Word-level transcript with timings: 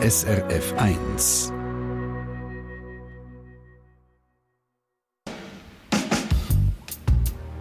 SRF 0.00 0.74
1. 0.76 1.52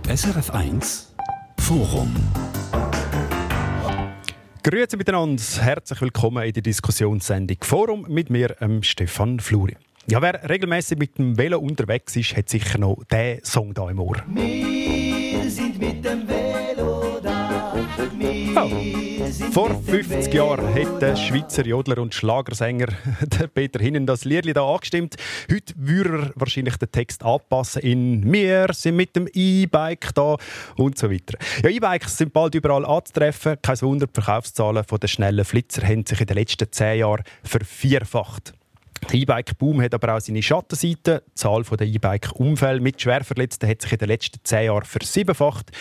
SRF 0.08 0.52
1 0.52 1.15
Forum. 1.60 2.15
Grüezi 4.62 4.97
miteinander, 4.97 5.42
herzlich 5.62 6.00
willkommen 6.00 6.44
in 6.44 6.54
der 6.54 6.62
Diskussionssendung 6.62 7.58
Forum 7.62 8.05
mit 8.08 8.29
mir, 8.29 8.56
ähm, 8.62 8.83
Stefan 8.83 9.40
Fluri. 9.40 9.76
Ja, 10.06 10.22
wer 10.22 10.47
regelmäßig 10.47 10.99
mit 10.99 11.17
dem 11.17 11.40
Velo 11.40 11.58
unterwegs 11.58 12.15
ist, 12.15 12.38
hat 12.38 12.49
sicher 12.49 12.78
noch 12.78 13.04
diesen 13.12 13.44
Song 13.46 13.74
da 13.74 13.90
im 13.90 13.99
Ohr. 13.99 14.17
Wir 14.28 15.49
sind 15.49 15.79
mit 15.79 16.05
dem 16.05 16.27
Velo 16.27 17.20
da. 17.20 17.73
Wir 18.16 18.62
Oh. 18.62 18.87
Vor 19.52 19.75
50 19.84 20.34
Jahren 20.34 20.73
hat 20.73 21.02
der 21.02 21.16
Schweizer 21.17 21.66
Jodler 21.66 21.98
und 21.98 22.13
Schlagersänger 22.13 22.88
Peter 23.54 23.80
Hinnen 23.80 24.05
das 24.05 24.23
Lied 24.23 24.55
da 24.55 24.66
angestimmt. 24.66 25.16
Heute 25.52 25.73
würde 25.76 26.09
er 26.09 26.31
wahrscheinlich 26.35 26.77
den 26.77 26.91
Text 26.91 27.23
anpassen 27.23 27.82
in 27.82 28.32
«Wir 28.32 28.68
sind 28.71 28.95
mit 28.95 29.16
dem 29.18 29.27
E-Bike 29.34 30.13
da» 30.13 30.38
und 30.77 30.98
so 30.98 31.12
weiter. 31.12 31.38
Ja, 31.62 31.70
E-Bikes 31.70 32.18
sind 32.18 32.32
bald 32.32 32.55
überall 32.55 32.85
anzutreffen. 32.85 33.58
Kein 33.62 33.82
Wunder, 33.82 34.08
die 34.08 34.13
Verkaufszahlen 34.13 34.85
der 34.90 35.08
schnellen 35.08 35.44
Flitzer 35.44 35.85
haben 35.85 36.05
sich 36.05 36.21
in 36.21 36.27
den 36.27 36.38
letzten 36.38 36.71
zehn 36.71 36.99
Jahren 36.99 37.23
vervierfacht. 37.44 38.54
Der 39.12 39.20
E-Bike-Boom 39.20 39.82
hat 39.82 39.94
aber 39.94 40.16
auch 40.16 40.20
seine 40.20 40.44
Schattenseiten. 40.44 41.22
Die 41.26 41.34
Zahl 41.36 41.64
der 41.64 41.88
E-Bike-Unfälle 41.88 42.82
mit 42.82 43.02
Schwerverletzten 43.02 43.70
hat 43.70 43.82
sich 43.82 43.94
in 43.94 43.98
den 44.00 44.10
letzten 44.10 44.40
zehn 44.44 44.66
Jahren 44.66 44.84
versiebenfacht. 44.84 45.72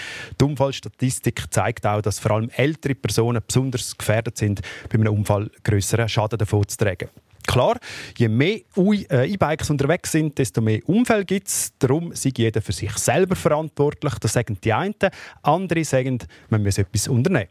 Die 0.41 0.45
Unfallstatistik 0.45 1.45
zeigt 1.51 1.87
auch, 1.87 2.03
dass 2.03 2.21
vor 2.21 2.33
allem 2.33 2.51
ältere 2.51 2.95
Personen 2.95 3.43
besonders 3.45 3.99
gefährdet 3.99 4.39
sind, 4.39 4.61
bei 4.89 4.99
einem 4.99 5.13
Unfall 5.13 5.51
größeren 5.65 6.09
Schaden 6.09 6.39
davon 6.39 6.69
zu 6.69 6.77
tragen. 6.77 7.09
Klar, 7.49 7.79
je 8.17 8.29
mehr 8.29 8.61
äh, 8.77 9.33
E-Bikes 9.33 9.71
unterwegs 9.71 10.13
sind, 10.13 10.39
desto 10.39 10.61
mehr 10.61 10.81
Unfälle 10.87 11.25
gibt 11.25 11.49
es. 11.49 11.73
Darum 11.79 12.15
sei 12.15 12.33
jeder 12.37 12.63
für 12.63 12.73
sich 12.73 12.93
selber 12.97 13.35
verantwortlich. 13.35 14.15
Das 14.21 14.35
sagen 14.35 14.59
die 14.63 14.73
einen. 14.73 14.95
Andere 15.43 15.85
sagen, 15.85 16.19
man 16.49 16.63
muss 16.63 16.79
etwas 16.79 17.09
unternehmen. 17.09 17.49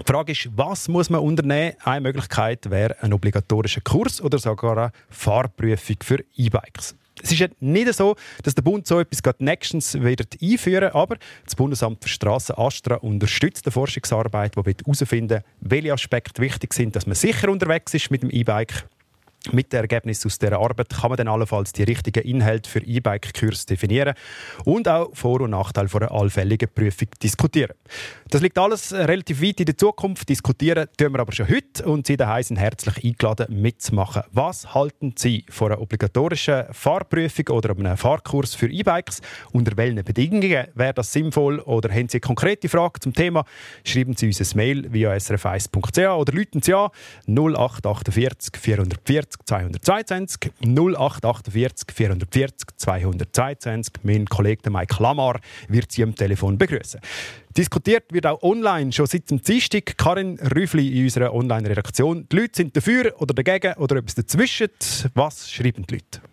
Die 0.00 0.10
Frage 0.10 0.32
ist, 0.32 0.48
was 0.56 0.88
muss 0.88 1.10
man 1.10 1.20
unternehmen? 1.20 1.74
Eine 1.84 2.00
Möglichkeit 2.00 2.70
wäre 2.70 2.96
ein 3.02 3.12
obligatorischer 3.12 3.82
Kurs 3.82 4.22
oder 4.22 4.38
sogar 4.38 4.78
eine 4.78 4.92
Fahrprüfung 5.10 5.96
für 6.02 6.24
E-Bikes. 6.34 6.96
Es 7.22 7.30
ist 7.30 7.38
ja 7.38 7.48
nicht 7.60 7.92
so, 7.92 8.16
dass 8.42 8.54
der 8.54 8.62
Bund 8.62 8.86
so 8.86 8.98
etwas 8.98 9.22
gerade 9.22 9.44
nächstens 9.44 9.94
wieder 9.94 10.24
einführen 10.40 10.92
aber 10.92 11.18
das 11.44 11.54
Bundesamt 11.54 12.02
für 12.02 12.08
Straßen 12.08 12.56
Astra 12.56 12.96
unterstützt 12.96 13.66
die 13.66 13.70
Forschungsarbeit, 13.70 14.56
die 14.56 14.74
herausfinden 14.82 15.42
will, 15.60 15.82
welche 15.82 15.92
Aspekte 15.92 16.40
wichtig 16.40 16.72
sind, 16.72 16.96
dass 16.96 17.06
man 17.06 17.14
sicher 17.14 17.50
unterwegs 17.50 17.92
ist 17.92 18.10
mit 18.10 18.22
dem 18.22 18.30
E-Bike 18.30 18.88
mit 19.50 19.72
den 19.72 19.80
Ergebnissen 19.80 20.28
aus 20.28 20.38
dieser 20.38 20.58
Arbeit 20.58 20.90
kann 20.90 21.10
man 21.10 21.16
dann 21.16 21.28
allenfalls 21.28 21.72
die 21.72 21.82
richtigen 21.82 22.22
Inhalte 22.22 22.70
für 22.70 22.80
E-Bike-Kurs 22.80 23.66
definieren 23.66 24.14
und 24.64 24.88
auch 24.88 25.10
Vor- 25.14 25.40
und 25.40 25.50
Nachteile 25.50 25.88
von 25.88 26.02
einer 26.02 26.12
allfälligen 26.12 26.68
Prüfung 26.72 27.08
diskutieren. 27.22 27.74
Das 28.30 28.40
liegt 28.40 28.56
alles 28.58 28.92
relativ 28.92 29.42
weit 29.42 29.60
in 29.60 29.66
der 29.66 29.76
Zukunft. 29.76 30.28
Diskutieren 30.28 30.86
tun 30.96 31.12
wir 31.12 31.20
aber 31.20 31.32
schon 31.32 31.48
heute 31.48 31.84
und 31.84 32.06
Sie 32.06 32.16
daheim 32.16 32.42
sind 32.42 32.56
herzlich 32.56 33.04
eingeladen, 33.04 33.60
mitzumachen. 33.60 34.22
Was 34.30 34.74
halten 34.74 35.14
Sie 35.16 35.44
von 35.48 35.72
einer 35.72 35.80
obligatorischen 35.80 36.64
Fahrprüfung 36.70 37.48
oder 37.48 37.70
einem 37.70 37.96
Fahrkurs 37.96 38.54
für 38.54 38.70
E-Bikes? 38.70 39.20
Unter 39.52 39.76
welchen 39.76 40.04
Bedingungen 40.04 40.68
wäre 40.74 40.94
das 40.94 41.12
sinnvoll? 41.12 41.58
Oder 41.60 41.90
haben 41.90 42.08
Sie 42.08 42.18
eine 42.18 42.20
konkrete 42.20 42.68
Frage 42.68 43.00
zum 43.00 43.12
Thema? 43.12 43.44
Schreiben 43.84 44.16
Sie 44.16 44.26
uns 44.26 44.40
ein 44.40 44.56
Mail 44.56 44.92
via 44.92 45.12
srf1.ch 45.12 45.98
oder 45.98 46.32
rufen 46.32 46.62
Sie 46.62 46.74
an 46.74 46.90
0848 47.26 48.56
440 48.60 49.31
222 49.44 50.52
0848 50.60 51.94
440 51.94 52.68
222. 52.76 53.94
Mein 54.02 54.26
Kollege 54.26 54.70
Mike 54.70 55.02
Lamar 55.02 55.40
wird 55.68 55.92
Sie 55.92 56.02
am 56.02 56.14
Telefon 56.14 56.58
begrüßen. 56.58 57.00
Diskutiert 57.56 58.12
wird 58.12 58.26
auch 58.26 58.42
online 58.42 58.92
schon 58.92 59.06
seit 59.06 59.30
dem 59.30 59.42
Dienstag. 59.42 59.96
Karin 59.96 60.38
Rüffli 60.38 60.88
in 60.98 61.04
unserer 61.04 61.34
Online-Redaktion. 61.34 62.26
Die 62.30 62.36
Leute 62.36 62.56
sind 62.56 62.76
dafür 62.76 63.14
oder 63.20 63.34
dagegen 63.34 63.74
oder 63.74 63.96
etwas 63.96 64.14
dazwischen. 64.14 64.68
Was 65.14 65.50
schreiben 65.50 65.84
die 65.86 65.94
Leute? 65.94 66.31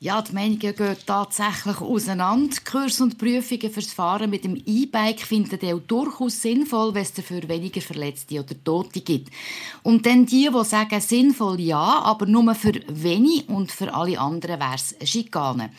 Ja, 0.00 0.20
die 0.20 0.34
Meinungen 0.34 0.58
gehen 0.58 0.96
tatsächlich 1.06 1.80
auseinander. 1.80 2.56
Kurs 2.62 3.00
und 3.00 3.16
Prüfungen 3.16 3.72
fürs 3.72 3.92
Fahren 3.94 4.28
mit 4.28 4.44
dem 4.44 4.60
E-Bike 4.66 5.20
finden 5.20 5.72
auch 5.72 5.80
durchaus 5.80 6.42
sinnvoll, 6.42 6.92
wenn 6.92 7.02
es 7.02 7.14
dafür 7.14 7.48
weniger 7.48 7.80
Verletzte 7.80 8.40
oder 8.40 8.62
Tote 8.62 9.00
gibt. 9.00 9.32
Und 9.82 10.04
dann 10.04 10.26
die, 10.26 10.50
die 10.52 10.64
sagen, 10.64 11.00
sinnvoll 11.00 11.60
ja, 11.60 12.02
aber 12.02 12.26
nur 12.26 12.54
für 12.54 12.74
wenig 12.88 13.48
und 13.48 13.72
für 13.72 13.94
alle 13.94 14.18
anderen 14.18 14.60
wäre 14.60 14.74
es 14.74 14.94
Schikane. 15.08 15.70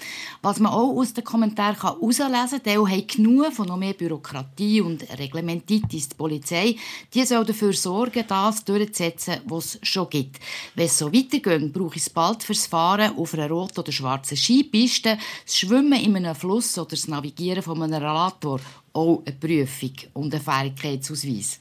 Was 0.41 0.59
man 0.59 0.71
auch 0.71 0.97
aus 0.97 1.13
den 1.13 1.23
Kommentaren 1.23 1.79
herauslesen 1.79 2.63
kann, 2.63 2.65
die 2.65 2.77
haben 2.77 3.07
genug 3.07 3.53
von 3.53 3.67
noch 3.67 3.77
mehr 3.77 3.93
Bürokratie 3.93 4.81
und 4.81 5.03
Reglementitis. 5.19 6.09
Die 6.09 6.15
Polizei 6.15 6.77
die 7.13 7.25
soll 7.25 7.45
dafür 7.45 7.73
sorgen, 7.73 8.25
das 8.27 8.65
durchzusetzen, 8.65 9.41
was 9.45 9.75
es 9.75 9.87
schon 9.87 10.09
gibt. 10.09 10.39
Wenn 10.73 10.85
es 10.85 10.97
so 10.97 11.13
weitergeht, 11.13 11.73
brauche 11.73 11.97
ich 11.97 12.01
es 12.01 12.09
bald 12.09 12.41
fürs 12.41 12.65
Fahren 12.65 13.15
auf 13.17 13.33
einer 13.35 13.49
roten 13.49 13.81
oder 13.81 13.91
schwarzen 13.91 14.14
Skipiste, 14.23 15.17
das 15.45 15.57
Schwimmen 15.57 15.99
in 16.01 16.15
einem 16.15 16.35
Fluss 16.35 16.77
oder 16.77 16.91
das 16.91 17.07
Navigieren 17.07 17.63
von 17.63 17.81
einem 17.81 18.01
Rollator 18.01 18.59
auch 18.93 19.21
eine 19.25 19.35
Prüfung 19.35 19.91
und 20.13 20.33
ein 20.33 20.41
Fähigkeitsausweis. 20.41 21.59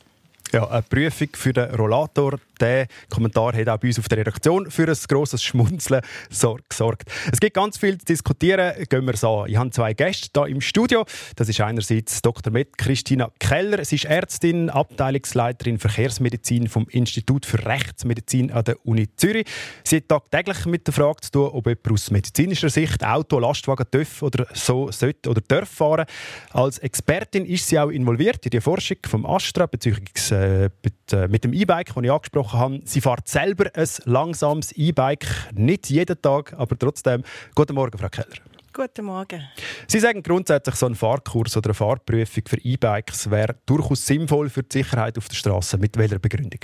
Ja, 0.53 0.69
eine 0.69 0.83
Prüfung 0.83 1.29
für 1.33 1.53
den 1.53 1.75
Rollator. 1.75 2.39
Der 2.61 2.87
Kommentar 3.11 3.55
hat 3.55 3.69
auch 3.69 3.79
bei 3.79 3.89
uns 3.89 3.99
auf 3.99 4.09
der 4.09 4.19
Redaktion 4.19 4.71
für 4.71 4.89
ein 4.89 4.97
grosses 5.09 5.43
Schmunzeln 5.43 6.01
sor- 6.31 6.61
gesorgt. 6.69 7.11
Es 7.33 7.41
gibt 7.41 7.55
ganz 7.55 7.79
viel 7.79 7.99
zu 7.99 8.05
diskutieren. 8.07 8.73
Gehen 8.89 9.05
wir 9.07 9.15
es 9.15 9.25
an. 9.25 9.49
Ich 9.49 9.57
habe 9.57 9.71
zwei 9.71 9.93
Gäste 9.95 10.29
hier 10.35 10.47
im 10.47 10.61
Studio. 10.61 11.05
Das 11.37 11.49
ist 11.49 11.61
einerseits 11.61 12.23
Dr. 12.23 12.53
Med 12.53 12.77
Christina 12.79 13.31
Keller. 13.39 13.85
Sie 13.85 13.97
ist 13.97 14.05
Ärztin, 14.05 14.71
Abteilungsleiterin 14.71 15.79
Verkehrsmedizin 15.79 16.69
vom 16.69 16.87
Institut 16.91 17.47
für 17.47 17.65
Rechtsmedizin 17.65 18.51
an 18.53 18.65
der 18.65 18.77
Uni 18.87 19.09
Zürich. 19.17 19.47
Sie 19.85 19.97
hat 19.97 20.09
tagtäglich 20.09 20.67
mit 20.67 20.87
der 20.87 20.95
Frage 20.95 21.21
zu 21.23 21.31
tun, 21.31 21.49
ob 21.53 21.67
jemand 21.67 21.91
aus 21.93 22.11
medizinischer 22.11 22.71
Sicht 22.71 23.05
Auto, 23.05 23.39
Lastwagen 23.39 23.87
darf 23.91 24.23
oder 24.23 24.47
so 24.55 24.91
sollte 24.91 25.31
oder 25.31 25.41
darf 25.47 25.69
fahren. 25.69 26.07
Als 26.53 26.79
Expertin 26.79 27.45
ist 27.45 27.69
sie 27.69 27.79
auch 27.79 27.91
involviert 27.91 28.45
in 28.45 28.51
die 28.51 28.61
Forschung 28.61 28.99
vom 29.09 29.27
Astra 29.27 29.67
bezüglich 29.67 30.31
äh, 30.31 30.71
mit, 30.83 31.13
äh, 31.13 31.29
mit 31.29 31.45
dem 31.45 31.53
E-Bike, 31.53 31.93
das 31.95 32.05
ich 32.05 32.11
angesprochen 32.11 32.54
habe. 32.55 32.81
Sie 32.85 33.01
fährt 33.01 33.29
selber 33.29 33.71
ein 33.75 33.89
langsames 34.05 34.73
E-Bike, 34.73 35.27
nicht 35.55 35.91
jeden 35.91 36.21
Tag, 36.21 36.53
aber 36.55 36.79
trotzdem. 36.79 37.23
Guten 37.55 37.75
Morgen, 37.75 37.99
Frau 37.99 38.09
Keller. 38.09 38.37
Guten 38.73 39.05
Morgen. 39.05 39.41
Sie 39.87 40.01
sagen 40.01 40.23
grundsätzlich, 40.23 40.75
so 40.75 40.87
ein 40.87 40.97
Fahrkurs 40.97 41.57
oder 41.57 41.69
eine 41.69 41.75
Fahrprüfung 41.75 42.43
für 42.49 42.59
E-Bikes 42.59 43.31
wäre 43.31 43.57
durchaus 43.67 44.05
sinnvoll 44.05 44.51
für 44.51 44.65
die 44.65 44.79
Sicherheit 44.79 45.17
auf 45.17 45.29
der 45.29 45.37
Straße. 45.37 45.79
Mit 45.79 45.97
welcher 45.97 46.19
Begründung? 46.19 46.61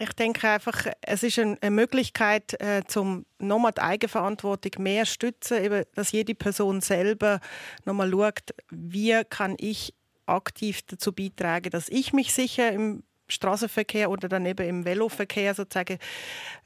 Ich 0.00 0.12
denke 0.12 0.48
einfach, 0.48 0.86
es 1.00 1.24
ist 1.24 1.40
ein- 1.40 1.58
eine 1.60 1.72
Möglichkeit, 1.72 2.54
äh, 2.60 2.84
zum 2.86 3.26
nochmal 3.40 3.72
die 3.72 3.80
Eigenverantwortung 3.80 4.80
mehr 4.80 5.06
stützen, 5.06 5.64
eben, 5.64 5.82
dass 5.96 6.12
jede 6.12 6.36
Person 6.36 6.80
selber 6.80 7.40
nochmal 7.84 8.12
schaut, 8.12 8.54
wie 8.70 9.20
kann 9.28 9.56
ich 9.58 9.94
aktiv 10.26 10.82
dazu 10.86 11.12
beitragen, 11.12 11.70
dass 11.70 11.88
ich 11.88 12.12
mich 12.12 12.32
sicher 12.32 12.70
im 12.70 13.02
Straßenverkehr 13.28 14.10
oder 14.10 14.28
dann 14.28 14.46
eben 14.46 14.66
im 14.66 14.84
Veloverkehr 14.84 15.54
sozusagen 15.54 15.98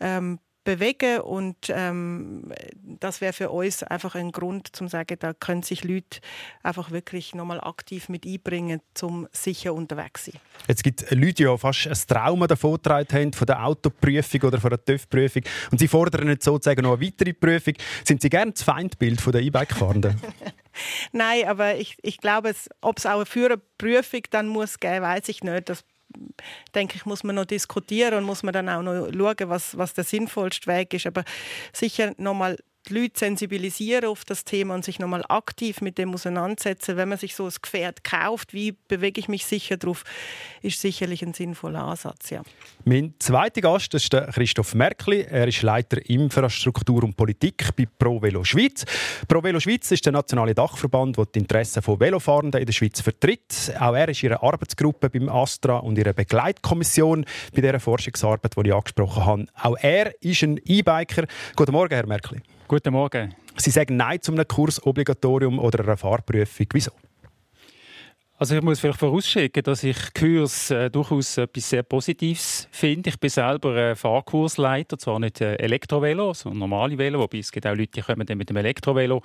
ähm, 0.01 0.39
bewege 0.65 1.23
und 1.23 1.57
ähm, 1.69 2.53
das 2.83 3.21
wäre 3.21 3.33
für 3.33 3.51
uns 3.51 3.83
einfach 3.83 4.15
ein 4.15 4.31
Grund 4.31 4.75
zum 4.75 4.89
sagen, 4.89 5.17
da 5.19 5.33
können 5.33 5.63
sich 5.63 5.85
Leute 5.85 6.21
einfach 6.63 6.91
wirklich 6.91 7.35
nochmal 7.35 7.61
aktiv 7.61 8.09
mit 8.09 8.27
einbringen, 8.27 8.81
zum 8.95 9.27
sicher 9.33 9.75
unterwegs 9.75 10.27
sein. 10.27 10.35
Jetzt 10.69 10.85
gibt 10.85 11.03
es 11.03 11.11
Leute, 11.11 11.35
die 11.35 11.43
ja 11.45 11.57
fast 11.57 11.89
ein 11.89 11.97
Trauma 12.07 12.47
davon 12.47 12.79
haben, 12.87 13.33
von 13.33 13.47
der 13.47 13.65
Autoprüfung 13.65 14.43
oder 14.43 14.61
von 14.61 14.71
der 14.71 14.85
TÜV-Prüfung. 14.85 15.43
Und 15.71 15.79
sie 15.79 15.89
fordern 15.89 16.29
jetzt 16.29 16.45
sozusagen 16.45 16.83
noch 16.83 16.97
eine 16.97 17.07
weitere 17.07 17.33
Prüfung. 17.33 17.75
Sind 18.05 18.23
Sie 18.23 18.29
gerne 18.29 18.53
das 18.53 18.63
Feindbild 18.63 19.21
von 19.21 19.33
der 19.33 19.43
E-Bike-Fahrenden? 19.43 20.21
Nein, 21.13 21.47
aber 21.47 21.77
ich, 21.77 21.97
ich 22.03 22.19
glaube, 22.19 22.55
ob 22.81 22.99
es 22.99 23.07
auch 23.07 23.17
eine 23.17 23.27
Führerprüfung 23.27 24.23
dann 24.31 24.49
muss 24.49 24.79
geben, 24.79 25.03
weiß 25.03 25.29
ich 25.29 25.43
nicht. 25.43 25.69
Das 25.69 25.85
denke 26.75 26.97
ich, 26.97 27.07
muss 27.07 27.25
man 27.25 27.37
noch 27.37 27.45
diskutieren 27.45 28.15
und 28.15 28.25
muss 28.25 28.43
man 28.43 28.53
dann 28.53 28.69
auch 28.69 28.83
noch 28.83 29.09
schauen, 29.13 29.49
was, 29.49 29.77
was 29.77 29.95
der 29.95 30.05
sinnvollste 30.05 30.67
Weg 30.67 30.95
ist. 30.95 31.07
Aber 31.07 31.25
sicher 31.73 32.13
nochmal 32.17 32.59
die 32.89 32.95
Leute 32.95 33.19
sensibilisieren 33.19 34.07
auf 34.07 34.25
das 34.25 34.45
Thema 34.45 34.75
und 34.75 34.85
sich 34.85 34.99
nochmal 34.99 35.25
aktiv 35.29 35.81
mit 35.81 35.99
dem 35.99 36.13
auseinandersetzen, 36.15 36.97
wenn 36.97 37.09
man 37.09 37.19
sich 37.19 37.35
so 37.37 37.47
ein 37.47 37.53
Gefährt 37.61 38.03
kauft, 38.03 38.53
wie 38.53 38.73
bewege 38.89 39.21
ich 39.21 39.29
mich 39.29 39.47
sicher 39.47 39.77
drauf, 39.77 40.05
ist 40.63 40.81
sicherlich 40.81 41.23
ein 41.23 41.33
sinnvoller 41.33 41.85
Ansatz. 41.85 42.31
Ja. 42.31 42.43
Mein 42.85 43.15
zweiter 43.21 43.61
Gast 43.61 43.95
ist 43.95 44.11
Christoph 44.11 44.75
Merkli. 44.75 45.23
Er 45.23 45.47
ist 45.47 45.63
Leiter 45.63 45.99
Infrastruktur 46.09 47.05
und 47.05 47.17
Politik 47.17 47.69
bei 47.77 47.87
Pro 47.87 48.21
Velo 48.21 48.43
Schweiz. 48.43 48.85
Pro 49.29 49.43
Velo 49.43 49.61
Schweiz 49.61 49.91
ist 49.93 50.05
der 50.05 50.13
nationale 50.13 50.55
Dachverband, 50.55 51.17
der 51.17 51.27
die 51.27 51.39
Interessen 51.39 51.83
von 51.83 52.01
Velofahrenden 52.01 52.61
in 52.61 52.67
der 52.67 52.73
Schweiz 52.73 53.01
vertritt. 53.01 53.73
Auch 53.79 53.95
er 53.95 54.09
ist 54.09 54.23
in 54.23 54.31
ihrer 54.31 54.43
Arbeitsgruppe 54.43 55.09
beim 55.09 55.29
Astra 55.29 55.79
und 55.79 55.99
ihrer 55.99 56.15
Begleitkommission 56.15 57.25
bei 57.55 57.61
dieser 57.61 57.79
Forschungsarbeit, 57.79 58.57
die 58.57 58.69
ich 58.69 58.75
angesprochen 58.75 59.25
habe. 59.25 59.47
Auch 59.55 59.77
er 59.81 60.21
ist 60.23 60.43
ein 60.43 60.61
E-Biker. 60.65 61.27
Guten 61.55 61.73
Morgen, 61.73 61.95
Herr 61.95 62.07
Merkli. 62.07 62.41
Guten 62.73 62.95
Morgen. 62.95 63.35
Sie 63.59 63.69
sagen 63.69 63.99
Nein 63.99 64.23
zu 64.23 64.33
einem 64.33 64.49
Kursobligatorium 64.49 65.59
oder 65.59 65.81
einer 65.81 65.99
Fahrprüfung. 65.99 66.67
Wieso? 66.73 66.91
Also 68.43 68.57
ich 68.57 68.63
muss 68.63 68.81
vielleicht 68.81 68.99
vorausschicken, 68.99 69.63
dass 69.63 69.85
ich 69.85 69.97
Kurs 70.15 70.73
äh, 70.73 70.91
durchaus 70.91 71.39
etwas 71.39 71.71
sehr 71.71 71.85
Positives 71.85 72.67
finde. 72.73 73.11
Ich 73.11 73.21
bin 73.21 73.31
selber 73.31 73.77
äh, 73.77 73.95
Fahrkursleiter, 73.95 74.99
zwar 74.99 75.21
nicht 75.21 75.41
äh, 75.41 75.55
Elektrovelo, 75.59 76.35
sondern 76.35 76.59
normale 76.59 76.99
Velo, 76.99 77.21
wobei 77.21 77.39
es 77.39 77.53
gibt 77.53 77.69
auch 77.69 77.77
Leute, 77.77 77.93
die 77.95 78.01
kommen 78.01 78.27
dann 78.27 78.39
mit 78.39 78.51
dem 78.51 78.57
Elektrovelo. 78.57 79.23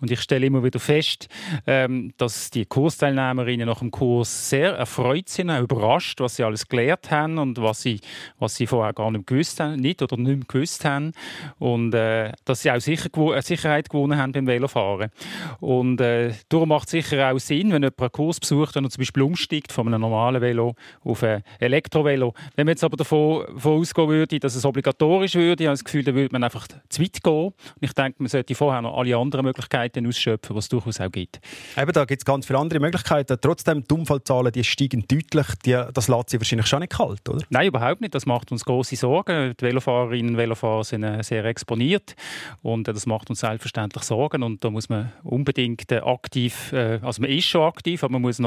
Und 0.00 0.10
ich 0.10 0.20
stelle 0.20 0.46
immer 0.46 0.64
wieder 0.64 0.80
fest, 0.80 1.28
ähm, 1.68 2.12
dass 2.16 2.50
die 2.50 2.66
Kursteilnehmerinnen 2.66 3.68
nach 3.68 3.78
dem 3.78 3.92
Kurs 3.92 4.50
sehr 4.50 4.72
erfreut 4.72 5.28
sind, 5.28 5.48
auch 5.48 5.62
überrascht, 5.62 6.18
was 6.18 6.34
sie 6.34 6.42
alles 6.42 6.66
gelernt 6.66 7.08
haben 7.12 7.38
und 7.38 7.62
was 7.62 7.82
sie, 7.82 8.00
was 8.40 8.56
sie 8.56 8.66
vorher 8.66 8.94
gar 8.94 9.12
nicht 9.12 9.28
gewusst 9.28 9.60
haben, 9.60 9.76
nicht 9.76 10.02
oder 10.02 10.16
nicht 10.16 10.26
mehr 10.26 10.44
gewusst 10.48 10.84
haben. 10.84 11.12
Und 11.60 11.94
äh, 11.94 12.32
dass 12.44 12.62
sie 12.62 12.72
auch 12.72 12.80
sicher, 12.80 13.10
äh, 13.32 13.42
Sicherheit 13.42 13.90
gewonnen 13.90 14.18
haben 14.18 14.32
beim 14.32 14.48
Velofahren. 14.48 15.12
Und 15.60 16.00
äh, 16.00 16.32
darum 16.48 16.70
macht 16.70 16.88
es 16.88 16.90
sicher 16.90 17.30
auch 17.30 17.38
Sinn, 17.38 17.70
wenn 17.70 17.84
jemand 17.84 18.00
einen 18.00 18.10
Kurs 18.10 18.40
besucht, 18.40 18.55
versucht, 18.56 18.74
wenn 18.76 18.84
er 18.84 18.90
zum 18.90 19.00
Beispiel 19.00 19.22
umsteigt 19.22 19.72
von 19.72 19.86
einem 19.86 20.00
normalen 20.00 20.40
Velo 20.40 20.74
auf 21.04 21.22
ein 21.22 21.42
Elektrovelo. 21.58 22.34
Wenn 22.54 22.66
man 22.66 22.72
jetzt 22.72 22.84
aber 22.84 22.96
davon, 22.96 23.44
davon 23.54 23.80
ausgehen 23.80 24.08
würde, 24.08 24.40
dass 24.40 24.54
es 24.54 24.64
obligatorisch 24.64 25.34
würde, 25.34 25.64
habe 25.64 25.74
ich 25.74 25.80
das 25.80 25.84
Gefühl, 25.84 26.04
dann 26.04 26.14
würde 26.14 26.32
man 26.32 26.44
einfach 26.44 26.66
zu 26.88 27.02
weit 27.02 27.22
gehen. 27.22 27.46
Und 27.46 27.54
ich 27.80 27.92
denke, 27.92 28.22
man 28.22 28.28
sollte 28.28 28.54
vorher 28.54 28.82
noch 28.82 28.96
alle 28.96 29.16
anderen 29.16 29.44
Möglichkeiten 29.44 30.06
ausschöpfen, 30.06 30.56
was 30.56 30.66
es 30.66 30.68
durchaus 30.68 31.00
auch 31.00 31.10
gibt. 31.10 31.40
Eben, 31.76 31.92
da 31.92 32.04
gibt 32.04 32.22
es 32.22 32.24
ganz 32.24 32.46
viele 32.46 32.58
andere 32.58 32.80
Möglichkeiten. 32.80 33.36
Trotzdem, 33.40 33.84
die 33.84 33.94
Unfallzahlen 33.94 34.52
die 34.52 34.64
steigen 34.64 35.04
deutlich. 35.06 35.46
Die, 35.64 35.80
das 35.92 36.08
lässt 36.08 36.30
sich 36.30 36.40
wahrscheinlich 36.40 36.66
schon 36.66 36.80
nicht 36.80 36.92
kalt, 36.92 37.28
oder? 37.28 37.44
Nein, 37.50 37.68
überhaupt 37.68 38.00
nicht. 38.00 38.14
Das 38.14 38.26
macht 38.26 38.52
uns 38.52 38.64
große 38.64 38.96
Sorgen. 38.96 39.54
Die 39.60 39.64
Velofahrerinnen 39.64 40.32
und 40.32 40.36
Velofahrer 40.36 40.84
sind 40.84 41.02
äh, 41.02 41.22
sehr 41.22 41.44
exponiert 41.44 42.14
und 42.62 42.88
äh, 42.88 42.92
das 42.92 43.06
macht 43.06 43.30
uns 43.30 43.40
selbstverständlich 43.40 44.04
Sorgen. 44.04 44.42
Und 44.42 44.64
da 44.64 44.70
muss 44.70 44.88
man 44.88 45.12
unbedingt 45.22 45.90
äh, 45.92 45.98
aktiv, 45.98 46.72
also 46.72 47.22
man 47.22 47.30
ist 47.30 47.44
schon 47.44 47.62
aktiv, 47.62 48.02
aber 48.02 48.12
man 48.12 48.22
muss 48.22 48.38
noch 48.38 48.45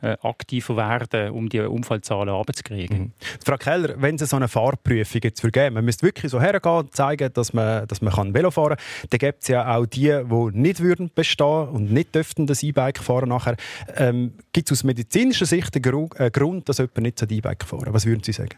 äh, 0.00 0.16
aktiver 0.22 0.76
werden, 0.76 1.30
um 1.32 1.48
die 1.48 1.60
Unfallzahlen 1.60 2.28
abzukriegen. 2.28 2.98
Mhm. 2.98 3.12
Frau 3.44 3.56
Keller, 3.56 3.94
wenn 3.98 4.18
Sie 4.18 4.26
so 4.26 4.36
eine 4.36 4.48
Fahrprüfung 4.48 5.20
jetzt 5.22 5.40
vergeben, 5.40 5.74
man 5.74 5.84
müsste 5.84 6.06
wirklich 6.06 6.30
so 6.30 6.40
hergehen 6.40 6.72
und 6.72 6.94
zeigen, 6.94 7.32
dass 7.32 7.52
man, 7.52 7.86
dass 7.86 8.00
man 8.00 8.12
kann 8.12 8.34
Velo 8.34 8.50
fahren 8.50 8.76
kann, 8.76 9.08
dann 9.10 9.18
gibt 9.18 9.42
es 9.42 9.48
ja 9.48 9.76
auch 9.76 9.86
die, 9.86 10.22
die 10.24 10.58
nicht 10.58 10.80
würden 10.80 11.10
bestehen 11.14 11.68
und 11.68 11.92
nicht 11.92 12.14
dürften 12.14 12.46
das 12.46 12.62
E-Bike 12.62 12.98
fahren 12.98 13.28
nachher. 13.28 13.56
Ähm, 13.96 14.32
gibt 14.52 14.70
es 14.70 14.78
aus 14.78 14.84
medizinischer 14.84 15.46
Sicht 15.46 15.74
einen 15.74 16.32
Grund, 16.32 16.68
dass 16.68 16.78
jemand 16.78 16.98
nicht 16.98 17.22
E-Bike 17.22 17.64
fahren? 17.64 17.86
Was 17.88 18.06
würden 18.06 18.22
Sie 18.22 18.32
sagen? 18.32 18.56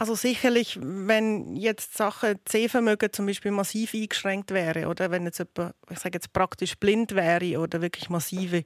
Also 0.00 0.14
sicherlich, 0.14 0.78
wenn 0.80 1.56
jetzt 1.56 1.98
Sachen 1.98 2.38
C-Vermögen 2.46 3.12
zum 3.12 3.26
Beispiel 3.26 3.50
massiv 3.50 3.92
eingeschränkt 3.92 4.50
wäre 4.50 4.88
oder? 4.88 5.10
Wenn 5.10 5.26
jetzt 5.26 5.40
jemand, 5.40 5.74
ich 5.90 5.98
sage 5.98 6.16
jetzt 6.16 6.32
praktisch 6.32 6.76
blind 6.76 7.14
wäre 7.14 7.60
oder 7.60 7.82
wirklich 7.82 8.08
massive 8.08 8.64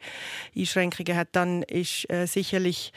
Einschränkungen 0.56 1.16
hat, 1.16 1.30
dann 1.32 1.64
ist 1.64 2.08
äh, 2.08 2.26
sicherlich 2.26 2.92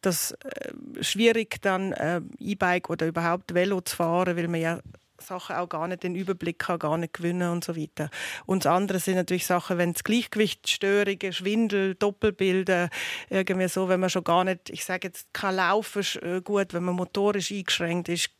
das 0.00 0.32
äh, 0.32 0.72
schwierig, 1.00 1.62
dann 1.62 1.92
äh, 1.92 2.22
E-Bike 2.40 2.90
oder 2.90 3.06
überhaupt 3.06 3.54
Velo 3.54 3.80
zu 3.80 3.94
fahren, 3.94 4.36
weil 4.36 4.48
man 4.48 4.60
ja 4.60 4.80
Sachen 5.20 5.56
auch 5.56 5.68
gar 5.68 5.88
nicht 5.88 6.02
den 6.02 6.14
Überblick 6.14 6.66
haben, 6.68 6.78
gar 6.78 6.98
nicht 6.98 7.14
gewinnen 7.14 7.50
und 7.50 7.64
so 7.64 7.76
weiter. 7.76 8.10
Und 8.46 8.64
das 8.64 8.72
andere 8.72 8.98
sind 8.98 9.16
natürlich 9.16 9.46
Sachen, 9.46 9.78
wenn 9.78 9.90
es 9.90 10.04
Gleichgewichtsstörungen, 10.04 11.32
Schwindel, 11.32 11.94
Doppelbilder, 11.94 12.90
irgendwie 13.30 13.68
so, 13.68 13.88
wenn 13.88 14.00
man 14.00 14.10
schon 14.10 14.24
gar 14.24 14.44
nicht, 14.44 14.70
ich 14.70 14.84
sage 14.84 15.08
jetzt, 15.08 15.32
kann 15.32 15.56
laufen 15.56 16.04
äh, 16.22 16.40
gut, 16.40 16.74
wenn 16.74 16.84
man 16.84 16.94
motorisch 16.94 17.50
eingeschränkt 17.52 18.08
ist, 18.08 18.30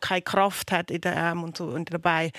keine 0.00 0.22
Kraft 0.22 0.72
hat 0.72 0.90
in 0.90 1.00
den 1.00 1.14
Armen 1.14 1.44
und 1.44 1.56
so 1.56 1.64
und 1.64 1.92
dabei, 1.92 2.32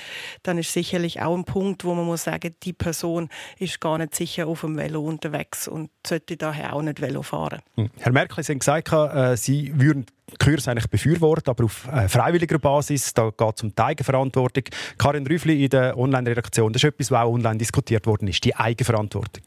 dann 0.43 0.57
ist 0.57 0.73
sicherlich 0.73 1.21
auch 1.21 1.35
ein 1.35 1.45
Punkt, 1.45 1.83
wo 1.83 1.93
man 1.93 2.05
muss 2.05 2.23
sagen, 2.23 2.55
die 2.63 2.73
Person 2.73 3.29
ist 3.59 3.79
gar 3.81 3.97
nicht 3.97 4.15
sicher 4.15 4.47
auf 4.47 4.61
dem 4.61 4.77
Velo 4.77 5.01
unterwegs 5.01 5.67
und 5.67 5.89
sollte 6.05 6.37
daher 6.37 6.73
auch 6.73 6.81
nicht 6.81 7.01
Velo 7.01 7.21
fahren. 7.21 7.61
Hm. 7.75 7.89
Herr 7.99 8.11
Merkel, 8.11 8.43
Sie 8.43 8.51
haben 8.51 8.59
gesagt, 8.59 8.91
äh, 8.91 9.35
Sie 9.35 9.71
würden 9.79 10.05
Kurs 10.39 10.67
eigentlich 10.67 10.89
befürworten, 10.89 11.49
aber 11.49 11.65
auf 11.65 11.87
äh, 11.87 12.07
freiwilliger 12.07 12.59
Basis. 12.59 13.13
Da 13.13 13.29
geht 13.29 13.55
es 13.55 13.63
um 13.63 13.75
die 13.75 13.81
Eigenverantwortung. 13.81 14.63
Karin 14.97 15.27
Rüffli 15.27 15.63
in 15.63 15.69
der 15.69 15.97
Online-Redaktion, 15.97 16.73
das 16.73 16.83
ist 16.83 16.89
etwas, 16.89 17.11
was 17.11 17.21
auch 17.21 17.33
online 17.33 17.57
diskutiert 17.57 18.05
worden 18.07 18.27
ist, 18.27 18.43
die 18.43 18.55
Eigenverantwortung. 18.55 19.43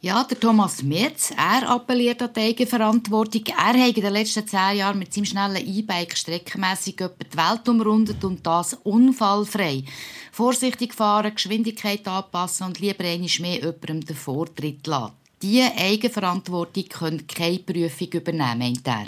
Ja, 0.00 0.22
der 0.22 0.38
Thomas 0.38 0.82
Metz, 0.82 1.32
er 1.32 1.68
appelliert 1.68 2.22
an 2.22 2.32
die 2.32 2.40
Eigenverantwortung. 2.40 3.42
Er 3.48 3.74
hat 3.82 3.96
in 3.96 4.02
den 4.02 4.12
letzten 4.12 4.46
zehn 4.46 4.76
Jahren 4.76 4.98
mit 4.98 5.12
seinem 5.12 5.24
schnellen 5.24 5.66
E-Bike 5.66 6.16
streckenmässig 6.16 6.96
die 6.96 7.36
Welt 7.36 7.68
umrundet 7.68 8.22
und 8.22 8.46
das 8.46 8.74
unfallfrei. 8.74 9.82
Vorsichtig 10.30 10.94
fahren, 10.94 11.34
Geschwindigkeit 11.34 12.06
anpassen 12.06 12.68
und 12.68 12.78
lieber 12.78 13.04
einmal 13.04 13.28
mehr 13.40 13.56
jemandem 13.56 14.04
den 14.04 14.14
Vortritt 14.14 14.86
lassen. 14.86 15.14
Diese 15.42 15.72
Eigenverantwortung 15.76 16.84
können 16.88 17.26
keine 17.26 17.58
Prüfung 17.58 18.08
übernehmen, 18.12 18.58
meint 18.58 18.86
er. 18.86 19.06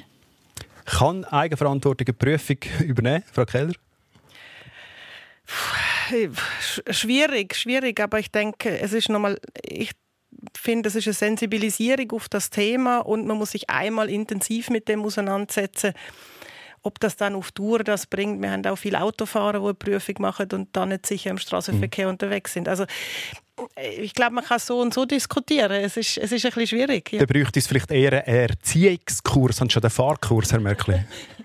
Kann 0.86 1.24
Eigenverantwortung 1.24 2.08
eine 2.08 2.14
Prüfung 2.14 2.58
übernehmen, 2.80 3.22
Frau 3.32 3.44
Keller? 3.44 3.74
Schwierig, 6.90 7.54
schwierig, 7.54 8.00
aber 8.00 8.18
ich 8.18 8.32
denke, 8.32 8.78
es 8.80 8.92
ist 8.92 9.08
nochmal, 9.08 9.38
ich 9.62 9.92
finde, 10.56 10.88
es 10.88 10.94
ist 10.94 11.06
eine 11.06 11.14
Sensibilisierung 11.14 12.12
auf 12.12 12.28
das 12.28 12.50
Thema 12.50 12.98
und 12.98 13.26
man 13.26 13.36
muss 13.36 13.52
sich 13.52 13.70
einmal 13.70 14.08
intensiv 14.10 14.70
mit 14.70 14.88
dem 14.88 15.02
auseinandersetzen. 15.02 15.92
Ob 16.82 16.98
das 16.98 17.16
dann 17.16 17.34
auf 17.34 17.52
Tour 17.52 17.80
das 17.84 18.06
bringt, 18.06 18.40
wir 18.40 18.50
haben 18.50 18.64
auch 18.66 18.76
viele 18.76 19.02
Autofahrer, 19.02 19.58
die 19.58 19.64
eine 19.64 19.74
Prüfung 19.74 20.14
machen 20.20 20.48
und 20.52 20.68
dann 20.72 20.88
nicht 20.90 21.06
sicher 21.06 21.30
im 21.30 21.38
Straßenverkehr 21.38 22.06
mhm. 22.06 22.12
unterwegs 22.12 22.54
sind. 22.54 22.68
Also 22.68 22.86
ich 23.76 24.14
glaube, 24.14 24.34
man 24.34 24.44
kann 24.44 24.58
so 24.58 24.80
und 24.80 24.94
so 24.94 25.04
diskutieren. 25.04 25.72
Es 25.72 25.98
ist, 25.98 26.16
es 26.16 26.32
ist 26.32 26.44
ein 26.44 26.52
bisschen 26.52 26.66
schwierig. 26.66 27.12
Ja. 27.12 27.18
Dann 27.18 27.28
bräuchte 27.28 27.58
es 27.58 27.66
vielleicht 27.66 27.90
eher 27.90 28.26
einen 28.26 28.48
Erziehungskurs 28.48 29.60
anstatt 29.60 29.84
einen 29.84 29.90
Fahrkurs, 29.90 30.52
Herr 30.52 30.60
Merkel. 30.60 31.04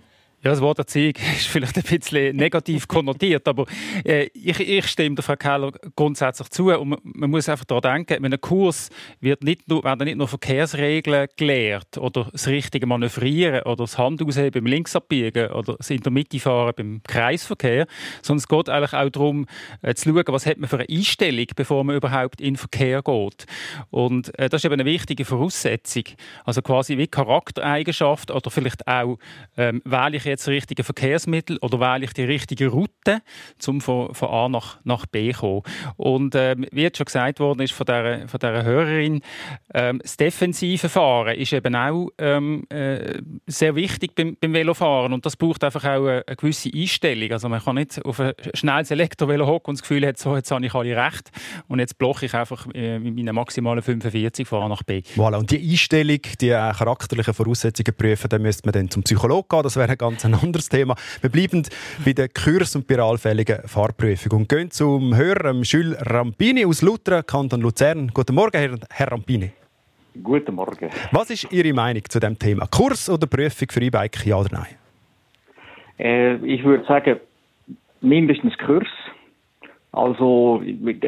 Ja, 0.45 0.51
das 0.51 0.61
Wort 0.61 0.77
Erziehung 0.77 1.13
ist 1.35 1.47
vielleicht 1.47 1.75
ein 1.75 1.81
bisschen 1.81 2.35
negativ 2.35 2.87
konnotiert, 2.87 3.47
aber 3.47 3.65
äh, 4.03 4.25
ich, 4.35 4.59
ich 4.59 4.85
stimme 4.85 5.15
der 5.15 5.23
Frau 5.23 5.35
Keller 5.35 5.71
grundsätzlich 5.95 6.49
zu. 6.49 6.69
Und 6.69 7.03
man, 7.03 7.31
muss 7.31 7.49
einfach 7.49 7.65
daran 7.65 7.95
denken, 8.05 8.13
in 8.13 8.25
einem 8.25 8.39
Kurs 8.39 8.91
wird 9.19 9.43
nicht 9.43 9.67
nur, 9.67 9.83
werden 9.83 10.05
nicht 10.05 10.17
nur 10.17 10.27
Verkehrsregeln 10.27 11.29
gelehrt 11.35 11.97
oder 11.97 12.29
das 12.31 12.45
richtige 12.45 12.85
Manövrieren 12.85 13.63
oder 13.63 13.85
das 13.85 13.97
Handausheben 13.97 14.63
beim 14.63 14.71
Linksabbiegen 14.71 15.49
oder 15.49 15.77
das 15.77 15.89
Intermittifahren 15.89 16.73
beim 16.77 17.01
Kreisverkehr, 17.07 17.87
sondern 18.21 18.37
es 18.37 18.47
geht 18.47 18.69
eigentlich 18.69 18.93
auch 18.93 19.09
darum, 19.09 19.47
äh, 19.81 19.95
zu 19.95 20.09
schauen, 20.09 20.25
was 20.27 20.45
hat 20.45 20.59
man 20.59 20.69
für 20.69 20.77
eine 20.77 20.85
Einstellung, 20.87 21.47
bevor 21.55 21.83
man 21.83 21.95
überhaupt 21.95 22.39
in 22.39 22.53
den 22.53 22.57
Verkehr 22.57 23.01
geht. 23.01 23.47
Und 23.89 24.37
äh, 24.37 24.47
das 24.47 24.61
ist 24.61 24.65
eben 24.65 24.75
eine 24.75 24.85
wichtige 24.85 25.25
Voraussetzung. 25.25 26.03
Also 26.43 26.61
quasi 26.61 26.99
wie 26.99 27.07
Charaktereigenschaft 27.07 28.29
oder 28.29 28.51
vielleicht 28.51 28.87
auch, 28.87 29.17
ähm, 29.57 29.81
wähle 29.85 30.17
ich 30.17 30.34
jetzt 30.35 30.47
das 30.47 30.53
richtige 30.53 30.83
Verkehrsmittel 30.83 31.57
oder 31.61 31.79
wähle 31.79 32.05
ich 32.05 32.13
die 32.13 32.23
richtige 32.23 32.67
Route, 32.67 33.21
um 33.67 33.81
von, 33.81 34.13
von 34.13 34.29
A 34.29 34.49
nach, 34.49 34.77
nach 34.83 35.05
B 35.05 35.31
zu 35.31 35.39
kommen. 35.39 35.61
Und 35.97 36.35
ähm, 36.35 36.65
wie 36.71 36.83
jetzt 36.83 36.97
schon 36.97 37.05
gesagt 37.05 37.39
worden 37.39 37.61
ist 37.61 37.73
von 37.73 37.85
dieser, 37.85 38.27
von 38.27 38.39
dieser 38.39 38.63
Hörerin, 38.63 39.21
ähm, 39.73 39.99
das 40.01 40.17
defensive 40.17 40.89
Fahren 40.89 41.35
ist 41.35 41.53
eben 41.53 41.75
auch 41.75 42.09
ähm, 42.17 42.63
äh, 42.69 43.21
sehr 43.47 43.75
wichtig 43.75 44.15
beim, 44.15 44.37
beim 44.39 44.53
Velofahren 44.53 45.13
und 45.13 45.25
das 45.25 45.35
braucht 45.35 45.63
einfach 45.63 45.83
auch 45.83 46.05
eine, 46.07 46.23
eine, 46.27 46.35
gewisse 46.35 46.69
Einstellung. 46.73 47.31
Also 47.31 47.49
man 47.49 47.63
kann 47.63 47.75
nicht 47.75 48.03
auf 48.05 48.19
ein 48.19 48.33
schnelles 48.53 48.91
Elektrovelo 48.91 49.47
hocken 49.47 49.71
und 49.71 49.79
das 49.79 49.81
Gefühl 49.81 50.05
hat, 50.05 50.17
so, 50.17 50.35
jetzt 50.35 50.51
habe 50.51 50.65
ich 50.65 50.73
alle 50.73 50.95
recht 50.95 51.31
und 51.67 51.79
jetzt 51.79 51.97
bloche 51.97 52.25
ich 52.25 52.33
einfach 52.33 52.67
äh, 52.73 52.99
mit 52.99 53.15
meinen 53.15 53.35
maximalen 53.35 53.81
45 53.81 54.47
von 54.47 54.63
A 54.63 54.69
nach 54.69 54.83
B. 54.83 55.01
Voilà. 55.15 55.37
Und 55.37 55.51
die 55.51 55.71
Einstellung, 55.71 56.19
die 56.41 56.49
äh, 56.49 56.71
charakterlichen 56.73 57.33
Voraussetzungen 57.33 57.95
prüfen, 57.95 58.29
dann 58.29 58.41
müsste 58.41 58.67
man 58.67 58.73
dann 58.73 58.89
zum 58.89 59.03
Psychologen 59.03 59.47
gehen, 59.49 59.63
das 59.63 59.75
wäre 59.75 59.89
ein 59.89 59.97
ganz 59.97 60.24
ein 60.25 60.33
anderes 60.33 60.67
Thema. 60.69 60.95
Wir 61.21 61.29
bleiben 61.29 61.63
bei 62.03 62.13
der 62.13 62.29
Kurs- 62.29 62.75
und 62.75 62.87
bei 62.87 62.95
der 62.95 63.05
allfälligen 63.05 63.59
Fahrprüfung 63.65 64.39
und 64.39 64.49
gehen 64.49 64.71
zum 64.71 65.15
Hörer 65.15 65.53
Jules 65.61 65.97
Rampini 66.01 66.65
aus 66.65 66.81
Lutra, 66.81 67.21
Kanton 67.21 67.61
Luzern. 67.61 68.11
Guten 68.13 68.35
Morgen, 68.35 68.57
Herr, 68.57 68.75
Herr 68.89 69.11
Rampini. 69.11 69.51
Guten 70.21 70.55
Morgen. 70.55 70.89
Was 71.11 71.29
ist 71.29 71.51
Ihre 71.51 71.73
Meinung 71.73 72.03
zu 72.07 72.19
dem 72.19 72.39
Thema? 72.39 72.67
Kurs 72.67 73.09
oder 73.09 73.27
Prüfung 73.27 73.67
für 73.69 73.81
E-Bike, 73.81 74.25
ja 74.25 74.37
oder 74.37 74.49
nein? 74.51 74.75
Äh, 75.99 76.35
ich 76.45 76.63
würde 76.63 76.85
sagen, 76.85 77.19
mindestens 78.01 78.57
Kurs. 78.57 78.87
Also 79.91 80.61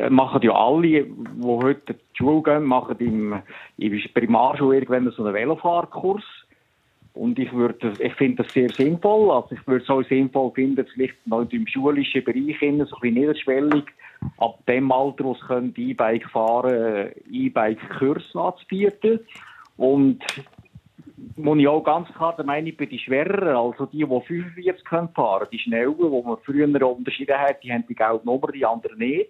machen 0.09 0.41
ja 0.43 0.51
alle, 0.53 1.03
die 1.03 1.13
heute 1.43 1.81
zur 1.85 1.95
Schule 2.13 2.43
gehen, 2.43 2.63
machen 2.63 2.95
im, 2.99 3.41
in 3.77 3.91
der 3.91 4.09
Primarschule 4.13 4.77
irgendwann 4.77 5.11
so 5.11 5.25
einen 5.25 5.33
Velofahrkurs. 5.33 6.23
Und 7.17 7.39
ich 7.39 7.51
würde, 7.53 7.93
ich 7.99 8.13
finde 8.13 8.43
das 8.43 8.53
sehr 8.53 8.69
sinnvoll. 8.69 9.31
Also 9.31 9.55
ich 9.55 9.67
würde 9.67 9.83
es 9.83 9.89
auch 9.89 10.03
sinnvoll 10.03 10.51
finden, 10.51 10.85
vielleicht 10.93 11.15
noch 11.25 11.49
im 11.51 11.67
schulischen 11.67 12.23
Bereich 12.23 12.57
hin, 12.59 12.77
so 12.85 12.95
ein 12.95 13.01
bisschen 13.01 13.13
niederschwellig, 13.15 13.83
ab 14.37 14.59
dem 14.67 14.91
Alter, 14.91 15.23
wo 15.23 15.33
es 15.33 15.77
E-Bike 15.77 16.29
fahren, 16.29 17.11
E-Bike-Kurs 17.31 18.35
anzubieten. 18.35 19.19
Und 19.77 20.23
muss 21.35 21.59
ich 21.59 21.67
auch 21.67 21.83
ganz 21.83 22.07
klar 22.13 22.35
der 22.35 22.45
Meinung 22.45 22.75
bin, 22.75 22.89
die 22.89 22.99
schwereren, 22.99 23.55
also 23.55 23.85
die, 23.85 23.99
die 23.99 24.05
45 24.05 24.85
können 24.85 25.09
fahren, 25.09 25.47
die 25.51 25.59
schnellen, 25.59 25.95
wo 25.97 26.21
man 26.21 26.37
früher 26.43 26.67
unterschieden 26.87 27.37
hat, 27.37 27.63
die 27.63 27.71
haben 27.71 27.85
die 27.87 27.95
gelbe 27.95 28.25
Nummer, 28.25 28.51
die 28.51 28.65
anderen 28.65 28.97
nicht. 28.97 29.29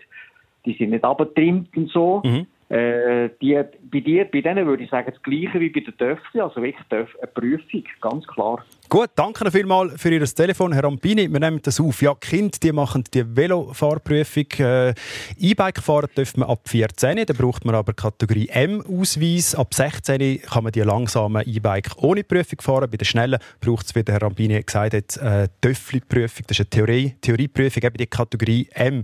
Die 0.66 0.74
sind 0.74 0.90
nicht 0.90 1.04
abgetrimmt 1.04 1.76
und 1.78 1.90
so. 1.90 2.22
Mhm. 2.26 2.48
Äh, 2.70 3.30
die, 3.42 3.62
bei, 3.90 4.00
dir, 4.02 4.26
bei 4.26 4.42
denen 4.42 4.68
würde 4.68 4.84
ich 4.84 4.90
sagen, 4.90 5.12
das 5.12 5.22
Gleiche 5.24 5.60
wie 5.60 5.70
bei 5.70 5.80
den 5.80 5.98
Töpfen, 5.98 6.42
also 6.42 6.62
wirklich 6.62 6.86
eine 6.92 7.06
Prüfung, 7.34 7.84
ganz 8.02 8.28
klar. 8.28 8.66
Gut, 8.90 9.10
danke 9.16 9.52
vielmals 9.52 10.02
für 10.02 10.14
Ihr 10.14 10.24
Telefon, 10.24 10.72
Herr 10.72 10.86
Rampini. 10.86 11.30
Wir 11.30 11.42
nehmen 11.42 11.60
das 11.62 11.78
auf. 11.78 12.02
Ja, 12.02 12.16
Kinder 12.16 12.58
die 12.64 12.72
machen 12.72 13.04
die 13.14 13.36
Velofahrprüfung. 13.36 14.46
Äh, 14.60 14.94
E-Bike 15.38 15.84
fahren 15.84 16.08
dürfen 16.16 16.40
wir 16.40 16.48
ab 16.48 16.62
14, 16.64 17.26
da 17.26 17.34
braucht 17.34 17.66
man 17.66 17.76
aber 17.76 17.92
Kategorie 17.92 18.48
M-Ausweis. 18.48 19.56
Ab 19.56 19.74
16 19.74 20.42
kann 20.42 20.64
man 20.64 20.72
die 20.72 20.80
langsamen 20.84 21.44
E-Bike 21.46 21.98
ohne 21.98 22.24
Prüfung 22.24 22.62
fahren. 22.62 22.90
Bei 22.90 22.96
den 22.96 23.04
schnellen 23.04 23.40
braucht 23.60 23.88
es, 23.88 23.96
wie 23.96 24.04
der 24.04 24.16
Herr 24.16 24.22
Rampini 24.22 24.64
gesagt 24.64 24.94
hat, 24.94 25.18
äh, 25.18 25.50
Töffli-Prüfung. 25.60 26.46
Das 26.48 26.58
ist 26.58 26.62
eine 26.62 26.70
Theorie, 26.70 27.16
Theorieprüfung, 27.20 27.84
eben 27.84 27.98
die 27.98 28.08
Kategorie 28.08 28.70
M. 28.72 29.04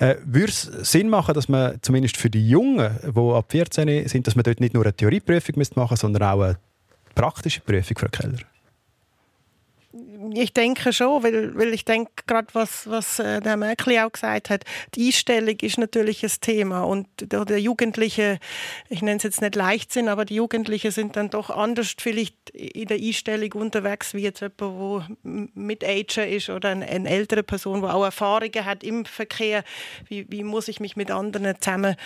Äh, 0.00 0.16
Würde 0.24 0.48
es 0.48 0.62
Sinn 0.62 1.08
machen, 1.08 1.34
dass 1.34 1.48
man 1.48 1.78
zumindest 1.80 2.16
für 2.16 2.28
die 2.28 2.48
Jungen, 2.48 2.90
die 3.04 3.20
ab 3.20 3.52
14 3.52 4.08
sind, 4.08 4.26
dass 4.26 4.34
man 4.34 4.42
dort 4.42 4.58
nicht 4.58 4.74
nur 4.74 4.82
eine 4.82 4.96
Theorieprüfung 4.96 5.54
machen 5.76 5.90
müsste, 5.90 5.96
sondern 5.96 6.24
auch 6.24 6.40
eine 6.40 6.58
praktische 7.14 7.60
Prüfung, 7.60 7.96
Frau 7.96 8.08
Keller? 8.08 8.51
Ich 10.36 10.52
denke 10.52 10.92
schon, 10.92 11.22
weil, 11.22 11.56
weil 11.56 11.74
ich 11.74 11.84
denke 11.84 12.10
gerade, 12.26 12.48
was, 12.52 12.88
was 12.88 13.18
äh, 13.18 13.40
der 13.40 13.56
Merkel 13.56 13.98
auch 13.98 14.12
gesagt 14.12 14.50
hat, 14.50 14.64
die 14.94 15.06
Einstellung 15.06 15.56
ist 15.60 15.78
natürlich 15.78 16.22
ein 16.22 16.30
Thema 16.40 16.82
und 16.82 17.06
der, 17.20 17.58
Jugendliche, 17.58 18.38
ich 18.88 19.02
nenne 19.02 19.18
es 19.18 19.22
jetzt 19.22 19.40
nicht 19.40 19.54
Leichtsinn, 19.54 20.08
aber 20.08 20.24
die 20.24 20.36
Jugendlichen 20.36 20.90
sind 20.90 21.16
dann 21.16 21.30
doch 21.30 21.50
anders 21.50 21.94
vielleicht 21.98 22.50
in 22.50 22.86
der 22.86 22.98
Einstellung 22.98 23.52
unterwegs 23.52 24.14
wie 24.14 24.22
jetzt 24.22 24.40
jemand, 24.40 24.60
der 24.68 25.06
mit 25.22 25.84
Ager 25.84 26.26
ist 26.26 26.50
oder 26.50 26.70
eine, 26.70 26.86
eine 26.86 27.08
ältere 27.08 27.42
Person, 27.42 27.82
die 27.82 27.88
auch 27.88 28.04
Erfahrungen 28.04 28.64
hat 28.64 28.84
im 28.84 29.04
Verkehr. 29.04 29.64
Wie, 30.08 30.26
wie 30.30 30.44
muss 30.44 30.68
ich 30.68 30.80
mich 30.80 30.96
mit 30.96 31.10
anderen 31.10 31.54
zusammen 31.60 31.96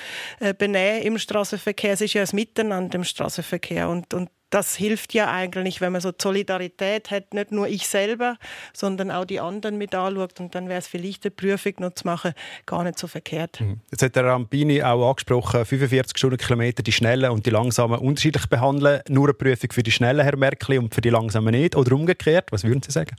äh, 0.41 0.55
benehmen 0.55 1.03
im 1.03 1.19
Straßenverkehr? 1.19 1.93
Es 1.93 2.01
ist 2.01 2.15
ja 2.15 2.23
ein 2.23 2.29
Miteinander 2.33 2.97
im 2.97 3.05
Straßenverkehr 3.05 3.89
und, 3.89 4.13
und 4.15 4.31
das 4.51 4.77
hilft 4.77 5.15
ja 5.15 5.31
eigentlich, 5.31 5.81
wenn 5.81 5.93
man 5.93 6.01
so 6.01 6.13
Solidarität 6.17 7.11
hat, 7.11 7.35
nicht 7.35 7.51
nur 7.51 7.67
ich 7.67 7.89
selber, 7.89 8.37
sondern 8.73 9.11
auch 9.11 9.25
die 9.25 9.41
anderen 9.41 9.77
mit 9.77 9.95
anschaut. 9.95 10.41
Und 10.41 10.55
dann 10.55 10.69
wäre 10.69 10.79
es 10.79 10.87
vielleicht 10.87 11.25
eine 11.25 11.33
Prüfung 11.33 11.75
noch 11.79 11.95
zu 11.95 12.07
machen, 12.07 12.33
gar 12.65 12.85
nicht 12.85 12.99
so 12.99 13.07
verkehrt. 13.07 13.61
Mhm. 13.61 13.81
Jetzt 13.91 14.03
hat 14.03 14.17
der 14.17 14.25
Rampini 14.25 14.83
auch 14.83 15.09
angesprochen, 15.09 15.65
45 15.65 16.17
Stundenkilometer, 16.17 16.83
die 16.83 16.93
schnellen 16.93 17.31
und 17.31 17.47
die 17.47 17.51
langsamen 17.51 17.99
unterschiedlich 17.99 18.47
behandeln. 18.47 19.01
Nur 19.09 19.27
eine 19.27 19.35
Prüfung 19.35 19.73
für 19.73 19.83
die 19.83 19.93
schnellen, 19.93 20.25
Herr 20.25 20.37
Merkel, 20.37 20.79
und 20.79 20.95
für 20.95 21.01
die 21.01 21.11
langsamen 21.11 21.53
nicht. 21.53 21.77
Oder 21.77 21.93
umgekehrt, 21.93 22.53
was 22.53 22.65
würden 22.65 22.83
Sie 22.83 22.93
sagen? 22.93 23.17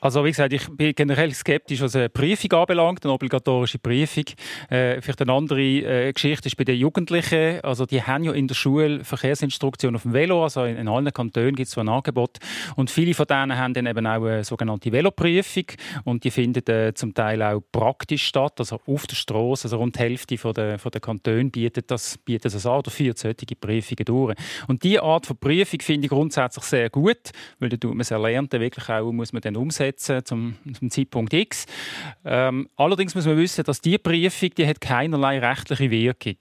Also 0.00 0.24
wie 0.24 0.30
gesagt, 0.30 0.52
ich 0.54 0.66
bin 0.68 0.94
generell 0.94 1.32
skeptisch, 1.34 1.82
was 1.82 1.94
eine 1.94 2.08
Prüfung 2.08 2.52
anbelangt, 2.52 3.04
eine 3.04 3.12
obligatorische 3.12 3.78
Prüfung. 3.78 4.24
Äh, 4.70 5.00
vielleicht 5.02 5.20
eine 5.20 5.32
andere 5.32 5.60
äh, 5.60 6.12
Geschichte 6.12 6.48
ist 6.48 6.56
bei 6.56 6.64
den 6.64 6.78
Jugendlichen. 6.78 7.60
Also 7.62 7.84
die 7.84 8.02
haben 8.02 8.24
ja 8.24 8.32
in 8.32 8.48
der 8.48 8.54
Schule 8.54 9.04
Verkehrsinstruktion 9.04 9.94
auf 9.94 10.02
dem 10.02 10.14
Velo. 10.14 10.42
Also 10.42 10.64
in, 10.64 10.76
in 10.76 10.88
allen 10.88 11.12
Kantonen 11.12 11.54
gibt 11.54 11.68
es 11.68 11.72
so 11.74 11.82
ein 11.82 11.88
Angebot. 11.90 12.38
Und 12.76 12.90
viele 12.90 13.12
von 13.12 13.26
denen 13.26 13.58
haben 13.58 13.74
dann 13.74 13.86
eben 13.86 14.06
auch 14.06 14.24
eine 14.24 14.42
sogenannte 14.42 14.90
Veloprüfung. 14.90 15.64
Und 16.04 16.24
die 16.24 16.30
findet 16.30 16.70
äh, 16.70 16.94
zum 16.94 17.12
Teil 17.12 17.42
auch 17.42 17.60
praktisch 17.70 18.24
statt, 18.24 18.54
also 18.58 18.80
auf 18.86 19.06
der 19.06 19.16
Straße. 19.16 19.66
Also 19.66 19.76
rund 19.76 19.96
die 19.96 20.00
Hälfte 20.00 20.38
von 20.38 20.54
der, 20.54 20.78
von 20.78 20.92
der 20.92 21.02
Kantone 21.02 21.50
bietet 21.50 21.90
das, 21.90 22.16
bietet 22.16 22.54
das 22.54 22.64
an 22.64 22.78
oder 22.78 22.90
führt 22.90 23.18
solche 23.18 23.54
Prüfungen 23.60 24.04
durch. 24.06 24.34
Und 24.66 24.82
diese 24.82 25.02
Art 25.02 25.26
von 25.26 25.36
Prüfung 25.36 25.80
finde 25.80 26.06
ich 26.06 26.10
grundsätzlich 26.10 26.64
sehr 26.64 26.88
gut, 26.88 27.32
weil 27.58 27.68
da 27.68 27.76
tut 27.76 27.90
man 27.90 28.00
es 28.00 28.10
erlernt, 28.10 28.52
wirklich 28.52 28.88
auch 28.88 29.12
muss 29.12 29.34
man 29.34 29.42
dann 29.42 29.56
umsetzen 29.56 29.89
umsetzen 29.90 30.24
zum, 30.24 30.56
zum 30.78 30.90
Zeitpunkt 30.90 31.32
X. 31.32 31.66
Ähm, 32.24 32.68
allerdings 32.76 33.14
muss 33.14 33.26
man 33.26 33.36
wissen, 33.36 33.64
dass 33.64 33.80
diese 33.80 33.98
Prüfung 33.98 34.50
die 34.56 34.66
hat 34.66 34.80
keinerlei 34.80 35.38
rechtliche 35.38 35.90
Wirkung. 35.90 36.36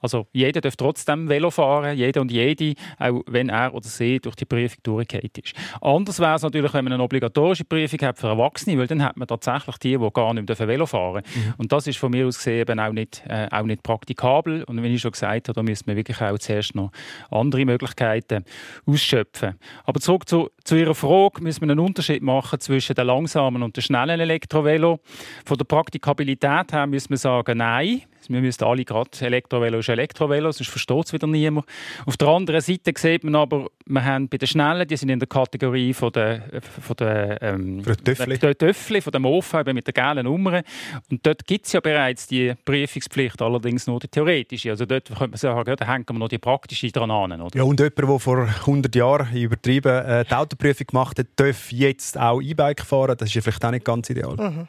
Also 0.00 0.26
jeder 0.32 0.60
darf 0.60 0.76
trotzdem 0.76 1.28
Velo 1.28 1.50
fahren, 1.50 1.96
jeder 1.96 2.20
und 2.20 2.30
jede, 2.30 2.74
auch 2.98 3.22
wenn 3.26 3.48
er 3.48 3.74
oder 3.74 3.86
sie 3.86 4.18
durch 4.20 4.36
die 4.36 4.44
Prüfung 4.44 4.78
durchgefallen 4.82 5.30
ist. 5.42 5.54
Anders 5.80 6.18
wäre 6.18 6.34
es 6.34 6.42
natürlich, 6.42 6.72
wenn 6.74 6.84
man 6.84 6.94
eine 6.94 7.02
obligatorische 7.02 7.64
Prüfung 7.64 8.00
hat 8.00 8.18
für 8.18 8.28
Erwachsene, 8.28 8.78
weil 8.78 8.86
dann 8.86 9.02
hat 9.02 9.16
man 9.16 9.28
tatsächlich 9.28 9.76
die, 9.78 9.98
die 9.98 10.10
gar 10.12 10.34
nicht 10.34 10.48
mehr 10.48 10.68
Velo 10.68 10.86
fahren 10.86 11.22
dürfen. 11.22 11.48
Mhm. 11.48 11.54
Und 11.58 11.72
das 11.72 11.86
ist 11.86 11.98
von 11.98 12.10
mir 12.10 12.26
aus 12.26 12.38
gesehen 12.38 12.60
eben 12.60 12.80
auch 12.80 12.92
nicht, 12.92 13.22
äh, 13.28 13.48
auch 13.50 13.64
nicht 13.64 13.82
praktikabel. 13.82 14.64
Und 14.64 14.82
wie 14.82 14.88
ich 14.88 15.00
schon 15.00 15.12
gesagt 15.12 15.48
habe, 15.48 15.54
da 15.54 15.62
müssen 15.62 15.86
wir 15.86 15.96
wirklich 15.96 16.20
auch 16.20 16.38
zuerst 16.38 16.74
noch 16.74 16.90
andere 17.30 17.64
Möglichkeiten 17.64 18.44
ausschöpfen. 18.86 19.58
Aber 19.84 20.00
zurück 20.00 20.28
zu, 20.28 20.50
zu 20.64 20.76
Ihrer 20.76 20.94
Frage, 20.94 21.42
müssen 21.42 21.62
wir 21.62 21.70
einen 21.70 21.80
Unterschied 21.80 22.22
machen 22.22 22.60
zwischen 22.60 22.94
den 22.94 23.06
langsamen 23.06 23.62
und 23.62 23.76
den 23.76 23.82
schnellen 23.82 24.20
Elektrovelo. 24.20 25.00
Von 25.44 25.58
der 25.58 25.64
Praktikabilität 25.64 26.72
her 26.72 26.86
müssen 26.86 27.10
wir 27.10 27.18
sagen, 27.18 27.58
nein, 27.58 28.02
wir 28.30 28.40
müssen 28.40 28.64
alle 28.64 28.84
gerade 28.84 29.10
Elektrovelo 29.20 29.78
ist 29.78 29.88
Elektrovelo, 29.88 30.52
sonst 30.52 30.70
versteht 30.70 31.06
es 31.06 31.12
wieder 31.12 31.26
niemand. 31.26 31.66
Auf 32.06 32.16
der 32.16 32.28
anderen 32.28 32.60
Seite 32.60 32.92
sieht 32.96 33.24
man 33.24 33.34
aber, 33.34 33.66
wir 33.86 34.04
haben 34.04 34.28
bei 34.28 34.38
den 34.38 34.46
Schnellen, 34.46 34.86
die 34.86 34.96
sind 34.96 35.08
in 35.08 35.18
der 35.18 35.28
Kategorie 35.28 35.92
von 35.92 36.12
der, 36.12 36.42
von 36.62 36.96
der, 36.96 37.42
ähm, 37.42 37.82
Töffli. 37.82 38.38
der 38.38 38.56
Töffli, 38.56 39.00
von 39.00 39.10
dem 39.10 39.22
Mofa, 39.22 39.64
mit 39.72 39.86
der 39.86 39.92
gelben 39.92 40.24
Nummer. 40.24 40.62
Und 41.10 41.26
dort 41.26 41.44
gibt 41.46 41.66
es 41.66 41.72
ja 41.72 41.80
bereits 41.80 42.28
die 42.28 42.54
Prüfungspflicht, 42.64 43.42
allerdings 43.42 43.86
nur 43.86 43.98
die 43.98 44.08
theoretische. 44.08 44.70
Also 44.70 44.86
dort 44.86 45.08
könnte 45.08 45.28
man 45.28 45.36
sagen, 45.36 45.74
da 45.76 45.86
hängen 45.86 46.06
wir 46.08 46.18
noch 46.18 46.28
die 46.28 46.38
praktische 46.38 46.90
dran 46.92 47.10
an. 47.10 47.40
Oder? 47.40 47.56
Ja, 47.56 47.64
und 47.64 47.80
jemand, 47.80 47.98
der 47.98 48.18
vor 48.18 48.38
100 48.46 48.94
Jahren 48.94 49.34
übertrieben 49.34 50.04
äh, 50.04 50.24
die 50.24 50.34
Autoprüfung 50.34 50.86
gemacht 50.86 51.18
hat, 51.18 51.26
darf 51.36 51.72
jetzt 51.72 52.18
auch 52.18 52.40
E-Bike 52.40 52.82
fahren. 52.82 53.16
Das 53.18 53.28
ist 53.28 53.34
ja 53.34 53.42
vielleicht 53.42 53.64
auch 53.64 53.70
nicht 53.70 53.84
ganz 53.84 54.08
ideal. 54.10 54.36
Mhm. 54.36 54.68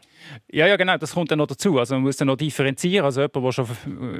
Ja, 0.51 0.67
ja, 0.67 0.75
genau, 0.75 0.97
das 0.97 1.13
kommt 1.13 1.31
dann 1.31 1.39
noch 1.39 1.47
dazu. 1.47 1.79
Also 1.79 1.95
man 1.95 2.03
muss 2.03 2.17
dann 2.17 2.27
noch 2.27 2.35
differenzieren. 2.35 3.05
Also 3.05 3.21
jemand, 3.21 3.35
der 3.35 3.51
schon 3.51 3.67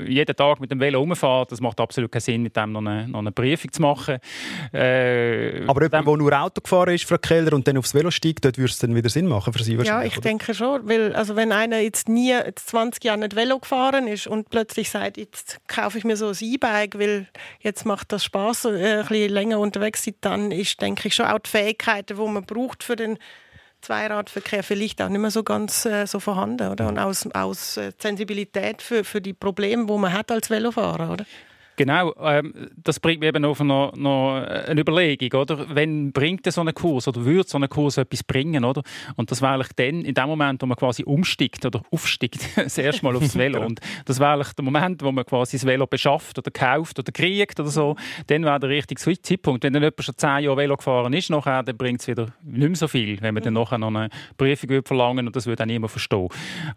jeden 0.07 0.35
Tag 0.35 0.59
mit 0.59 0.71
dem 0.71 0.79
Velo 0.79 0.99
rumfährt, 0.99 1.51
das 1.51 1.61
macht 1.61 1.79
absolut 1.79 2.11
keinen 2.11 2.21
Sinn, 2.21 2.41
mit 2.43 2.55
dem 2.55 2.71
noch 2.71 2.79
eine, 2.81 3.07
noch 3.07 3.19
eine 3.19 3.31
Prüfung 3.31 3.71
zu 3.71 3.81
machen. 3.81 4.17
Äh, 4.73 5.63
Aber 5.67 5.81
jemand, 5.83 6.07
der 6.07 6.17
nur 6.17 6.39
Auto 6.39 6.61
gefahren 6.61 6.93
ist, 6.93 7.05
Frau 7.05 7.17
Keller, 7.17 7.53
und 7.53 7.67
dann 7.67 7.77
aufs 7.77 7.93
Velo 7.93 8.11
steigt, 8.11 8.45
dort 8.45 8.57
würde 8.57 8.71
es 8.71 8.79
dann 8.79 8.95
wieder 8.95 9.09
Sinn 9.09 9.27
machen 9.27 9.53
für 9.53 9.63
Sie 9.63 9.75
Ja, 9.75 10.03
ich 10.03 10.13
oder? 10.13 10.21
denke 10.21 10.53
schon. 10.53 10.87
Weil, 10.87 11.13
also 11.15 11.35
wenn 11.35 11.51
einer 11.51 11.79
jetzt 11.79 12.09
nie 12.09 12.29
jetzt 12.29 12.69
20 12.69 13.03
Jahre 13.03 13.19
nicht 13.19 13.35
Velo 13.35 13.59
gefahren 13.59 14.07
ist 14.07 14.27
und 14.27 14.49
plötzlich 14.49 14.89
sagt, 14.89 15.17
jetzt 15.17 15.59
kaufe 15.67 15.97
ich 15.97 16.03
mir 16.03 16.15
so 16.15 16.27
ein 16.29 16.37
E-Bike, 16.39 16.97
weil 16.97 17.27
jetzt 17.59 17.85
macht 17.85 18.11
das 18.11 18.23
Spaß, 18.23 18.65
äh, 18.65 18.69
ein 18.69 19.07
bisschen 19.07 19.29
länger 19.33 19.59
unterwegs 19.59 20.03
sein, 20.03 20.15
dann 20.21 20.51
ist, 20.51 20.81
denke 20.81 21.07
ich, 21.07 21.15
schon 21.15 21.25
auch 21.25 21.39
die 21.39 21.49
Fähigkeiten, 21.49 22.17
die 22.17 22.23
man 22.29 22.43
braucht 22.45 22.83
für 22.83 22.95
den 22.95 23.17
Zweiradverkehr 23.81 24.63
vielleicht 24.63 25.01
auch 25.01 25.09
nicht 25.09 25.21
mehr 25.21 25.31
so 25.31 25.43
ganz 25.43 25.85
äh, 25.85 26.05
so 26.05 26.19
vorhanden, 26.19 26.69
oder? 26.69 26.87
Und 26.87 26.99
aus, 26.99 27.27
aus 27.33 27.77
äh, 27.77 27.91
Sensibilität 27.97 28.81
für, 28.81 29.03
für 29.03 29.21
die 29.21 29.33
Probleme, 29.33 29.85
die 29.85 29.97
man 29.97 30.13
hat 30.13 30.31
als 30.31 30.49
Velofahrer, 30.49 31.11
oder? 31.11 31.25
Genau, 31.81 32.13
ähm, 32.21 32.53
das 32.77 32.99
bringt 32.99 33.21
mir 33.21 33.29
eben 33.29 33.43
auf 33.43 33.59
noch, 33.59 33.95
noch 33.95 34.35
eine 34.35 34.79
Überlegung, 34.79 35.41
oder? 35.41 35.75
Wenn 35.75 36.11
bringt 36.11 36.45
so 36.51 36.61
ein 36.61 36.71
Kurs 36.75 37.07
oder 37.07 37.25
würde 37.25 37.49
so 37.49 37.57
ein 37.57 37.67
Kurs 37.69 37.97
etwas 37.97 38.23
bringen, 38.23 38.63
oder? 38.63 38.83
Und 39.15 39.31
das 39.31 39.41
wäre 39.41 39.53
eigentlich 39.53 39.73
dann, 39.77 40.05
in 40.05 40.13
dem 40.13 40.27
Moment, 40.27 40.61
wo 40.61 40.67
man 40.67 40.77
quasi 40.77 41.03
umsteigt 41.03 41.65
oder 41.65 41.81
aufsteigt, 41.89 42.47
das 42.55 42.77
erste 42.77 43.03
Mal 43.03 43.15
aufs 43.15 43.35
Velo. 43.35 43.65
Und 43.65 43.79
das 44.05 44.19
wäre 44.19 44.33
eigentlich 44.33 44.53
der 44.53 44.63
Moment, 44.63 45.01
wo 45.01 45.11
man 45.11 45.25
quasi 45.25 45.57
das 45.57 45.65
Velo 45.65 45.87
beschafft 45.87 46.37
oder 46.37 46.51
kauft 46.51 46.99
oder 46.99 47.11
kriegt 47.11 47.59
oder 47.59 47.69
so, 47.69 47.95
dann 48.27 48.43
wäre 48.43 48.59
der 48.59 48.69
richtige 48.69 49.01
Zeitpunkt. 49.19 49.63
Wenn 49.63 49.73
dann 49.73 49.81
jemand 49.81 50.03
schon 50.03 50.15
zehn 50.15 50.43
Jahre 50.43 50.57
Velo 50.57 50.77
gefahren 50.77 51.13
ist, 51.13 51.31
nachher, 51.31 51.63
dann 51.63 51.77
bringt 51.77 52.01
es 52.01 52.07
wieder 52.07 52.27
nicht 52.43 52.59
mehr 52.59 52.75
so 52.75 52.87
viel, 52.87 53.19
wenn 53.21 53.33
man 53.33 53.41
dann 53.41 53.53
nachher 53.53 53.79
noch 53.79 53.87
eine 53.87 54.09
Prüfung 54.37 54.83
verlangen 54.85 55.25
und 55.25 55.35
das 55.35 55.47
würde 55.47 55.63
auch 55.63 55.67
niemand 55.67 55.89
verstehen. 55.89 56.27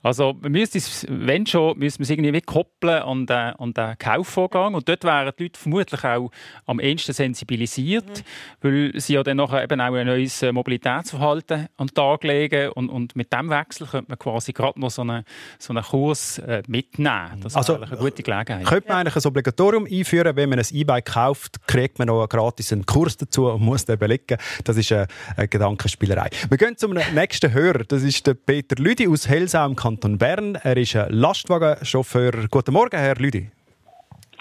Also 0.03 0.35
man 0.41 0.53
müsste 0.53 0.79
es, 0.79 1.07
wenn 1.11 1.45
schon, 1.45 1.79
müsste 1.79 2.01
man 2.01 2.05
es 2.05 2.11
irgendwie 2.11 2.41
koppeln 2.41 3.03
an 3.03 3.27
den, 3.27 3.37
an 3.37 3.75
den 3.75 3.99
Kaufvorgang 3.99 4.73
und 4.73 4.89
dort 4.95 5.05
wären 5.05 5.33
die 5.39 5.45
Leute 5.45 5.61
vermutlich 5.61 6.05
auch 6.05 6.31
am 6.67 6.81
ehesten 6.81 7.13
sensibilisiert, 7.13 8.07
mhm. 8.07 8.23
weil 8.63 9.01
sie 9.01 9.15
ja 9.15 9.23
dann 9.23 9.37
nachher 9.37 9.63
eben 9.63 9.81
auch 9.81 9.95
ein 9.95 10.07
neues 10.07 10.43
äh, 10.43 10.53
Mobilitätsverhalten 10.53 11.69
an 11.77 11.87
den 11.87 11.95
Tag 11.95 12.25
legen 12.25 12.71
und, 12.71 12.89
und 12.89 13.17
mit 13.17 13.33
dem 13.33 13.51
Wechsel 13.51 13.87
könnte 13.87 14.11
man 14.11 14.19
quasi 14.19 14.53
gerade 14.53 14.81
noch 14.81 14.91
so 14.91 15.03
einen, 15.03 15.25
so 15.59 15.73
einen 15.73 15.83
Kurs 15.83 16.39
äh, 16.39 16.63
mitnehmen. 16.67 17.41
Das 17.43 17.57
also, 17.57 17.81
eine 17.81 17.97
gute 17.97 18.23
Gelegenheit. 18.23 18.65
Könnte 18.65 18.89
man 18.89 18.99
eigentlich 18.99 19.17
ein 19.17 19.29
Obligatorium 19.29 19.87
einführen, 19.91 20.37
wenn 20.37 20.49
man 20.49 20.59
ein 20.59 20.67
E-Bike 20.71 21.07
kauft, 21.07 21.67
kriegt 21.67 21.99
man 21.99 22.09
noch 22.09 22.27
gratis 22.29 22.73
einen 22.73 22.87
Kurs 22.87 23.17
dazu 23.17 23.47
und 23.47 23.63
muss 23.63 23.85
den 23.85 23.99
belegen. 23.99 24.39
Das 24.65 24.77
ist 24.77 24.93
eine, 24.93 25.07
eine 25.37 25.49
Gedankenspielerei. 25.49 26.31
Wir 26.49 26.59
gehen 26.59 26.77
zum 26.77 26.95
nächsten 27.15 27.53
Hörer. 27.53 27.85
Das 27.85 28.03
ist 28.03 28.27
der 28.27 28.35
Peter 28.35 28.77
Lüdi 28.77 29.09
aus 29.09 29.29
Helsau 29.29 29.67
im 29.67 29.77
Kanton 29.77 30.19
Bern. 30.19 30.57
Er 30.57 30.77
ist 30.77 30.97
ein 30.97 31.13
Lastwagenchauffeur. 31.13 32.49
Guten 32.51 32.73
Morgen, 32.73 32.97
Herr 32.97 33.17
Lüdi. 33.17 33.51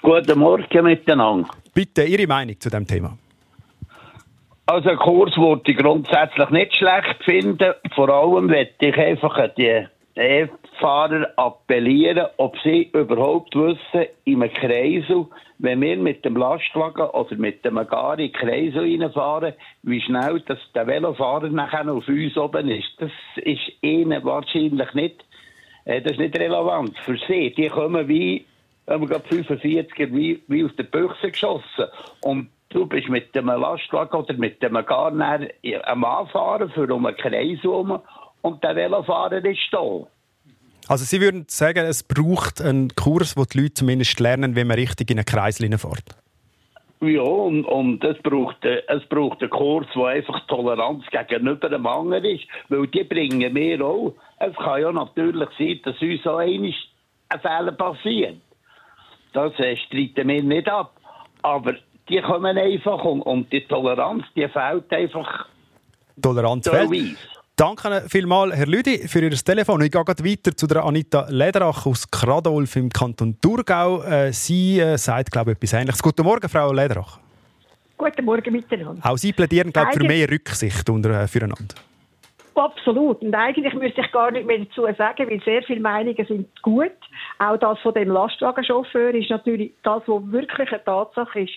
Guten 0.05 0.37
Morgen 0.37 0.83
miteinander. 0.83 1.47
Bitte 1.73 2.03
Ihre 2.03 2.27
Meinung 2.27 2.59
zu 2.59 2.69
dem 2.69 2.85
Thema. 2.85 3.17
Also 4.65 4.89
einen 4.89 4.99
Kurs 4.99 5.37
würde 5.37 5.71
ich 5.71 5.77
grundsätzlich 5.77 6.49
nicht 6.49 6.75
schlecht 6.75 7.23
finden. 7.23 7.73
Vor 7.95 8.09
allem 8.09 8.47
möchte 8.47 8.87
ich 8.87 8.97
einfach 8.97 9.37
an 9.37 9.51
die 9.57 9.87
E-Fahrer 10.15 11.29
appellieren, 11.37 12.27
ob 12.35 12.57
sie 12.65 12.89
überhaupt 12.91 13.55
wissen, 13.55 14.09
in 14.25 14.43
einem 14.43 14.53
Kreisel, 14.53 15.25
wenn 15.59 15.81
wir 15.81 15.95
mit 15.95 16.25
dem 16.25 16.35
Lastwagen 16.35 17.07
oder 17.07 17.37
mit 17.37 17.63
dem 17.63 17.77
Agari 17.77 18.29
Kreisel 18.29 18.81
reinfahren, 18.81 19.53
wie 19.83 20.01
schnell 20.01 20.43
das 20.45 20.59
der 20.75 20.85
Velofahrer 20.85 21.47
nachher 21.47 21.89
auf 21.89 22.09
uns 22.09 22.35
oben 22.35 22.69
ist. 22.69 22.91
Das 22.97 23.11
ist 23.37 23.71
ihnen 23.79 24.21
wahrscheinlich 24.25 24.93
nicht, 24.95 25.23
äh, 25.85 26.01
das 26.01 26.11
ist 26.11 26.19
nicht 26.19 26.37
relevant 26.37 26.99
für 27.05 27.17
sie. 27.25 27.53
Die 27.55 27.69
kommen 27.69 28.05
wie, 28.09 28.45
wenn 28.85 29.01
wir 29.01 29.07
gerade 29.07 29.27
45er, 29.27 30.13
wie, 30.13 30.43
wie 30.47 30.63
aus 30.63 30.75
der 30.77 30.83
Büchse 30.83 31.31
geschossen. 31.31 31.85
Und 32.21 32.49
du 32.69 32.85
bist 32.85 33.09
mit 33.09 33.33
dem 33.35 33.47
Lastwagen 33.47 34.19
oder 34.19 34.33
mit 34.33 34.61
dem 34.61 34.75
Agari 34.75 35.49
am 35.83 36.03
Anfahren 36.03 36.69
für 36.71 36.93
um 36.93 37.05
einen 37.05 37.17
Kreis 37.17 37.59
herum 37.61 37.99
und 38.41 38.63
der 38.63 38.75
Velofahrer 38.75 39.43
ist 39.45 39.59
da. 39.71 40.07
Also 40.87 41.05
Sie 41.05 41.21
würden 41.21 41.45
sagen, 41.47 41.85
es 41.85 42.03
braucht 42.03 42.61
einen 42.61 42.89
Kurs, 42.89 43.37
wo 43.37 43.45
die 43.45 43.61
Leute 43.61 43.75
zumindest 43.75 44.19
lernen, 44.19 44.55
wie 44.55 44.65
man 44.65 44.77
richtig 44.77 45.09
in 45.11 45.17
einen 45.17 45.25
Kreis 45.25 45.59
fährt? 45.59 46.03
Ja, 46.99 47.21
und, 47.21 47.65
und 47.65 48.03
es, 48.03 48.17
braucht, 48.21 48.63
äh, 48.63 48.81
es 48.87 49.03
braucht 49.09 49.41
einen 49.41 49.49
Kurs, 49.49 49.87
der 49.93 50.05
einfach 50.05 50.45
Toleranz 50.47 51.03
gegenüber 51.11 51.69
dem 51.69 51.85
anderen 51.85 52.23
ist, 52.23 52.45
weil 52.69 52.87
die 52.87 53.03
bringen 53.03 53.55
wir 53.55 53.85
auch. 53.85 54.13
Es 54.39 54.55
kann 54.55 54.81
ja 54.81 54.91
natürlich 54.91 55.49
sein, 55.57 55.79
dass 55.83 56.01
uns 56.01 56.27
auch 56.27 56.37
ein 56.37 56.73
Fehler 57.41 57.71
passiert. 57.73 58.37
Das 59.33 59.51
äh, 59.59 59.75
streiten 59.75 60.27
wir 60.27 60.43
nicht 60.43 60.67
ab. 60.69 60.93
Aber 61.41 61.73
die 62.09 62.21
kommen 62.21 62.57
einfach 62.57 63.03
und, 63.03 63.21
und 63.21 63.51
die 63.51 63.65
Toleranz, 63.65 64.23
die 64.35 64.47
fehlt 64.47 64.91
einfach. 64.91 65.47
Toleranz 66.21 66.69
fehlt. 66.69 67.17
Danke 67.55 68.03
vielmals, 68.07 68.55
Herr 68.55 68.65
Lüdi, 68.65 69.07
für 69.07 69.21
Ihr 69.21 69.31
Telefon. 69.31 69.81
Ich 69.81 69.91
gehe 69.91 70.01
weiter 70.01 70.57
zu 70.57 70.65
der 70.65 70.83
Anita 70.83 71.27
Lederach 71.29 71.85
aus 71.85 72.09
Kradolf 72.09 72.75
im 72.75 72.89
Kanton 72.89 73.37
Thurgau. 73.39 74.01
Äh, 74.01 74.33
sie 74.33 74.79
äh, 74.79 74.97
sagt, 74.97 75.31
glaube 75.31 75.51
ich, 75.51 75.57
etwas 75.57 75.73
Ähnliches. 75.73 76.01
Guten 76.01 76.23
Morgen, 76.23 76.49
Frau 76.49 76.73
Lederach. 76.73 77.19
Guten 77.95 78.25
Morgen 78.25 78.51
miteinander. 78.51 78.99
Auch 79.07 79.17
Sie 79.17 79.33
plädieren, 79.33 79.71
glaube 79.71 79.89
ich, 79.91 79.99
für 79.99 80.03
mehr 80.03 80.29
Rücksicht 80.29 80.89
unter, 80.89 81.21
äh, 81.21 81.27
füreinander. 81.27 81.75
Absolut. 82.55 83.21
Und 83.21 83.33
eigentlich 83.33 83.73
müsste 83.73 84.01
ich 84.01 84.11
gar 84.11 84.31
nicht 84.31 84.45
mehr 84.45 84.59
dazu 84.59 84.85
sagen, 84.97 85.29
weil 85.29 85.41
sehr 85.41 85.63
viele 85.63 85.79
Meinungen 85.79 86.25
sind 86.25 86.61
gut. 86.61 86.91
Auch 87.39 87.57
das 87.57 87.79
von 87.79 87.93
dem 87.93 88.09
Lastwagenchauffeur 88.09 89.13
ist 89.15 89.29
natürlich 89.29 89.73
das, 89.83 90.03
was 90.05 90.31
wirklich 90.31 90.71
eine 90.71 90.83
Tatsache 90.83 91.41
ist. 91.41 91.53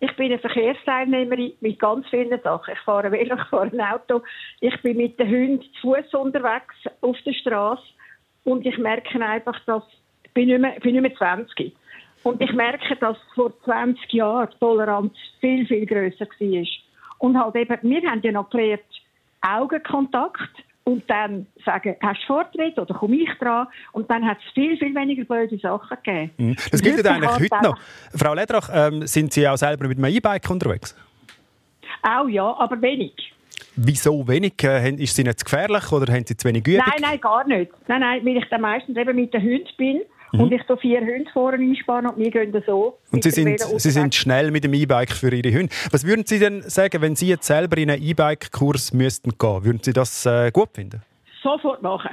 Ich 0.00 0.14
bin 0.14 0.26
eine 0.26 0.38
Verkehrsteilnehmerin 0.38 1.54
mit 1.60 1.80
ganz 1.80 2.06
vielen 2.08 2.40
Sachen. 2.42 2.72
Ich 2.72 2.80
fahre 2.80 3.10
Velo, 3.10 3.34
ich 3.34 3.48
fahre 3.48 3.70
ein 3.72 3.80
Auto. 3.80 4.22
Ich 4.60 4.80
bin 4.82 4.96
mit 4.96 5.18
den 5.18 5.28
Hunden 5.28 5.62
zu 5.80 5.94
Fuß 5.94 6.14
unterwegs 6.14 6.74
auf 7.00 7.16
der 7.26 7.32
Straße. 7.32 7.82
Und 8.44 8.64
ich 8.64 8.78
merke 8.78 9.20
einfach, 9.20 9.58
dass 9.66 9.82
ich 10.22 10.32
bin 10.34 10.48
nicht 10.48 10.60
mehr, 10.60 10.78
bin 10.80 10.92
nicht 10.92 11.02
mehr 11.02 11.16
20. 11.16 11.74
Und 12.22 12.40
ich 12.40 12.52
merke, 12.52 12.94
dass 12.96 13.16
vor 13.34 13.52
20 13.64 14.12
Jahren 14.12 14.48
die 14.52 14.58
Toleranz 14.58 15.12
viel, 15.40 15.66
viel 15.66 15.86
grösser 15.86 16.26
war. 16.26 16.66
Und 17.18 17.36
halt 17.36 17.56
eben, 17.56 17.78
wir 17.82 18.10
haben 18.10 18.22
ja 18.22 18.32
noch 18.32 18.50
gelernt, 18.50 18.82
Augenkontakt 19.40 20.50
und 20.84 21.08
dann 21.08 21.46
sagen, 21.64 21.96
hast 22.00 22.22
du 22.22 22.26
Vortritt 22.26 22.78
oder 22.78 22.94
komme 22.94 23.16
ich 23.16 23.30
dran? 23.38 23.66
Und 23.92 24.10
dann 24.10 24.26
hat 24.26 24.38
es 24.38 24.52
viel, 24.54 24.76
viel 24.78 24.94
weniger 24.94 25.24
blöde 25.24 25.58
Sachen 25.58 25.96
gegeben. 26.02 26.30
Mhm. 26.38 26.56
Das 26.70 26.82
gilt 26.82 27.06
eigentlich 27.06 27.30
heute 27.30 27.62
noch. 27.62 27.78
Frau 28.14 28.34
Lederach, 28.34 28.70
ähm, 28.72 29.06
sind 29.06 29.32
Sie 29.32 29.46
auch 29.46 29.56
selber 29.56 29.86
mit 29.86 29.98
einem 29.98 30.14
E-Bike 30.14 30.48
unterwegs? 30.48 30.96
Auch 32.02 32.28
ja, 32.28 32.56
aber 32.58 32.80
wenig. 32.80 33.34
Wieso 33.76 34.26
wenig? 34.26 34.54
Äh, 34.62 34.94
ist 34.94 35.14
sie 35.14 35.24
nicht 35.24 35.38
zu 35.40 35.44
gefährlich 35.44 35.92
oder 35.92 36.12
haben 36.12 36.24
Sie 36.26 36.36
zu 36.36 36.48
wenig 36.48 36.66
Übung? 36.66 36.84
Nein, 36.86 37.00
nein, 37.00 37.20
gar 37.20 37.46
nicht. 37.46 37.70
Nein, 37.86 38.00
nein, 38.00 38.24
weil 38.24 38.38
ich 38.38 38.48
dann 38.48 38.62
meistens 38.62 38.96
eben 38.96 39.14
mit 39.14 39.34
den 39.34 39.42
Hunden 39.42 39.68
bin 39.76 40.00
Mhm. 40.32 40.40
Und 40.40 40.52
ich 40.52 40.62
so 40.68 40.76
vier 40.76 41.00
Hunde 41.00 41.30
vorne 41.32 41.58
einspannen 41.58 42.10
und 42.10 42.18
wir 42.18 42.30
gehen 42.30 42.62
so. 42.66 42.98
Und 43.10 43.22
Sie 43.22 43.30
sind, 43.30 43.60
Sie 43.60 43.90
sind 43.90 44.14
schnell 44.14 44.50
mit 44.50 44.64
dem 44.64 44.74
E-Bike 44.74 45.12
für 45.12 45.32
Ihre 45.32 45.56
Hunde. 45.56 45.72
Was 45.90 46.06
würden 46.06 46.26
Sie 46.26 46.38
denn 46.38 46.62
sagen, 46.62 47.00
wenn 47.00 47.16
Sie 47.16 47.28
jetzt 47.28 47.46
selber 47.46 47.78
in 47.78 47.90
einen 47.90 48.02
E-Bike-Kurs 48.02 48.92
müssten 48.92 49.36
gehen? 49.38 49.64
Würden 49.64 49.80
Sie 49.82 49.92
das 49.92 50.26
äh, 50.26 50.50
gut 50.50 50.70
finden? 50.74 51.02
Sofort 51.42 51.82
machen. 51.82 52.10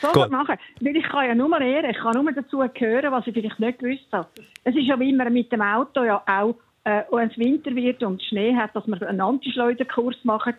Sofort 0.00 0.30
gut. 0.30 0.32
machen. 0.32 0.56
Weil 0.80 0.96
ich 0.96 1.04
kann 1.04 1.26
ja 1.26 1.34
nur 1.34 1.58
lernen, 1.58 1.90
ich 1.90 1.98
kann 1.98 2.12
nur 2.12 2.32
dazu 2.32 2.62
hören, 2.62 3.12
was 3.12 3.26
ich 3.26 3.34
vielleicht 3.34 3.60
nicht 3.60 3.78
gewusst 3.78 4.06
habe. 4.12 4.28
Es 4.64 4.74
ist 4.74 4.86
ja 4.86 4.98
wie 4.98 5.10
immer 5.10 5.28
mit 5.30 5.52
dem 5.52 5.62
Auto 5.62 6.04
ja 6.04 6.22
auch, 6.26 6.54
äh, 6.84 7.02
wenn 7.10 7.30
es 7.30 7.38
Winter 7.38 7.74
wird 7.74 8.02
und 8.02 8.22
Schnee 8.22 8.54
hat, 8.54 8.74
dass 8.74 8.86
man 8.86 9.02
einen 9.02 9.20
Antischleuderkurs 9.20 10.16
macht. 10.24 10.54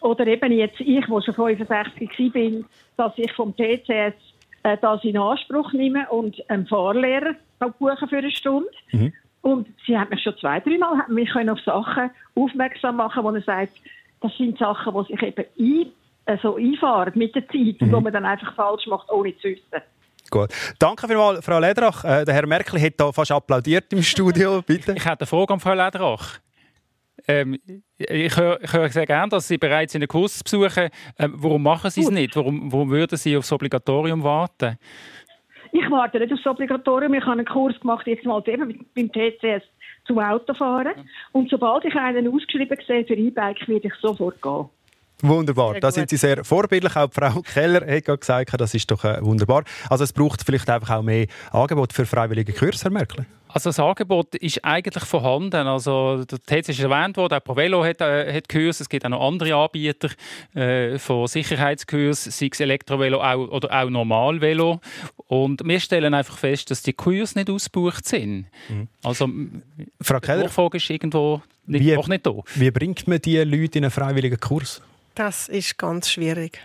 Oder 0.00 0.26
eben 0.26 0.52
jetzt 0.52 0.80
ich, 0.80 1.08
wo 1.08 1.20
schon 1.20 1.34
65 1.34 2.10
war, 2.34 2.64
dass 2.96 3.12
ich 3.16 3.32
vom 3.32 3.56
TCS 3.56 4.14
äh, 4.64 4.76
das 4.80 5.04
in 5.04 5.16
Anspruch 5.16 5.72
nehmen 5.72 6.06
und 6.10 6.36
einen 6.50 6.66
Fahrlehrer 6.66 7.36
buchen 7.78 8.08
für 8.08 8.18
eine 8.18 8.30
Stunde. 8.30 8.68
Mhm. 8.92 9.12
Und 9.42 9.68
sie 9.86 9.96
hat 9.96 10.10
mich 10.10 10.22
schon 10.22 10.36
zwei, 10.38 10.58
dreimal 10.60 11.04
mich 11.08 11.30
auf 11.34 11.60
Sachen 11.60 12.10
aufmerksam 12.34 12.96
machen, 12.96 13.22
wo 13.22 13.30
er 13.30 13.42
sagt, 13.42 13.74
das 14.20 14.34
sind 14.36 14.58
Sachen, 14.58 14.94
die 14.94 15.12
sich 15.12 15.22
eben 15.22 15.44
ein, 15.58 15.86
äh, 16.24 16.38
so 16.42 16.56
einfahren 16.56 17.12
mit 17.14 17.34
der 17.34 17.46
Zeit, 17.48 17.80
mhm. 17.80 17.92
wo 17.92 18.00
man 18.00 18.12
dann 18.12 18.24
einfach 18.24 18.54
falsch 18.54 18.86
macht, 18.86 19.10
ohne 19.10 19.36
zu 19.36 19.48
wissen. 19.48 19.82
Gut. 20.30 20.48
Danke 20.78 21.06
vielmals, 21.06 21.44
Frau 21.44 21.58
Lederach. 21.58 22.04
Äh, 22.04 22.24
der 22.24 22.34
Herr 22.34 22.46
Merkel 22.46 22.80
hat 22.80 22.94
da 22.96 23.12
fast 23.12 23.32
applaudiert 23.32 23.92
im 23.92 24.02
Studio. 24.02 24.62
Bitte. 24.62 24.92
Ich 24.92 25.04
hätte 25.04 25.20
eine 25.20 25.26
Frage 25.26 25.52
an 25.52 25.60
Frau 25.60 25.74
Lederach. 25.74 26.38
Ähm, 27.26 27.58
ich 27.96 28.36
höre, 28.36 28.58
höre 28.70 28.88
sehr 28.90 29.06
gerne, 29.06 29.30
dass 29.30 29.48
Sie 29.48 29.58
bereits 29.58 29.94
in 29.94 30.02
einen 30.02 30.08
Kurs 30.08 30.42
besuchen. 30.42 30.88
Ähm, 31.18 31.34
warum 31.36 31.62
machen 31.62 31.90
Sie 31.90 32.02
es 32.02 32.10
nicht? 32.10 32.36
Warum, 32.36 32.70
warum 32.70 32.90
würden 32.90 33.16
Sie 33.16 33.36
aufs 33.36 33.52
Obligatorium 33.52 34.22
warten? 34.22 34.78
Ich 35.72 35.90
warte 35.90 36.20
nicht 36.20 36.32
aufs 36.32 36.46
Obligatorium. 36.46 37.14
Ich 37.14 37.22
habe 37.22 37.32
einen 37.32 37.46
Kurs 37.46 37.78
gemacht, 37.80 38.06
jetzt 38.06 38.24
mal 38.24 38.42
eben 38.46 38.86
beim 38.94 39.10
TCS 39.10 39.62
zum 40.06 40.18
Autofahren. 40.18 40.92
Und 41.32 41.50
sobald 41.50 41.84
ich 41.84 41.94
einen 41.94 42.32
ausgeschrieben 42.32 42.78
sehe 42.86 43.04
für 43.04 43.14
E-Bike, 43.14 43.66
werde 43.66 43.88
ich 43.88 43.94
sofort 44.00 44.40
gehen. 44.40 44.68
Wunderbar, 45.22 45.80
da 45.80 45.90
sind 45.90 46.10
Sie 46.10 46.16
sehr 46.16 46.44
vorbildlich. 46.44 46.94
Auch 46.96 47.10
Frau 47.10 47.40
Keller 47.40 47.86
hat 47.86 48.20
gesagt, 48.20 48.60
das 48.60 48.74
ist 48.74 48.90
doch 48.90 49.04
äh, 49.04 49.24
wunderbar. 49.24 49.64
Also 49.88 50.04
es 50.04 50.12
braucht 50.12 50.42
vielleicht 50.44 50.68
einfach 50.68 50.98
auch 50.98 51.02
mehr 51.02 51.26
Angebot 51.50 51.92
für 51.92 52.04
freiwillige 52.04 52.52
Kurse, 52.52 52.84
Herr 52.84 52.90
Merkel. 52.90 53.24
Also 53.54 53.68
das 53.68 53.78
Angebot 53.78 54.34
ist 54.34 54.64
eigentlich 54.64 55.04
vorhanden. 55.04 55.68
Also 55.68 56.24
der 56.24 56.40
TC 56.40 56.70
ist 56.70 56.80
erwähnt 56.80 57.16
worden, 57.16 57.34
auch 57.34 57.44
ProVelo 57.44 57.84
hat, 57.84 58.00
äh, 58.00 58.34
hat 58.34 58.48
Kurse. 58.48 58.82
Es 58.82 58.88
gibt 58.88 59.06
auch 59.06 59.10
noch 59.10 59.24
andere 59.24 59.54
Anbieter 59.54 60.10
äh, 60.54 60.98
von 60.98 61.28
Sicherheitskursen, 61.28 62.32
sei 62.32 62.48
es 62.50 62.58
Elektrovelo 62.58 63.22
auch, 63.22 63.46
oder 63.48 63.70
auch 63.70 63.88
Normalvelo. 63.88 64.80
Und 65.28 65.64
wir 65.64 65.78
stellen 65.78 66.14
einfach 66.14 66.36
fest, 66.36 66.72
dass 66.72 66.82
die 66.82 66.94
Kurse 66.94 67.38
nicht 67.38 67.48
ausgebucht 67.48 68.04
sind. 68.08 68.46
Mhm. 68.68 68.88
Also 69.04 69.30
Frau 70.00 70.18
Keller, 70.18 70.38
die 70.38 70.44
Nachfrage 70.46 70.78
ist 70.78 70.90
irgendwo 70.90 71.40
nicht, 71.66 71.84
wie, 71.84 72.10
nicht 72.10 72.26
da. 72.26 72.34
Wie 72.56 72.70
bringt 72.72 73.06
man 73.06 73.20
diese 73.22 73.44
Leute 73.44 73.78
in 73.78 73.84
einen 73.84 73.92
freiwilligen 73.92 74.40
Kurs? 74.40 74.82
Das 75.14 75.48
ist 75.48 75.78
ganz 75.78 76.10
schwierig. 76.10 76.60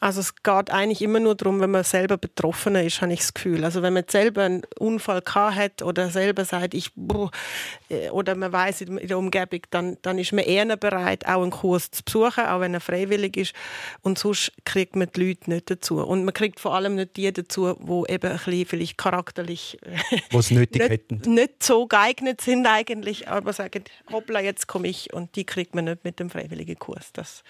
Also 0.00 0.20
es 0.20 0.34
geht 0.36 0.70
eigentlich 0.70 1.02
immer 1.02 1.18
nur 1.18 1.34
darum, 1.34 1.60
wenn 1.60 1.72
man 1.72 1.82
selber 1.82 2.18
betroffen 2.18 2.76
ist, 2.76 3.02
habe 3.02 3.12
ich 3.12 3.20
das 3.20 3.34
Gefühl. 3.34 3.64
Also 3.64 3.82
wenn 3.82 3.94
man 3.94 4.04
selber 4.08 4.44
einen 4.44 4.62
Unfall 4.78 5.22
hat 5.34 5.82
oder 5.82 6.08
selber 6.10 6.44
sagt, 6.44 6.74
ich 6.74 6.92
äh, 7.88 8.10
oder 8.10 8.36
man 8.36 8.52
weiß 8.52 8.82
in 8.82 8.96
der 9.08 9.18
Umgebung, 9.18 9.60
dann, 9.70 9.96
dann 10.02 10.18
ist 10.18 10.32
man 10.32 10.44
eher 10.44 10.76
bereit, 10.76 11.26
auch 11.26 11.42
einen 11.42 11.50
Kurs 11.50 11.90
zu 11.90 12.04
besuchen, 12.04 12.44
auch 12.46 12.60
wenn 12.60 12.74
er 12.74 12.80
freiwillig 12.80 13.36
ist. 13.36 13.54
Und 14.02 14.18
sonst 14.18 14.52
kriegt 14.64 14.94
man 14.94 15.08
die 15.14 15.28
Leute 15.28 15.50
nicht 15.50 15.70
dazu. 15.70 16.00
Und 16.00 16.24
man 16.24 16.32
kriegt 16.32 16.60
vor 16.60 16.74
allem 16.74 16.94
nicht 16.94 17.16
die 17.16 17.32
dazu, 17.32 17.74
wo 17.80 18.06
eben 18.06 18.30
ein 18.30 18.38
bisschen 18.38 18.66
vielleicht 18.66 18.98
charakterlich 18.98 19.78
Was 20.30 20.50
nötig 20.52 20.80
nicht, 20.82 20.90
hätten. 20.90 21.34
nicht 21.34 21.62
so 21.62 21.86
geeignet 21.86 22.40
sind 22.40 22.66
eigentlich, 22.66 23.28
aber 23.28 23.52
sagen, 23.52 23.82
hoppla, 24.12 24.40
jetzt 24.40 24.68
komme 24.68 24.86
ich 24.86 25.12
und 25.12 25.34
die 25.34 25.44
kriegt 25.44 25.74
man 25.74 25.86
nicht 25.86 26.04
mit 26.04 26.20
dem 26.20 26.30
freiwilligen 26.30 26.78
Kurs. 26.78 27.12
Das 27.12 27.42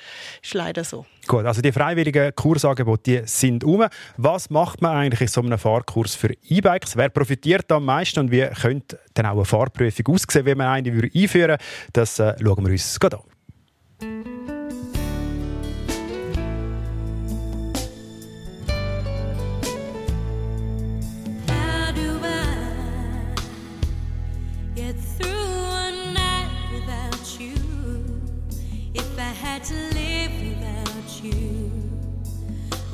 ist 0.43 0.55
leider 0.55 0.85
so. 0.85 1.05
Gut, 1.27 1.45
also 1.45 1.61
die 1.61 1.73
freiwilligen 1.73 2.35
Kursangebote 2.39 3.03
die 3.09 3.23
sind 3.25 3.65
um. 3.65 3.85
Was 4.17 4.51
macht 4.51 4.81
man 4.81 4.97
eigentlich 4.97 5.21
in 5.23 5.29
so 5.29 5.41
einem 5.41 5.59
Fahrkurs 5.59 6.15
für 6.15 6.33
E-Bikes? 6.49 6.97
Wer 6.97 7.09
profitiert 7.09 7.71
am 7.73 7.85
meisten 7.85 8.21
und 8.21 8.31
wie 8.31 8.47
könnte 8.61 8.99
dann 9.15 9.27
auch 9.27 9.33
eine 9.33 9.45
Fahrprüfung 9.45 10.15
aussehen, 10.15 10.45
wenn 10.45 10.59
man 10.59 10.69
eine 10.69 10.91
einführen 10.91 11.51
würde? 11.51 11.59
Das 11.93 12.19
äh, 12.19 12.35
schauen 12.41 12.65
wir 12.65 12.73
uns 12.73 13.01
gerade 13.01 13.19
an. 13.19 14.38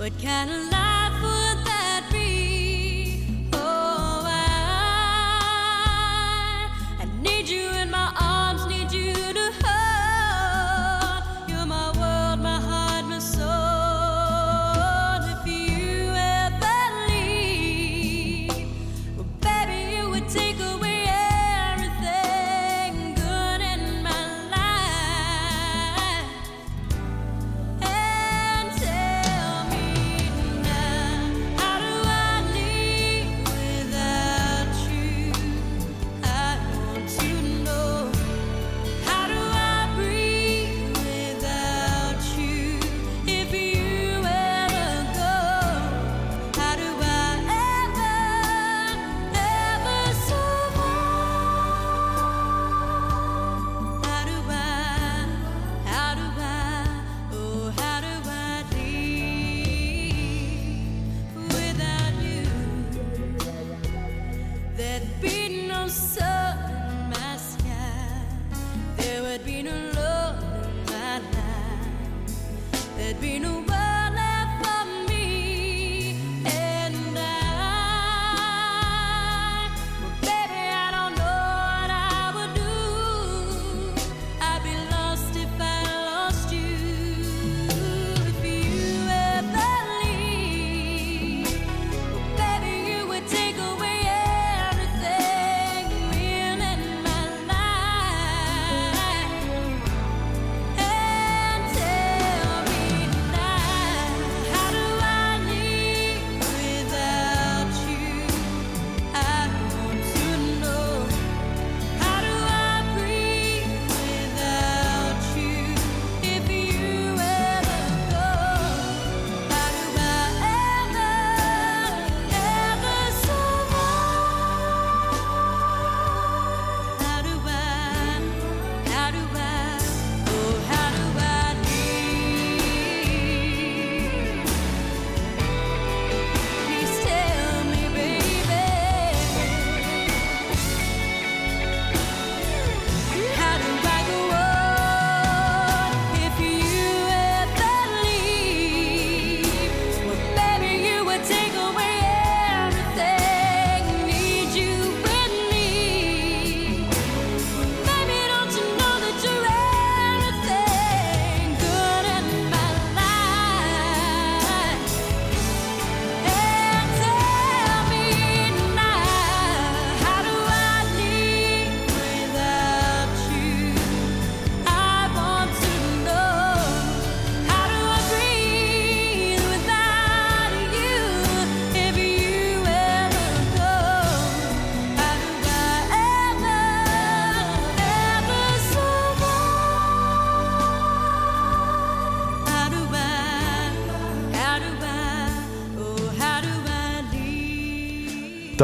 But 0.05 0.13
of 0.23 0.75
a 0.75 0.84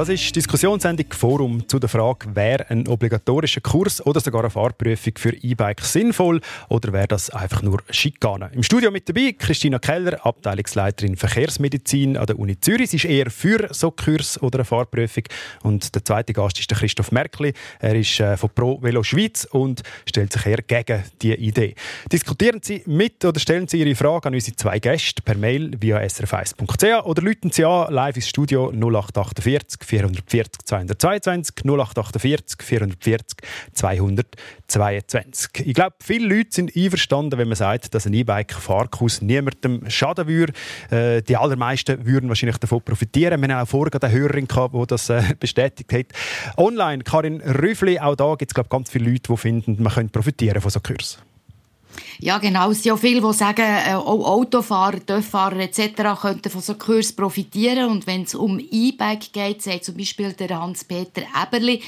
Das 0.00 0.08
ist 0.08 0.28
die 0.28 0.32
Diskussionssendung 0.32 1.12
Forum 1.12 1.68
zu 1.68 1.78
der 1.78 1.90
Frage, 1.90 2.34
wäre 2.34 2.70
ein 2.70 2.88
obligatorischer 2.88 3.60
Kurs 3.60 4.00
oder 4.06 4.18
sogar 4.18 4.40
eine 4.40 4.48
Fahrprüfung 4.48 5.12
für 5.18 5.34
E-Bike 5.34 5.82
sinnvoll 5.82 6.40
oder 6.70 6.94
wäre 6.94 7.06
das 7.06 7.28
einfach 7.28 7.60
nur 7.60 7.82
Schikane? 7.90 8.48
Im 8.54 8.62
Studio 8.62 8.90
mit 8.90 9.06
dabei 9.10 9.34
Christina 9.38 9.78
Keller, 9.78 10.24
Abteilungsleiterin 10.24 11.16
Verkehrsmedizin 11.16 12.16
an 12.16 12.24
der 12.24 12.38
Uni 12.38 12.58
Zürich. 12.58 12.88
Sie 12.88 12.96
ist 12.96 13.04
eher 13.04 13.30
für 13.30 13.68
so 13.72 13.90
Kurs 13.90 14.42
oder 14.42 14.60
eine 14.60 14.64
Fahrprüfung. 14.64 15.24
Und 15.64 15.94
der 15.94 16.02
zweite 16.02 16.32
Gast 16.32 16.58
ist 16.58 16.70
der 16.70 16.78
Christoph 16.78 17.12
Merkli. 17.12 17.52
Er 17.78 17.94
ist 17.94 18.18
äh, 18.20 18.38
von 18.38 18.48
Pro 18.54 18.80
Velo 18.80 19.02
Schweiz 19.02 19.46
und 19.50 19.82
stellt 20.08 20.32
sich 20.32 20.46
eher 20.46 20.62
gegen 20.62 21.04
diese 21.20 21.34
Idee. 21.34 21.74
Diskutieren 22.10 22.60
Sie 22.62 22.82
mit 22.86 23.22
oder 23.22 23.38
stellen 23.38 23.68
Sie 23.68 23.80
Ihre 23.80 23.94
Frage 23.94 24.28
an 24.28 24.34
unsere 24.34 24.56
zwei 24.56 24.78
Gäste 24.78 25.20
per 25.20 25.36
Mail 25.36 25.72
via 25.78 25.98
srf1.ch 25.98 27.04
oder 27.04 27.22
rufen 27.22 27.50
Sie 27.50 27.66
an 27.66 27.92
live 27.92 28.16
ins 28.16 28.30
Studio 28.30 28.70
0848 28.70 29.89
440 29.90 30.64
222 30.64 31.64
0848 31.64 32.62
440 32.62 33.38
222. 33.74 35.66
Ich 35.66 35.74
glaube, 35.74 35.96
viele 36.00 36.36
Leute 36.36 36.50
sind 36.50 36.76
einverstanden, 36.76 37.38
wenn 37.38 37.48
man 37.48 37.56
sagt, 37.56 37.94
dass 37.94 38.06
ein 38.06 38.14
E-Bike-Fahrkurs 38.14 39.22
niemandem 39.22 39.88
schaden 39.90 40.28
würde. 40.28 40.52
Äh, 40.90 41.22
die 41.22 41.36
allermeisten 41.36 42.06
würden 42.06 42.28
wahrscheinlich 42.28 42.58
davon 42.58 42.82
profitieren. 42.82 43.40
Wir 43.42 43.48
haben 43.54 43.64
auch 43.64 43.68
vorher 43.68 44.02
eine 44.02 44.12
Hörerin 44.12 44.46
gehabt, 44.46 44.74
die 44.74 44.86
das 44.86 45.10
äh, 45.10 45.22
bestätigt 45.40 45.92
hat. 45.92 46.06
Online, 46.56 47.02
Karin 47.02 47.40
Rüffli, 47.40 47.98
auch 47.98 48.14
da 48.14 48.34
gibt 48.36 48.56
es 48.56 48.68
ganz 48.68 48.90
viele 48.90 49.10
Leute, 49.10 49.32
die 49.32 49.36
finden, 49.36 49.82
man 49.82 49.92
könnte 49.92 50.12
profitieren 50.12 50.60
von 50.60 50.70
so 50.70 50.80
Kursen. 50.80 51.20
Ja, 52.18 52.38
genau. 52.38 52.70
Es 52.70 52.82
sind 52.82 52.86
ja 52.86 52.96
viele, 52.96 53.20
die 53.20 53.32
sagen, 53.32 53.64
äh, 53.64 53.94
auch 53.94 54.26
Autofahrer, 54.26 55.04
Töfffahrer 55.04 55.60
etc. 55.60 56.20
könnten 56.20 56.50
von 56.50 56.60
so 56.60 56.74
Kurs 56.74 57.12
profitieren. 57.12 57.90
Und 57.90 58.06
wenn 58.06 58.22
es 58.22 58.34
um 58.34 58.58
E-Bike 58.58 59.32
geht, 59.32 59.62
sagt 59.62 59.84
zum 59.84 59.96
Beispiel 59.96 60.32
der 60.32 60.60
Hans-Peter 60.60 61.22
Eberli, 61.40 61.82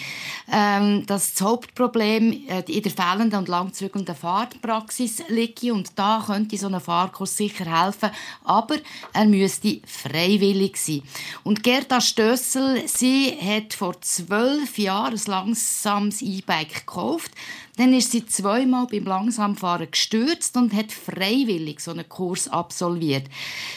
ähm, 0.50 1.04
dass 1.06 1.34
das 1.34 1.42
Hauptproblem 1.42 2.32
äh, 2.48 2.62
in 2.66 2.82
der 2.82 2.92
fehlenden 2.92 3.40
und 3.40 3.48
langzügigen 3.48 4.14
Fahrpraxis 4.14 5.22
liegt. 5.28 5.64
Und 5.64 5.90
da 5.96 6.22
könnte 6.26 6.56
so 6.56 6.68
ein 6.68 6.80
Fahrkurs 6.80 7.36
sicher 7.36 7.64
helfen. 7.84 8.10
Aber 8.44 8.76
er 9.12 9.26
müsste 9.26 9.80
freiwillig 9.86 10.76
sein. 10.76 11.02
Und 11.44 11.62
Gerda 11.62 12.00
Stössel, 12.00 12.82
sie 12.86 13.36
hat 13.40 13.74
vor 13.74 14.00
zwölf 14.00 14.78
Jahren 14.78 15.14
ein 15.14 15.20
langsames 15.26 16.22
E-Bike 16.22 16.86
gekauft. 16.86 17.32
Dann 17.76 17.94
ist 17.94 18.12
sie 18.12 18.26
zweimal 18.26 18.86
beim 18.86 19.04
Langsamfahren 19.04 19.88
gestürzt 20.12 20.56
und 20.56 20.74
hat 20.74 20.92
freiwillig 20.92 21.80
so 21.80 21.90
einen 21.90 22.08
Kurs 22.08 22.48
absolviert. 22.48 23.24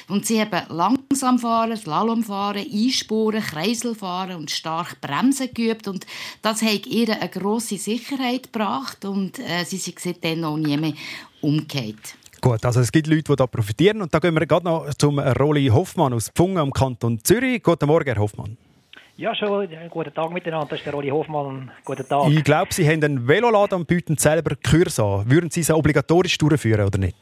Und 0.07 0.25
sie 0.25 0.39
haben 0.41 0.63
Langsamfahren, 0.69 1.77
Slalomfahren, 1.77 2.65
Einspuren, 2.71 3.41
Kreiselfahren 3.41 4.35
und 4.35 4.51
stark 4.51 4.99
Bremsen 5.01 5.53
geübt. 5.53 5.87
Und 5.87 6.05
das 6.41 6.61
hat 6.61 6.85
ihr 6.85 7.15
eine 7.15 7.29
grosse 7.29 7.77
Sicherheit 7.77 8.53
gebracht 8.53 9.05
und 9.05 9.39
äh, 9.39 9.63
sie 9.65 9.77
sind 9.77 9.99
seitdem 9.99 10.41
noch 10.41 10.57
nie 10.57 10.77
mehr 10.77 10.93
umgekehrt. 11.41 12.15
Gut, 12.41 12.63
also 12.65 12.81
es 12.81 12.91
gibt 12.91 13.07
Leute, 13.07 13.23
die 13.23 13.35
da 13.35 13.47
profitieren. 13.47 14.01
Und 14.01 14.13
da 14.13 14.19
gehen 14.19 14.35
wir 14.35 14.45
gerade 14.45 14.65
noch 14.65 14.93
zum 14.95 15.19
Rolli 15.19 15.67
Hoffmann 15.67 16.13
aus 16.13 16.29
Pfungen 16.29 16.57
am 16.57 16.71
Kanton 16.71 17.19
Zürich. 17.23 17.63
Guten 17.63 17.87
Morgen, 17.87 18.05
Herr 18.05 18.17
Hoffmann. 18.17 18.57
Ja, 19.17 19.33
schon. 19.33 19.69
Guten 19.89 20.13
Tag 20.13 20.29
miteinander. 20.31 20.67
Das 20.69 20.79
ist 20.79 20.85
der 20.85 20.93
Rolli 20.93 21.09
Hofmann. 21.09 21.71
Guten 21.85 22.05
Tag. 22.05 22.29
Ich 22.29 22.43
glaube, 22.43 22.73
Sie 22.73 22.85
haben 22.85 23.01
einen 23.01 23.25
Veloladen 23.25 23.79
und 23.79 23.87
bieten 23.87 24.17
selber 24.17 24.57
Kurs 24.57 24.99
an. 24.99 25.23
Würden 25.31 25.49
Sie 25.49 25.63
sie 25.63 25.73
obligatorisch 25.73 26.37
durchführen 26.37 26.85
oder 26.85 26.97
nicht? 26.97 27.15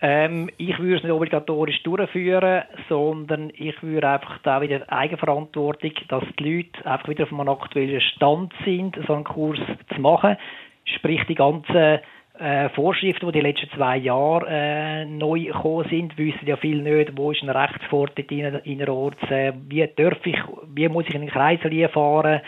Ähm, 0.00 0.50
ich 0.56 0.76
würde 0.80 0.96
es 0.96 1.02
nicht 1.04 1.12
obligatorisch 1.12 1.80
durchführen, 1.84 2.64
sondern 2.88 3.50
ich 3.56 3.80
würde 3.80 4.08
einfach 4.08 4.38
da 4.42 4.60
wieder 4.60 4.90
Eigenverantwortung, 4.92 5.92
dass 6.08 6.24
die 6.36 6.44
Leute 6.44 6.84
einfach 6.84 7.08
wieder 7.08 7.24
auf 7.24 7.32
einem 7.32 7.48
aktuellen 7.48 8.00
Stand 8.00 8.52
sind, 8.64 8.98
so 9.06 9.14
einen 9.14 9.24
Kurs 9.24 9.60
zu 9.94 10.00
machen. 10.00 10.36
Sprich, 10.84 11.20
die 11.28 11.36
ganzen 11.36 12.00
äh, 12.38 12.68
Vorschriften, 12.70 13.26
die 13.26 13.32
die 13.32 13.40
letzten 13.40 13.70
zwei 13.70 13.96
Jahre 13.96 14.46
äh, 14.48 15.04
neu 15.04 15.44
gekommen 15.44 15.88
sind, 15.88 16.16
wissen 16.16 16.46
ja 16.46 16.56
viel 16.56 16.82
nicht, 16.82 17.16
wo 17.16 17.32
ist 17.32 17.42
ein 17.42 17.50
Rechtsfort 17.50 18.18
inner, 18.18 18.64
innerorts, 18.64 19.22
äh, 19.30 19.52
wie 19.68 19.88
darf 19.96 20.24
ich, 20.24 20.38
wie 20.74 20.88
muss 20.88 21.06
ich 21.08 21.14
in 21.14 21.22
den 21.22 21.30
Kreisel 21.30 21.88
fahren, 21.88 22.40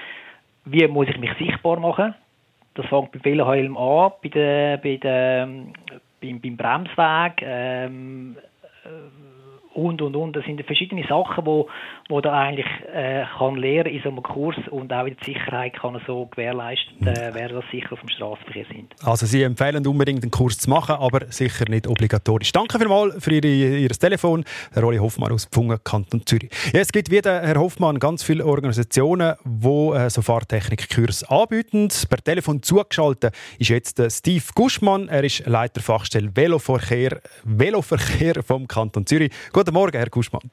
wie 0.64 0.86
muss 0.88 1.08
ich 1.08 1.18
mich 1.18 1.32
sichtbar 1.38 1.80
machen. 1.80 2.14
Das 2.74 2.86
fängt 2.86 3.12
beim 3.12 3.22
Velohelm 3.22 3.76
an, 3.76 4.12
bei 4.22 4.28
der, 4.28 4.76
bei 4.78 4.96
der, 4.96 5.48
beim, 6.20 6.40
beim 6.40 6.56
Bremsweg 6.56 7.42
ähm, 7.42 8.36
äh, 8.84 9.29
und 9.74 10.02
und 10.02 10.16
und. 10.16 10.36
Das 10.36 10.44
sind 10.44 10.64
verschiedene 10.64 11.06
Sachen, 11.06 11.46
wo, 11.46 11.68
wo 12.08 12.20
da 12.20 12.32
eigentlich 12.32 12.66
äh, 12.92 13.24
kann 13.38 13.56
lernen 13.56 13.92
in 13.92 14.02
so 14.02 14.08
einem 14.08 14.22
Kurs 14.22 14.56
und 14.70 14.92
auch 14.92 15.04
wieder 15.04 15.16
die 15.24 15.32
Sicherheit 15.32 15.74
kann 15.74 16.00
so 16.06 16.26
gewährleistet 16.26 17.00
äh, 17.02 17.34
werden, 17.34 17.56
dass 17.56 17.64
sie 17.70 17.80
sicher 17.80 17.92
auf 17.92 18.00
dem 18.00 18.08
Straßenverkehr 18.08 18.64
sind. 18.72 18.94
Also 19.04 19.26
Sie 19.26 19.42
empfehlen 19.42 19.86
unbedingt 19.86 20.22
einen 20.22 20.30
Kurs 20.30 20.58
zu 20.58 20.70
machen, 20.70 20.96
aber 20.96 21.26
sicher 21.28 21.64
nicht 21.68 21.86
obligatorisch. 21.86 22.52
Danke 22.52 22.78
vielmals 22.78 23.22
für 23.22 23.32
Ihre, 23.32 23.78
Ihr 23.78 23.88
Telefon, 23.90 24.44
Herr 24.72 24.82
Rolli 24.82 24.98
Hoffmann 24.98 25.32
aus 25.32 25.46
Pfungen, 25.46 25.78
Kanton 25.84 26.24
Zürich. 26.26 26.50
Ja, 26.72 26.80
es 26.80 26.92
gibt 26.92 27.10
wieder, 27.10 27.42
Herr 27.42 27.56
Hoffmann, 27.56 27.98
ganz 27.98 28.22
viele 28.22 28.44
Organisationen, 28.44 29.34
die 29.44 29.68
äh, 29.68 30.10
so 30.10 30.22
Fahrtechnik-Kurs 30.22 31.24
anbieten. 31.24 31.88
Per 32.08 32.18
Telefon 32.18 32.62
zugeschaltet 32.62 33.34
ist 33.58 33.68
jetzt 33.68 34.00
äh, 34.00 34.10
Steve 34.10 34.44
Guschmann. 34.54 35.08
Er 35.08 35.24
ist 35.24 35.46
Leiter 35.46 35.80
Fachstelle 35.80 36.34
Veloverkehr, 36.34 37.20
Veloverkehr 37.44 38.42
vom 38.42 38.66
Kanton 38.66 39.06
Zürich. 39.06 39.30
Guten 39.60 39.74
Morgen, 39.74 39.98
Herr 39.98 40.08
Guschmann. 40.08 40.50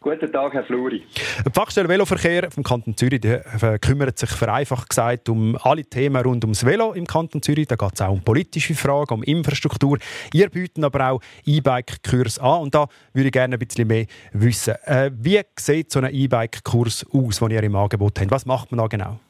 Guten 0.00 0.32
Tag, 0.32 0.54
Herr 0.54 0.64
Fluri. 0.64 1.04
Die 1.46 1.52
Fachstelle 1.54 1.88
Veloverkehr 1.88 2.50
vom 2.50 2.64
Kanton 2.64 2.96
Zürich 2.96 3.24
äh, 3.24 3.78
kümmert 3.78 4.18
sich 4.18 4.30
vereinfacht 4.30 4.88
gesagt 4.88 5.28
um 5.28 5.56
alle 5.62 5.84
Themen 5.84 6.20
rund 6.20 6.42
ums 6.42 6.66
Velo 6.66 6.94
im 6.94 7.06
Kanton 7.06 7.40
Zürich. 7.42 7.68
Da 7.68 7.76
geht 7.76 7.92
es 7.94 8.02
auch 8.02 8.10
um 8.10 8.20
politische 8.20 8.74
Fragen, 8.74 9.14
um 9.14 9.22
Infrastruktur. 9.22 9.98
Ihr 10.34 10.50
bietet 10.50 10.82
aber 10.82 11.12
auch 11.12 11.20
E-Bike-Kurs 11.46 12.40
an 12.40 12.62
und 12.62 12.74
da 12.74 12.88
würde 13.12 13.28
ich 13.28 13.32
gerne 13.32 13.54
ein 13.54 13.58
bisschen 13.60 13.86
mehr 13.86 14.06
wissen. 14.32 14.74
Äh, 14.84 15.12
wie 15.14 15.40
sieht 15.56 15.92
so 15.92 16.00
ein 16.00 16.12
E-Bike-Kurs 16.12 17.06
aus, 17.14 17.38
den 17.38 17.50
ihr 17.52 17.62
im 17.62 17.76
Angebot 17.76 18.18
habt? 18.18 18.32
Was 18.32 18.46
macht 18.46 18.72
man 18.72 18.78
da 18.78 18.88
genau? 18.88 19.20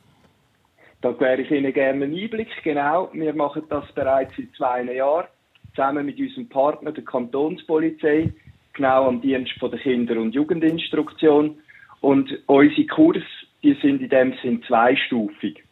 Da 1.02 1.12
gewähre 1.12 1.42
ich 1.42 1.50
Ihnen 1.50 1.74
gerne 1.74 2.06
einen 2.06 2.18
Einblick. 2.18 2.48
Genau, 2.64 3.10
wir 3.12 3.34
machen 3.34 3.64
das 3.68 3.84
bereits 3.92 4.32
seit 4.34 4.48
zwei 4.56 4.94
Jahren 4.94 5.26
zusammen 5.74 6.06
mit 6.06 6.18
unserem 6.18 6.48
Partner, 6.48 6.92
der 6.92 7.04
Kantonspolizei, 7.04 8.32
genau 8.74 9.08
am 9.08 9.20
Dienst 9.20 9.52
von 9.58 9.70
der 9.70 9.80
Kinder- 9.80 10.20
und 10.20 10.34
Jugendinstruktion. 10.34 11.56
Und 12.00 12.36
unsere 12.46 12.86
Kurse, 12.86 13.22
die 13.62 13.74
sind 13.80 14.02
in 14.02 14.08
dem 14.08 14.34
Sinn 14.42 14.62
zweistufig. 14.66 15.62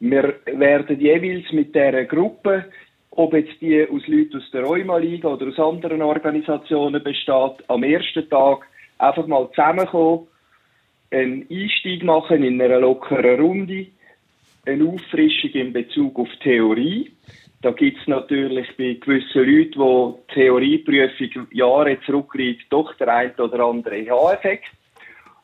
Wir 0.00 0.34
werden 0.46 1.00
jeweils 1.00 1.50
mit 1.52 1.74
dieser 1.74 2.04
Gruppe, 2.04 2.66
ob 3.10 3.32
jetzt 3.32 3.60
die 3.60 3.86
aus 3.88 4.06
Leuten 4.06 4.36
aus 4.36 4.50
der 4.52 4.64
Rheuma-Liga 4.64 5.28
oder 5.28 5.46
aus 5.46 5.58
anderen 5.58 6.02
Organisationen 6.02 7.02
besteht, 7.02 7.68
am 7.68 7.82
ersten 7.84 8.28
Tag 8.28 8.66
einfach 8.98 9.26
mal 9.26 9.48
zusammenkommen, 9.50 10.26
einen 11.10 11.46
Einstieg 11.50 12.02
machen 12.02 12.42
in 12.42 12.60
einer 12.60 12.80
lockeren 12.80 13.40
Runde, 13.40 13.86
eine 14.66 14.88
Auffrischung 14.88 15.50
in 15.50 15.72
Bezug 15.72 16.18
auf 16.18 16.28
Theorie. 16.42 17.12
Da 17.64 17.70
gibt 17.70 17.98
es 17.98 18.06
natürlich 18.06 18.68
bei 18.76 18.98
gewissen 19.00 19.42
Leuten, 19.42 19.72
die 20.28 20.34
Theorieprüfung 20.34 21.46
Jahre 21.50 21.98
zurückliegt, 22.04 22.66
doch 22.68 22.94
der 22.98 23.08
ein 23.08 23.34
oder 23.36 23.64
andere 23.64 23.96
EH-Effekt. 23.96 24.66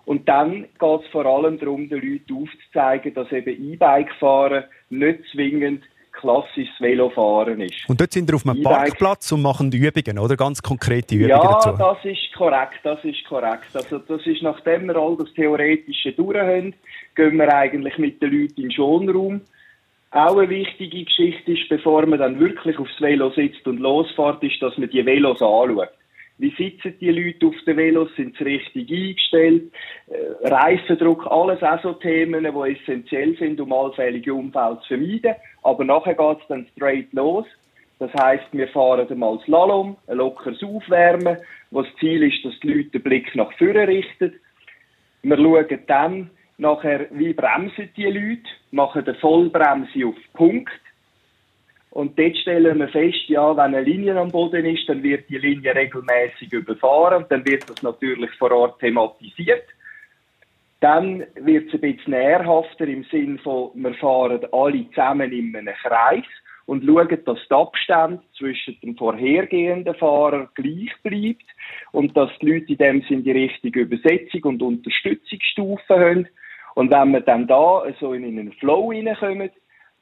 Und 0.04 0.28
dann 0.28 0.64
geht 0.78 1.00
es 1.02 1.06
vor 1.12 1.24
allem 1.24 1.58
darum, 1.58 1.88
den 1.88 1.98
Leuten 2.02 2.42
aufzuzeigen, 2.42 3.14
dass 3.14 3.32
eben 3.32 3.72
E-Bike-Fahren 3.72 4.64
nicht 4.90 5.20
zwingend 5.32 5.82
klassisches 6.12 6.78
Velofahren 6.78 7.62
ist. 7.62 7.88
Und 7.88 7.98
dort 7.98 8.12
sind 8.12 8.28
wir 8.28 8.34
auf 8.36 8.46
einem 8.46 8.62
Parkplatz 8.64 9.32
und 9.32 9.40
machen 9.40 9.72
Übungen, 9.72 10.18
oder? 10.18 10.36
Ganz 10.36 10.60
konkrete 10.60 11.14
Übungen 11.14 11.30
Ja, 11.30 11.38
dazu. 11.38 11.70
das 11.78 12.04
ist 12.04 12.34
korrekt, 12.36 12.80
das 12.82 13.02
ist 13.02 13.24
korrekt. 13.24 13.68
Also 13.72 13.98
das 13.98 14.26
ist, 14.26 14.42
nachdem 14.42 14.88
wir 14.88 14.96
all 14.96 15.16
das 15.16 15.32
Theoretische 15.32 16.12
durch 16.12 16.36
haben, 16.36 16.74
gehen 17.14 17.36
wir 17.38 17.50
eigentlich 17.54 17.96
mit 17.96 18.20
den 18.20 18.30
Leuten 18.30 18.60
in 18.60 18.62
den 18.64 18.72
Schonraum. 18.72 19.40
Auch 20.12 20.36
eine 20.36 20.50
wichtige 20.50 21.04
Geschichte 21.04 21.52
ist, 21.52 21.68
bevor 21.68 22.04
man 22.06 22.18
dann 22.18 22.40
wirklich 22.40 22.78
aufs 22.78 23.00
Velo 23.00 23.30
sitzt 23.30 23.66
und 23.66 23.78
losfährt, 23.78 24.42
ist, 24.42 24.60
dass 24.60 24.76
man 24.76 24.90
die 24.90 25.06
Velos 25.06 25.40
anschaut. 25.40 25.90
Wie 26.38 26.52
sitzen 26.56 26.94
die 27.00 27.10
Leute 27.10 27.46
auf 27.46 27.54
den 27.66 27.76
Velos? 27.76 28.08
Sind 28.16 28.34
sie 28.36 28.44
richtig 28.44 28.90
eingestellt? 28.90 29.70
Äh, 30.08 30.48
Reifendruck, 30.48 31.26
alles 31.26 31.62
auch 31.62 31.82
so 31.82 31.92
Themen, 31.92 32.42
die 32.42 32.72
essentiell 32.72 33.36
sind, 33.36 33.60
um 33.60 33.72
allfällige 33.72 34.34
Unfälle 34.34 34.80
zu 34.80 34.88
vermeiden. 34.88 35.34
Aber 35.62 35.84
nachher 35.84 36.14
geht 36.14 36.38
es 36.40 36.48
dann 36.48 36.66
straight 36.74 37.12
los. 37.12 37.44
Das 37.98 38.12
heißt, 38.14 38.46
wir 38.52 38.66
fahren 38.68 39.06
einmal 39.06 39.38
Slalom, 39.44 39.96
ein 40.06 40.16
lockeres 40.16 40.62
Aufwärmen, 40.62 41.36
wo 41.70 41.82
das 41.82 41.94
Ziel 42.00 42.22
ist, 42.22 42.42
dass 42.42 42.58
die 42.60 42.72
Leute 42.72 42.90
den 42.90 43.02
Blick 43.02 43.36
nach 43.36 43.52
vorne 43.58 43.86
richten. 43.86 44.32
Wir 45.22 45.36
schauen 45.36 45.78
dann 45.86 46.30
nachher, 46.60 47.06
wie 47.10 47.32
bremsen 47.32 47.90
die 47.96 48.04
Leute, 48.04 48.48
machen 48.70 49.04
eine 49.04 49.14
Vollbremse 49.16 50.06
auf 50.06 50.16
Punkt. 50.34 50.72
Und 51.90 52.16
dort 52.18 52.36
stellen 52.36 52.78
wir 52.78 52.88
fest, 52.88 53.28
ja, 53.28 53.56
wenn 53.56 53.74
eine 53.74 53.82
Linie 53.82 54.16
am 54.16 54.30
Boden 54.30 54.64
ist, 54.64 54.88
dann 54.88 55.02
wird 55.02 55.28
die 55.28 55.38
Linie 55.38 55.74
regelmäßig 55.74 56.52
überfahren. 56.52 57.24
Dann 57.28 57.44
wird 57.44 57.68
das 57.68 57.82
natürlich 57.82 58.30
vor 58.38 58.52
Ort 58.52 58.78
thematisiert. 58.78 59.64
Dann 60.78 61.24
wird 61.34 61.68
es 61.68 61.74
ein 61.74 61.80
bisschen 61.80 62.12
nährhafter 62.12 62.86
im 62.86 63.04
Sinn 63.04 63.38
von, 63.40 63.70
wir 63.74 63.94
fahren 63.94 64.40
alle 64.52 64.88
zusammen 64.90 65.32
in 65.32 65.54
einem 65.54 65.74
Kreis 65.74 66.24
und 66.66 66.84
schauen, 66.84 67.18
dass 67.24 67.48
der 67.48 67.58
Abstand 67.58 68.22
zwischen 68.38 68.78
dem 68.80 68.96
vorhergehenden 68.96 69.94
Fahrer 69.96 70.48
gleich 70.54 70.92
bleibt 71.02 71.44
und 71.90 72.16
dass 72.16 72.30
die 72.40 72.52
Leute 72.52 72.72
in 72.72 72.78
dem 72.78 73.02
Sinn 73.08 73.24
die 73.24 73.32
richtige 73.32 73.80
Übersetzung 73.80 74.44
und 74.44 74.62
Unterstützungsstufen 74.62 75.96
haben. 75.96 76.28
Und 76.74 76.90
wenn 76.90 77.12
wir 77.12 77.20
dann 77.20 77.46
da 77.46 77.82
so 77.98 78.12
in 78.12 78.24
einen 78.24 78.52
Flow 78.54 78.92
hineinkommen, 78.92 79.50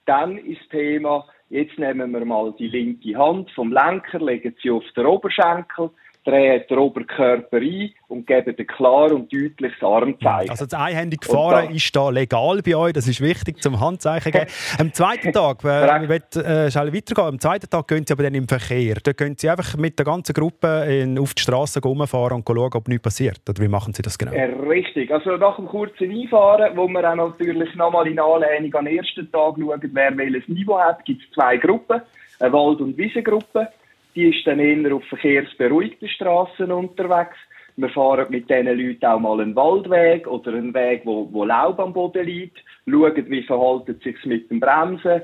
dann 0.07 0.39
ist 0.39 0.61
das 0.63 0.69
Thema, 0.71 1.27
jetzt 1.51 1.79
nehmen 1.79 2.13
wir 2.13 2.25
mal 2.25 2.55
die 2.59 2.69
linke 2.69 3.17
Hand 3.17 3.51
vom 3.53 3.73
Lenker, 3.73 4.19
legen 4.19 4.55
sie 4.63 4.71
auf 4.71 4.85
den 4.97 5.07
Oberschenkel, 5.07 5.91
drehen 6.29 6.63
den 6.69 6.79
Oberkörper 6.79 7.59
ein 7.59 7.91
und 8.09 8.27
geben 8.27 8.55
ein 8.59 8.67
klar 8.67 9.13
und 9.13 9.33
deutliches 9.33 9.83
Armzeichen. 9.83 10.51
Also 10.51 10.67
das 10.67 10.75
einhändige 10.75 11.27
Fahren 11.27 11.71
ist 11.71 11.95
da 11.95 12.11
legal 12.11 12.61
bei 12.65 12.77
euch, 12.77 12.93
das 12.93 13.09
ist 13.09 13.21
wichtig 13.21 13.63
zum 13.63 13.81
Handzeichen 13.81 14.33
geben. 14.33 14.47
Am 14.79 14.93
zweiten 14.93 15.33
Tag, 15.33 15.65
äh, 15.65 16.05
ich 16.05 16.09
will 16.09 16.43
äh, 16.43 16.71
schnell 16.71 16.93
weitergehen, 16.93 17.27
am 17.27 17.41
zweiten 17.41 17.69
Tag 17.69 17.89
gehen 17.89 18.05
Sie 18.07 18.13
aber 18.13 18.25
dann 18.25 18.35
im 18.35 18.49
Verkehr. 18.49 18.97
Da 19.03 19.13
gehen 19.13 19.37
Sie 19.37 19.49
einfach 19.49 19.77
mit 19.77 19.99
der 19.99 20.07
ganzen 20.07 20.33
Gruppe 20.33 20.85
in, 20.89 21.19
auf 21.19 21.35
die 21.35 21.43
Straße 21.43 21.81
rumfahren 21.83 22.39
und 22.39 22.47
schauen, 22.47 22.71
ob 22.75 22.89
nichts 22.89 23.03
passiert. 23.03 23.41
Oder 23.49 23.63
wie 23.63 23.69
machen 23.69 23.95
Sie 23.95 24.03
das 24.03 24.19
genau? 24.19 24.33
Richtig. 24.69 25.11
Also 25.11 25.37
nach 25.37 25.57
dem 25.57 25.67
kurzen 25.67 26.11
Einfahren, 26.11 26.77
wo 26.77 26.89
wir 26.89 27.11
auch 27.11 27.17
natürlich 27.17 27.75
nochmal 27.75 28.07
in 28.07 28.19
Anlehnung 28.19 28.75
an 28.75 28.85
den 28.85 28.99
ersten 28.99 29.31
Tag 29.31 29.55
schauen, 29.59 29.81
wer 29.93 30.17
welches 30.17 30.49
Niveau 30.49 30.79
hat, 30.79 31.05
gibt 31.05 31.23
es 31.23 31.31
zwei 31.33 31.57
Gruppen. 31.57 32.03
eine 32.41 32.53
Wald- 32.53 32.81
und 32.81 32.97
Wiesengruppe. 32.97 33.69
Die 34.15 34.31
ist 34.31 34.47
dann 34.47 34.59
eher 34.59 34.95
auf 34.95 35.05
verkehrsberuhigten 35.05 36.09
Straßen 36.09 36.71
unterwegs. 36.73 37.37
Wir 37.77 37.91
fahren 37.91 38.27
mit 38.31 38.51
diesen 38.51 38.67
Leuten 38.67 39.07
auch 39.07 39.21
mal 39.21 39.41
einen 39.41 39.55
Waldweg 39.55 40.27
oder 40.27 40.53
einen 40.53 40.75
Weg, 40.75 41.03
wo, 41.05 41.29
wo 41.33 41.45
Laub 41.45 41.79
am 41.79 41.93
Boden 41.93 42.27
liegt, 42.27 42.59
schauen, 42.89 43.31
wie 43.31 43.43
verhalten 43.45 44.01
sich 44.03 44.17
mit 44.25 44.51
dem 44.51 44.59
Bremsen. 44.59 45.23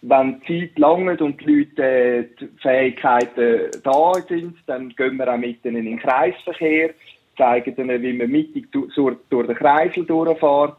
Wenn 0.00 0.40
die 0.48 0.68
Zeit 0.68 0.78
langt 0.78 1.20
und 1.20 1.40
die 1.42 1.54
Leute 1.54 1.82
äh, 1.82 2.24
die 2.40 2.48
Fähigkeiten 2.60 3.70
da 3.84 4.14
sind, 4.26 4.56
dann 4.66 4.88
gehen 4.96 5.16
wir 5.16 5.32
auch 5.32 5.36
mit 5.36 5.64
ihnen 5.64 5.76
in 5.76 5.84
den 5.84 5.98
Kreisverkehr, 5.98 6.90
zeigen 7.36 7.76
ihnen, 7.76 8.02
wie 8.02 8.12
man 8.14 8.30
mittig 8.30 8.72
du- 8.72 8.88
sur- 8.90 9.20
durch 9.30 9.46
den 9.46 9.56
Kreisel 9.56 10.04
durchfährt. 10.06 10.76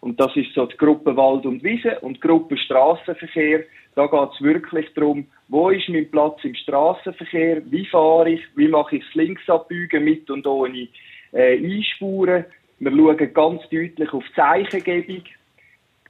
Und 0.00 0.20
das 0.20 0.36
ist 0.36 0.52
so 0.54 0.66
die 0.66 0.76
Gruppe 0.76 1.16
Wald 1.16 1.46
und 1.46 1.62
Wiese 1.64 2.00
und 2.00 2.16
die 2.16 2.20
Gruppe 2.20 2.56
Straßenverkehr. 2.56 3.64
Da 3.96 4.06
geht 4.06 4.30
es 4.34 4.42
wirklich 4.42 4.86
darum, 4.94 5.26
wo 5.48 5.70
ist 5.70 5.88
mein 5.88 6.10
Platz 6.10 6.44
im 6.44 6.54
Straßenverkehr, 6.54 7.62
wie 7.70 7.86
fahre 7.86 8.28
ich, 8.28 8.42
wie 8.54 8.68
mache 8.68 8.96
ich 8.96 9.04
das 9.06 9.14
Linksabbiegen 9.14 10.04
mit 10.04 10.30
und 10.30 10.46
ohne 10.46 10.88
äh, 11.32 11.56
Einspuren. 11.56 12.44
Wir 12.78 12.90
schauen 12.90 13.32
ganz 13.32 13.62
deutlich 13.70 14.12
auf 14.12 14.24
Zeichengebung, 14.34 15.22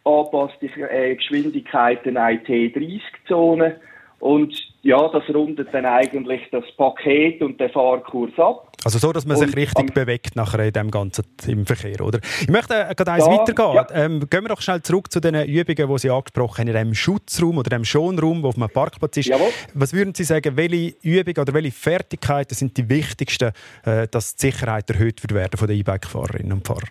angepasste 0.02 0.66
äh, 0.90 1.14
Geschwindigkeiten 1.14 2.16
IT-30-Zone. 2.16 3.80
Und 4.18 4.75
ja, 4.86 5.08
das 5.08 5.24
rundet 5.34 5.68
dann 5.72 5.84
eigentlich 5.84 6.42
das 6.52 6.64
Paket 6.76 7.42
und 7.42 7.58
den 7.58 7.70
Fahrkurs 7.70 8.30
ab. 8.38 8.72
Also 8.84 8.98
so, 9.00 9.12
dass 9.12 9.26
man 9.26 9.36
sich 9.36 9.48
Und 9.48 9.56
richtig 9.56 9.94
bewegt 9.94 10.36
nachher 10.36 10.60
in 10.64 10.72
dem 10.72 10.92
ganzen 10.92 11.24
im 11.48 11.66
Verkehr, 11.66 12.00
oder? 12.00 12.20
Ich 12.40 12.48
möchte 12.48 12.74
äh, 12.74 12.94
gerade 12.94 13.12
eins 13.12 13.26
Ja, 13.26 13.32
weitergehen. 13.32 13.74
ja. 13.74 13.86
Ähm, 13.92 14.20
gehen 14.30 14.44
wir 14.44 14.48
doch 14.48 14.60
schnell 14.60 14.80
zurück 14.82 15.10
zu 15.10 15.18
den 15.18 15.34
Übungen, 15.34 15.92
die 15.92 15.98
Sie 15.98 16.10
angesprochen 16.10 16.60
haben, 16.60 16.68
in 16.68 16.74
dem 16.74 16.94
Schutzraum 16.94 17.58
oder 17.58 17.68
dem 17.70 17.84
Schonraum, 17.84 18.44
wo 18.44 18.48
auf 18.48 18.56
einem 18.56 18.70
Parkplatz 18.70 19.16
ist. 19.16 19.26
Jawohl. 19.26 19.48
Was 19.74 19.92
würden 19.92 20.14
Sie 20.14 20.22
sagen, 20.22 20.56
welche 20.56 20.94
Übungen 21.02 21.38
oder 21.40 21.52
welche 21.52 21.72
Fertigkeiten 21.72 22.54
sind 22.54 22.76
die 22.76 22.88
wichtigsten, 22.88 23.50
äh, 23.84 24.06
dass 24.06 24.36
die 24.36 24.52
Sicherheit 24.52 24.88
erhöht 24.88 25.20
wird 25.24 25.34
werden 25.34 25.56
von 25.58 25.66
den 25.66 25.78
E-Bike-Fahrerinnen 25.80 26.52
und 26.52 26.66
Fahrern? 26.66 26.88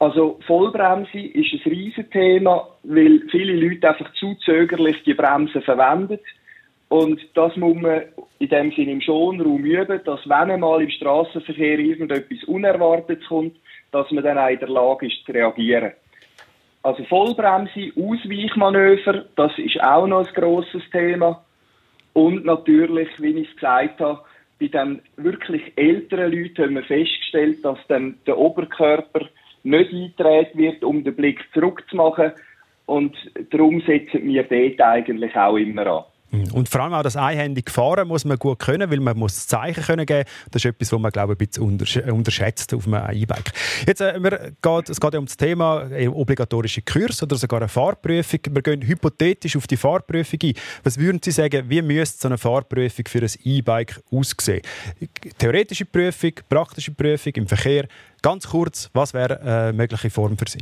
Also 0.00 0.40
Vollbremse 0.46 1.18
ist 1.18 1.52
ein 1.52 1.60
Riesenthema, 1.70 2.66
weil 2.82 3.20
viele 3.30 3.52
Leute 3.54 3.88
einfach 3.90 4.12
zu 4.14 4.34
zögerlich 4.44 4.96
die 5.04 5.14
Bremse 5.14 5.60
verwenden. 5.60 6.18
Und 6.90 7.20
das 7.34 7.56
muss 7.56 7.76
man 7.76 8.02
in 8.40 8.48
dem 8.48 8.72
Sinne 8.72 8.90
im 8.90 9.00
Schonraum 9.00 9.64
üben, 9.64 10.00
dass 10.04 10.28
wenn 10.28 10.50
einmal 10.50 10.82
im 10.82 10.90
Straßenverkehr 10.90 11.78
irgendetwas 11.78 12.42
Unerwartetes 12.48 13.28
kommt, 13.28 13.56
dass 13.92 14.10
man 14.10 14.24
dann 14.24 14.38
auch 14.38 14.48
in 14.48 14.58
der 14.58 14.68
Lage 14.68 15.06
ist 15.06 15.24
zu 15.24 15.30
reagieren. 15.30 15.92
Also 16.82 17.04
Vollbremse, 17.04 17.92
Ausweichmanöver, 17.96 19.24
das 19.36 19.52
ist 19.58 19.80
auch 19.80 20.08
noch 20.08 20.26
ein 20.26 20.34
grosses 20.34 20.82
Thema. 20.90 21.44
Und 22.12 22.44
natürlich, 22.44 23.08
wie 23.18 23.38
ich 23.38 23.48
es 23.48 23.54
gesagt 23.54 24.00
habe, 24.00 24.22
bei 24.58 24.66
den 24.66 25.00
wirklich 25.16 25.62
älteren 25.76 26.32
Leuten 26.32 26.64
haben 26.64 26.74
wir 26.74 26.82
festgestellt, 26.82 27.64
dass 27.64 27.78
dann 27.86 28.18
der 28.26 28.36
Oberkörper 28.36 29.28
nicht 29.62 29.92
eingedreht 29.92 30.56
wird, 30.56 30.82
um 30.82 31.04
den 31.04 31.14
Blick 31.14 31.38
zurückzumachen. 31.54 32.32
Und 32.86 33.14
darum 33.50 33.80
setzen 33.82 34.24
wir 34.24 34.42
dort 34.42 34.80
eigentlich 34.80 35.36
auch 35.36 35.56
immer 35.56 35.86
an. 35.86 36.04
Und 36.52 36.68
vor 36.68 36.82
allem 36.82 36.94
auch 36.94 37.02
das 37.02 37.16
einhändige 37.16 37.70
Fahren 37.70 38.06
muss 38.06 38.24
man 38.24 38.38
gut 38.38 38.60
können, 38.60 38.88
weil 38.90 39.00
man 39.00 39.18
muss 39.18 39.48
Zeichen 39.48 39.82
können 39.82 40.06
geben. 40.06 40.24
Das 40.50 40.64
ist 40.64 40.70
etwas, 40.70 40.92
was 40.92 41.00
man 41.00 41.10
glaube 41.10 41.32
ich, 41.32 41.58
ein 41.58 41.76
bisschen 41.78 42.08
äh, 42.08 42.12
unterschätzt 42.12 42.72
auf 42.72 42.86
einem 42.86 43.16
E-Bike. 43.16 43.52
Jetzt, 43.86 44.00
äh, 44.00 44.22
wir 44.22 44.52
geht, 44.62 44.88
es 44.88 45.00
geht 45.00 45.12
ja 45.12 45.18
um 45.18 45.26
das 45.26 45.36
Thema 45.36 45.90
äh, 45.90 46.06
obligatorische 46.06 46.82
Kurs 46.82 47.22
oder 47.22 47.34
sogar 47.34 47.60
eine 47.60 47.68
Fahrprüfung. 47.68 48.40
Wir 48.48 48.62
gehen 48.62 48.82
hypothetisch 48.82 49.56
auf 49.56 49.66
die 49.66 49.76
Fahrprüfung 49.76 50.38
ein. 50.44 50.54
Was 50.84 50.98
würden 50.98 51.20
Sie 51.22 51.32
sagen, 51.32 51.64
wie 51.68 51.82
müsste 51.82 52.20
so 52.20 52.28
eine 52.28 52.38
Fahrprüfung 52.38 53.04
für 53.08 53.22
ein 53.22 53.30
E-Bike 53.42 54.00
aussehen? 54.12 54.62
Theoretische 55.38 55.84
Prüfung, 55.84 56.32
praktische 56.48 56.92
Prüfung 56.92 57.32
im 57.34 57.48
Verkehr. 57.48 57.86
Ganz 58.22 58.48
kurz, 58.48 58.88
was 58.92 59.14
wäre 59.14 59.40
eine 59.40 59.72
mögliche 59.72 60.10
Form 60.10 60.36
für 60.36 60.48
Sie? 60.48 60.60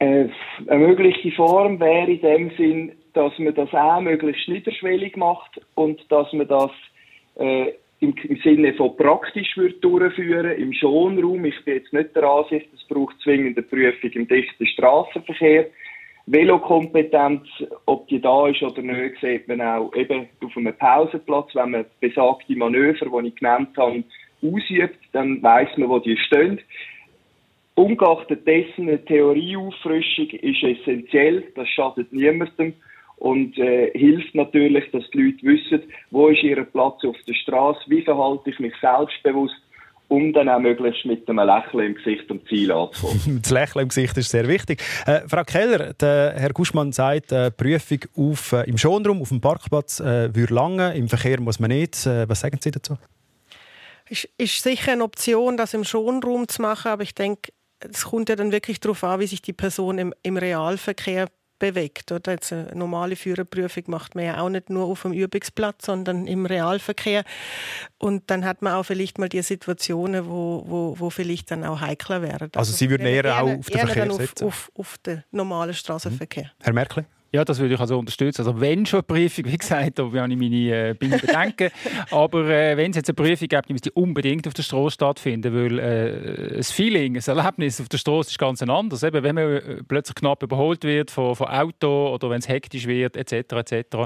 Äh, 0.00 0.28
eine 0.66 0.86
mögliche 0.88 1.30
Form 1.32 1.78
wäre 1.78 2.10
in 2.10 2.20
dem 2.20 2.50
Sinn, 2.56 2.92
dass 3.14 3.38
man 3.38 3.54
das 3.54 3.72
auch 3.72 4.00
möglichst 4.00 4.48
niederschwellig 4.48 5.16
macht 5.16 5.60
und 5.74 6.00
dass 6.10 6.32
man 6.32 6.48
das 6.48 6.70
äh, 7.36 7.72
im, 8.00 8.14
im 8.16 8.36
Sinne 8.42 8.74
von 8.74 8.96
praktisch 8.96 9.56
wird 9.56 9.82
durchführen 9.84 10.52
im 10.52 10.72
Schonraum. 10.72 11.44
Ich 11.44 11.64
bin 11.64 11.74
jetzt 11.74 11.92
nicht 11.92 12.16
der 12.16 12.24
Ansicht, 12.24 12.68
es 12.74 12.84
braucht 12.88 13.20
zwingend 13.22 13.58
eine 13.58 13.66
Prüfung 13.66 14.10
im 14.10 14.28
dichten 14.28 14.66
Straßenverkehr. 14.66 15.66
Velokompetenz, 16.26 17.42
ob 17.86 18.06
die 18.08 18.20
da 18.20 18.46
ist 18.48 18.62
oder 18.62 18.82
nicht, 18.82 19.20
sieht 19.20 19.48
man 19.48 19.60
auch 19.60 19.92
eben 19.94 20.28
auf 20.44 20.56
einem 20.56 20.76
Pausenplatz. 20.76 21.54
Wenn 21.54 21.70
man 21.72 21.86
besagte 22.00 22.56
Manöver, 22.56 23.20
die 23.22 23.28
ich 23.28 23.36
genannt 23.36 23.70
habe, 23.76 24.04
ausübt, 24.42 24.98
dann 25.12 25.42
weiß 25.42 25.76
man, 25.76 25.88
wo 25.88 25.98
die 25.98 26.16
stehen. 26.16 26.60
Ungeachtet 27.74 28.46
dessen, 28.46 28.88
eine 28.88 29.04
Theorieauffrischung 29.04 30.30
ist 30.30 30.62
essentiell, 30.62 31.44
das 31.54 31.68
schadet 31.68 32.12
niemandem 32.12 32.74
und 33.20 33.56
äh, 33.58 33.90
hilft 33.92 34.34
natürlich, 34.34 34.90
dass 34.90 35.04
die 35.12 35.22
Leute 35.22 35.46
wissen, 35.46 35.82
wo 36.10 36.28
ist 36.28 36.42
ihr 36.42 36.62
Platz 36.64 37.04
auf 37.04 37.16
der 37.28 37.34
Straße, 37.34 37.80
wie 37.86 38.02
verhalte 38.02 38.50
ich 38.50 38.58
mich 38.58 38.74
selbstbewusst, 38.80 39.54
um 40.08 40.32
dann 40.32 40.48
auch 40.48 40.58
möglichst 40.58 41.06
mit 41.06 41.28
einem 41.28 41.46
Lächeln 41.46 41.86
im 41.86 41.94
Gesicht 41.94 42.30
am 42.30 42.44
Ziel 42.46 42.72
anzukommen. 42.72 43.40
Das 43.42 43.50
Lächeln 43.50 43.82
im 43.82 43.88
Gesicht 43.88 44.16
ist 44.16 44.30
sehr 44.30 44.48
wichtig. 44.48 44.82
Äh, 45.06 45.20
Frau 45.28 45.44
Keller, 45.44 45.94
der 45.94 46.34
Herr 46.36 46.52
Guschmann 46.52 46.92
sagt, 46.92 47.30
äh, 47.30 47.50
Prüfung 47.50 48.00
auf, 48.16 48.52
äh, 48.52 48.68
im 48.68 48.76
Schonraum, 48.76 49.22
auf 49.22 49.28
dem 49.28 49.40
Parkplatz 49.40 50.00
äh, 50.00 50.34
würde 50.34 50.52
lange, 50.52 50.94
im 50.94 51.08
Verkehr 51.08 51.40
muss 51.40 51.60
man 51.60 51.70
nicht. 51.70 52.06
Äh, 52.06 52.28
was 52.28 52.40
sagen 52.40 52.58
Sie 52.60 52.72
dazu? 52.72 52.96
ist, 54.10 54.28
ist 54.36 54.62
sicher 54.62 54.92
eine 54.92 55.04
Option, 55.04 55.56
das 55.56 55.74
im 55.74 55.84
Schonraum 55.84 56.48
zu 56.48 56.60
machen, 56.62 56.90
aber 56.90 57.02
ich 57.02 57.14
denke, 57.14 57.52
es 57.80 58.04
kommt 58.04 58.28
ja 58.28 58.36
dann 58.36 58.52
wirklich 58.52 58.80
darauf 58.80 59.02
an, 59.04 59.20
wie 59.20 59.26
sich 59.26 59.40
die 59.40 59.52
Person 59.52 59.98
im, 59.98 60.14
im 60.22 60.36
Realverkehr 60.36 61.28
bewegt. 61.60 62.10
Oder? 62.10 62.32
Jetzt 62.32 62.52
eine 62.52 62.72
normale 62.74 63.14
Führerprüfung 63.14 63.84
macht 63.86 64.16
man 64.16 64.24
ja 64.24 64.40
auch 64.40 64.48
nicht 64.48 64.68
nur 64.68 64.86
auf 64.86 65.02
dem 65.02 65.12
Übungsplatz, 65.12 65.86
sondern 65.86 66.26
im 66.26 66.46
Realverkehr. 66.46 67.22
Und 67.98 68.28
dann 68.30 68.44
hat 68.44 68.62
man 68.62 68.72
auch 68.72 68.82
vielleicht 68.82 69.18
mal 69.18 69.28
die 69.28 69.42
Situationen, 69.42 70.26
wo, 70.26 70.64
wo, 70.66 70.94
wo 70.98 71.10
vielleicht 71.10 71.52
dann 71.52 71.64
auch 71.64 71.80
heikler 71.80 72.22
werden. 72.22 72.50
Also 72.56 72.72
Sie 72.72 72.90
würden 72.90 73.06
eher 73.06 73.40
auch 73.40 73.58
auf 73.58 73.66
den 73.66 73.78
eher 73.78 73.86
Verkehr 73.86 74.10
auf? 74.10 74.42
Auf, 74.42 74.72
auf 74.74 74.98
den 74.98 75.22
normalen 75.30 75.74
Straßenverkehr. 75.74 76.50
Herr 76.60 76.72
Merkel? 76.72 77.06
Ja, 77.32 77.44
das 77.44 77.60
würde 77.60 77.74
ich 77.74 77.80
also 77.80 77.96
unterstützen. 77.96 78.40
Also 78.40 78.60
wenn 78.60 78.84
schon 78.86 78.98
eine 78.98 79.02
Prüfung, 79.04 79.44
wie 79.44 79.56
gesagt, 79.56 80.00
da 80.00 80.02
habe 80.02 80.16
ich 80.16 80.36
meine 80.36 80.90
äh, 80.90 80.94
meine 81.00 81.18
Bedenken. 81.18 81.70
Aber 82.10 82.44
äh, 82.48 82.76
wenn 82.76 82.90
es 82.90 82.96
jetzt 82.96 83.08
eine 83.08 83.14
Prüfung 83.14 83.46
gibt, 83.46 83.52
dann 83.52 83.74
muss 83.74 83.82
die 83.82 83.92
unbedingt 83.92 84.48
auf 84.48 84.54
der 84.54 84.64
Straße 84.64 84.94
stattfinden, 84.94 85.54
weil 85.54 85.78
äh, 85.78 86.56
das 86.56 86.72
Feeling, 86.72 87.14
das 87.14 87.28
Erlebnis 87.28 87.80
auf 87.80 87.88
der 87.88 87.98
Straße 87.98 88.30
ist 88.30 88.38
ganz 88.38 88.62
ein 88.62 88.70
anderes. 88.70 89.04
Eben, 89.04 89.22
wenn 89.22 89.36
man 89.36 89.44
äh, 89.44 89.60
plötzlich 89.86 90.16
knapp 90.16 90.42
überholt 90.42 90.82
wird 90.82 91.12
von, 91.12 91.36
von 91.36 91.46
Auto 91.46 92.12
oder 92.12 92.30
wenn 92.30 92.40
es 92.40 92.48
hektisch 92.48 92.88
wird, 92.88 93.16
etc., 93.16 93.52
etc., 93.52 93.96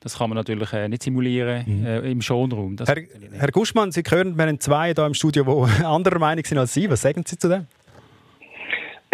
das 0.00 0.18
kann 0.18 0.28
man 0.28 0.36
natürlich 0.36 0.70
äh, 0.74 0.86
nicht 0.86 1.04
simulieren 1.04 1.86
äh, 1.86 2.10
im 2.10 2.20
Schonraum. 2.20 2.76
Das 2.76 2.88
Herr, 2.88 3.02
Herr 3.32 3.50
Guschmann, 3.50 3.92
Sie 3.92 4.02
hören, 4.06 4.36
wir 4.36 4.46
haben 4.46 4.60
zwei 4.60 4.92
hier 4.92 5.06
im 5.06 5.14
Studio, 5.14 5.66
die 5.78 5.84
anderer 5.84 6.18
Meinung 6.18 6.44
sind 6.44 6.58
als 6.58 6.74
Sie. 6.74 6.90
Was 6.90 7.00
sagen 7.00 7.22
Sie 7.26 7.38
zu 7.38 7.48
dem? 7.48 7.66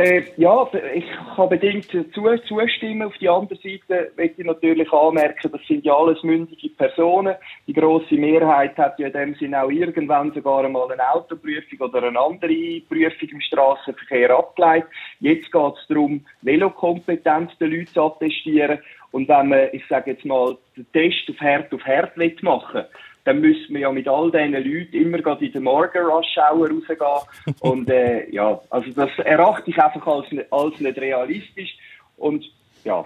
Äh, 0.01 0.23
ja, 0.39 0.67
ich 0.95 1.05
kann 1.37 1.51
bedingt 1.51 1.91
zu, 1.91 2.11
zustimmen. 2.49 3.03
Auf 3.03 3.19
der 3.19 3.33
anderen 3.33 3.61
Seite 3.63 4.13
möchte 4.17 4.41
ich 4.41 4.47
natürlich 4.47 4.91
anmerken, 4.91 5.53
das 5.53 5.61
sind 5.69 5.85
ja 5.85 5.95
alles 5.95 6.23
mündige 6.23 6.71
Personen. 6.71 7.35
Die 7.67 7.75
grosse 7.75 8.15
Mehrheit 8.15 8.79
hat 8.79 8.99
ja 8.99 9.09
in 9.09 9.13
dem 9.13 9.35
Sinne 9.35 9.63
auch 9.63 9.71
irgendwann 9.71 10.33
sogar 10.33 10.65
einmal 10.65 10.91
eine 10.91 11.07
Autoprüfung 11.13 11.81
oder 11.81 12.03
eine 12.05 12.19
andere 12.19 12.81
Prüfung 12.89 13.29
im 13.29 13.41
Straßenverkehr 13.43 14.31
abgeleitet. 14.31 14.89
Jetzt 15.19 15.53
geht 15.53 15.75
es 15.75 15.87
darum, 15.87 16.25
Velokompetenz 16.41 17.51
der 17.59 17.69
Leute 17.69 17.93
zu 17.93 18.03
attestieren. 18.03 18.79
Und 19.11 19.29
wenn 19.29 19.49
man, 19.49 19.69
ich 19.73 19.87
sage 19.87 20.13
jetzt 20.13 20.25
mal, 20.25 20.57
den 20.79 20.91
Test 20.93 21.29
auf 21.29 21.41
Herd 21.43 21.75
auf 21.75 21.85
Herd 21.85 22.17
machen 22.43 22.75
will, 22.75 22.87
dann 23.31 23.41
müssen 23.41 23.75
wir 23.75 23.81
ja 23.81 23.93
mit 23.93 24.09
all 24.09 24.31
diesen 24.31 24.53
Leuten 24.53 24.97
immer 24.97 25.19
gerade 25.19 25.47
in 25.47 25.53
den 25.53 25.63
Morgen 25.63 25.99
Rush 25.99 26.37
Hour 26.37 26.69
rausgehen. 26.71 27.55
Und 27.61 27.89
äh, 27.89 28.29
ja, 28.31 28.61
also 28.71 28.91
das 28.91 29.11
erachte 29.25 29.71
ich 29.71 29.79
einfach 29.79 30.05
als, 30.07 30.31
nicht- 30.33 30.53
als 30.53 30.81
nicht 30.81 30.99
realistisch. 30.99 31.71
Und 32.17 32.45
ja, 32.85 33.05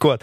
Gut. 0.00 0.18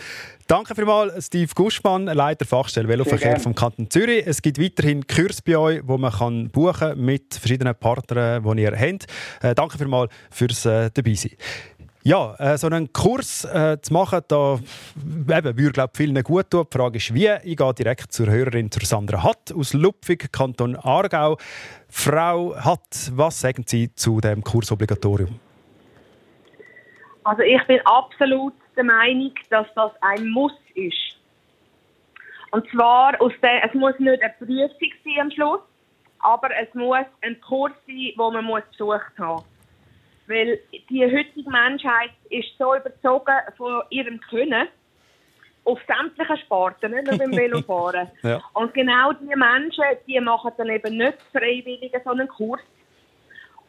Danke 0.47 0.75
vielmals, 0.75 1.25
Steve 1.27 1.49
Guschmann, 1.55 2.05
Leiter 2.05 2.45
Fachstelle 2.45 2.87
Veloverkehr 2.87 3.39
vom 3.39 3.55
Kanton 3.55 3.89
Zürich. 3.89 4.23
Es 4.27 4.41
gibt 4.41 4.61
weiterhin 4.61 5.07
Kurs 5.07 5.41
bei 5.41 5.57
euch, 5.57 5.81
wo 5.85 5.97
man 5.97 6.11
kann 6.11 6.49
buchen 6.49 7.03
mit 7.03 7.33
verschiedenen 7.33 7.73
Partnern, 7.73 8.43
die 8.43 8.61
ihr 8.63 8.71
habt. 8.77 9.05
Äh, 9.41 9.55
danke 9.55 9.77
vielmals 9.77 10.11
fürs 10.29 10.65
äh, 10.65 10.91
Dabeisein. 10.93 11.31
Ja, 12.07 12.35
äh, 12.37 12.55
so 12.55 12.67
einen 12.67 12.93
Kurs 12.93 13.45
äh, 13.45 13.81
zu 13.81 13.91
machen, 13.91 14.21
da 14.27 14.59
eben, 14.95 15.57
würde 15.57 15.71
glaub, 15.71 15.97
vielen 15.97 16.21
gut 16.21 16.51
tun. 16.51 16.67
Die 16.71 16.77
Frage 16.77 16.97
ist, 16.97 17.11
wie? 17.15 17.31
Ich 17.43 17.57
gehe 17.57 17.73
direkt 17.73 18.13
zur 18.13 18.27
Hörerin, 18.27 18.69
zur 18.69 18.83
Sandra 18.83 19.23
Hatt 19.23 19.51
aus 19.51 19.73
Lupfig, 19.73 20.31
Kanton 20.31 20.75
Aargau. 20.75 21.37
Frau 21.89 22.55
Hatt, 22.57 23.11
was 23.15 23.41
sagen 23.41 23.63
Sie 23.65 23.91
zu 23.95 24.21
dem 24.21 24.43
Kursobligatorium? 24.43 25.39
Also 27.23 27.41
ich 27.41 27.65
bin 27.65 27.79
absolut 27.85 28.53
der 28.75 28.83
Meinung, 28.83 29.33
dass 29.49 29.65
das 29.73 29.91
ein 30.01 30.29
Muss 30.29 30.53
ist. 30.75 31.17
Und 32.51 32.69
zwar, 32.69 33.19
aus 33.19 33.33
der, 33.41 33.65
es 33.65 33.73
muss 33.73 33.97
nicht 33.97 34.21
eine 34.21 34.31
Prüfung 34.37 34.93
sein 35.03 35.21
am 35.21 35.31
Schluss, 35.31 35.61
aber 36.19 36.49
es 36.61 36.71
muss 36.75 37.07
ein 37.23 37.41
Kurs 37.41 37.73
sein, 37.87 38.11
den 38.15 38.33
man 38.33 38.45
muss 38.45 38.61
besucht 38.69 39.17
haben 39.17 39.43
Weil 40.27 40.59
die 40.89 41.05
heutige 41.05 41.49
Menschheit 41.49 42.11
ist 42.29 42.57
so 42.57 42.75
überzogen 42.75 43.35
von 43.57 43.83
ihrem 43.89 44.19
Können 44.21 44.67
auf 45.65 45.79
sämtlichen 45.87 46.37
Sparten, 46.37 46.91
nicht 46.91 47.07
nur 47.07 47.17
beim 47.17 47.31
Velofahren. 47.35 48.07
Ja. 48.23 48.41
Und 48.53 48.73
genau 48.73 49.13
diese 49.13 49.35
Menschen, 49.35 49.83
die 50.07 50.19
machen 50.19 50.51
dann 50.57 50.69
eben 50.69 50.97
nicht 50.97 51.17
freiwillig 51.31 51.91
so 52.03 52.11
einen 52.11 52.27
Kurs. 52.27 52.61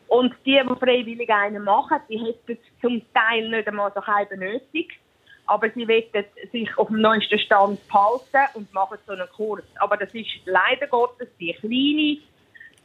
Und 0.08 0.34
die, 0.44 0.60
die 0.62 0.78
freiwillig 0.78 1.28
einen 1.30 1.64
machen, 1.64 1.98
die 2.08 2.18
hätten 2.18 2.58
zum 2.80 3.02
Teil 3.12 3.48
nicht 3.48 3.66
einmal 3.66 3.92
so 3.94 4.06
halb 4.06 4.30
nötig. 4.36 5.00
Aber 5.46 5.70
sie 5.70 5.86
wollen 5.88 6.24
sich 6.52 6.76
auf 6.76 6.88
dem 6.88 7.00
neuesten 7.00 7.38
Stand 7.38 7.80
behalten 7.88 8.58
und 8.58 8.72
machen 8.74 8.98
so 9.06 9.12
einen 9.12 9.28
Kurs. 9.34 9.64
Aber 9.76 9.96
das 9.96 10.12
ist 10.12 10.28
leider 10.44 10.86
Gottes 10.88 11.28
die 11.40 11.52
kleine 11.54 12.18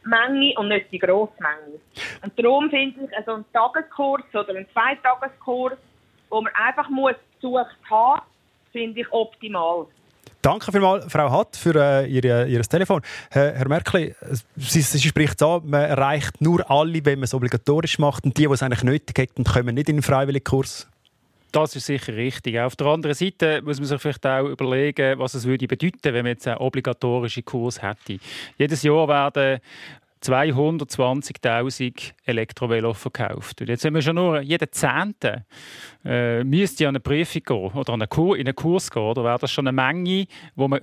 Menge 0.04 0.54
und 0.56 0.68
nicht 0.68 0.90
die 0.92 0.98
grosse 0.98 1.32
Menge. 1.38 1.78
Und 2.22 2.38
darum 2.38 2.70
finde 2.70 3.04
ich, 3.04 3.24
so 3.24 3.34
einen 3.34 3.44
Tageskurs 3.52 4.24
oder 4.32 4.50
einen 4.50 4.66
Zweitageskurs, 4.72 5.78
wo 6.30 6.40
man 6.40 6.52
einfach 6.54 6.88
muss 6.88 7.14
besucht 7.40 7.76
haben, 7.90 8.22
finde 8.72 9.00
ich 9.00 9.12
optimal. 9.12 9.86
Danke 10.40 10.72
vielmals, 10.72 11.04
Frau 11.10 11.30
Hatt, 11.30 11.56
für 11.56 11.74
äh, 11.76 12.06
ihr, 12.06 12.46
Ihr 12.48 12.62
Telefon. 12.62 13.00
Herr, 13.30 13.54
Herr 13.54 13.68
Merkli, 13.68 14.12
Sie, 14.56 14.80
Sie 14.80 14.98
spricht 14.98 15.40
an, 15.40 15.62
man 15.64 15.82
erreicht 15.82 16.40
nur 16.40 16.68
alle, 16.68 17.04
wenn 17.04 17.20
man 17.20 17.24
es 17.24 17.34
obligatorisch 17.34 18.00
macht. 18.00 18.24
Und 18.24 18.36
die, 18.36 18.48
die 18.48 18.52
es 18.52 18.62
eigentlich 18.62 18.82
nötig 18.82 19.16
hätten, 19.16 19.44
kommen 19.44 19.76
nicht 19.76 19.88
in 19.88 19.98
den 19.98 20.02
freiwilligen 20.02 20.42
Kurs. 20.42 20.88
Das 21.52 21.76
ist 21.76 21.84
sicher 21.86 22.16
richtig. 22.16 22.58
Auf 22.58 22.76
der 22.76 22.86
anderen 22.86 23.14
Seite 23.14 23.60
muss 23.62 23.78
man 23.78 23.86
sich 23.86 24.00
vielleicht 24.00 24.26
auch 24.26 24.48
überlegen, 24.48 25.18
was 25.18 25.34
es 25.34 25.46
würde 25.46 25.66
bedeuten, 25.66 25.98
wenn 26.02 26.24
man 26.24 26.32
jetzt 26.32 26.48
einen 26.48 26.56
obligatorischen 26.56 27.44
Kurs 27.44 27.82
hätte. 27.82 28.18
Jedes 28.56 28.82
Jahr 28.82 29.06
werden 29.06 29.60
220.000 30.22 32.12
Elektrovelo 32.24 32.94
verkauft. 32.94 33.60
Und 33.60 33.68
jetzt, 33.68 33.84
wenn 33.84 33.94
wir 33.94 34.02
schon 34.02 34.16
nur 34.16 34.40
jeden 34.40 34.72
Zehnte 34.72 35.44
äh, 36.04 36.42
müsste 36.42 36.88
an 36.88 36.96
eine 36.96 37.00
Prüfung 37.00 37.42
gehen 37.44 37.72
oder 37.74 37.92
an 37.92 38.00
einen 38.00 38.08
Kur, 38.08 38.38
in 38.38 38.46
einen 38.46 38.54
Kurs 38.54 38.90
gehen, 38.90 39.14
dann 39.14 39.24
wäre 39.24 39.38
das 39.38 39.50
schon 39.50 39.66
eine 39.66 39.74
Menge, 39.74 40.26
wo 40.54 40.68
man 40.68 40.80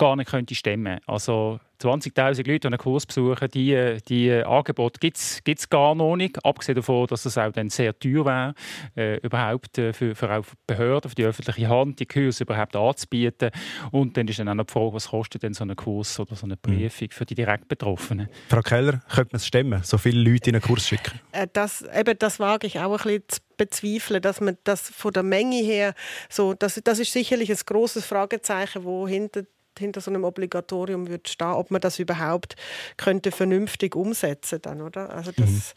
gar 0.00 0.16
nicht 0.16 0.30
könnte 0.30 0.54
stemmen. 0.54 0.98
Also 1.06 1.60
20'000 1.82 2.46
Leute, 2.46 2.60
die 2.60 2.66
einen 2.66 2.78
Kurs 2.78 3.04
besuchen, 3.04 3.48
die, 3.50 3.98
die 4.08 4.32
Angebote 4.32 4.98
gibt 4.98 5.18
es 5.18 5.68
gar 5.68 5.94
noch 5.94 6.16
nicht. 6.16 6.42
Abgesehen 6.44 6.76
davon, 6.76 7.06
dass 7.06 7.26
es 7.26 7.36
auch 7.36 7.52
dann 7.52 7.68
sehr 7.68 7.98
teuer 7.98 8.24
wäre, 8.24 8.54
äh, 8.96 9.16
überhaupt 9.18 9.76
äh, 9.78 9.92
für, 9.92 10.14
für 10.14 10.30
auch 10.38 10.44
Behörden, 10.66 11.10
für 11.10 11.14
die 11.14 11.24
öffentliche 11.24 11.68
Hand, 11.68 12.00
die 12.00 12.06
Kurse 12.06 12.44
überhaupt 12.44 12.76
anzubieten. 12.76 13.50
Und 13.92 14.16
dann 14.16 14.26
ist 14.26 14.38
dann 14.38 14.48
auch 14.48 14.54
noch 14.54 14.64
die 14.64 14.72
Frage, 14.72 14.94
was 14.94 15.08
kostet 15.08 15.42
denn 15.42 15.52
so 15.52 15.64
ein 15.64 15.76
Kurs 15.76 16.18
oder 16.18 16.34
so 16.34 16.46
eine 16.46 16.56
Prüfung 16.56 17.08
für 17.10 17.26
die 17.26 17.34
direkt 17.34 17.68
Betroffenen. 17.68 18.28
Frau 18.48 18.62
Keller, 18.62 19.02
könnte 19.14 19.32
man 19.32 19.36
es 19.36 19.46
stemmen, 19.46 19.82
so 19.82 19.98
viele 19.98 20.20
Leute 20.20 20.50
in 20.50 20.56
einen 20.56 20.62
Kurs 20.62 20.88
schicken? 20.88 21.20
Äh, 21.32 21.46
Das, 21.52 21.82
eben, 21.94 22.18
das 22.18 22.40
wage 22.40 22.66
ich 22.66 22.78
auch 22.80 22.92
ein 22.92 23.02
bisschen 23.02 23.22
zu 23.28 23.40
bezweifeln, 23.58 24.22
dass 24.22 24.40
man 24.40 24.56
das 24.64 24.88
von 24.88 25.12
der 25.12 25.22
Menge 25.22 25.56
her 25.56 25.94
so, 26.30 26.54
das, 26.54 26.80
das 26.82 26.98
ist 26.98 27.12
sicherlich 27.12 27.50
ein 27.50 27.58
großes 27.64 28.06
Fragezeichen, 28.06 28.84
wo 28.84 29.06
hinter 29.06 29.42
hinter 29.78 30.00
so 30.00 30.10
einem 30.10 30.24
Obligatorium 30.24 31.08
wird 31.08 31.28
stehen, 31.28 31.48
ob 31.48 31.70
man 31.70 31.80
das 31.80 31.98
überhaupt 31.98 32.56
könnte 32.96 33.30
vernünftig 33.30 33.96
umsetzen 33.96 34.60
dann, 34.62 34.80
oder? 34.82 35.10
Also 35.10 35.32
das, 35.32 35.74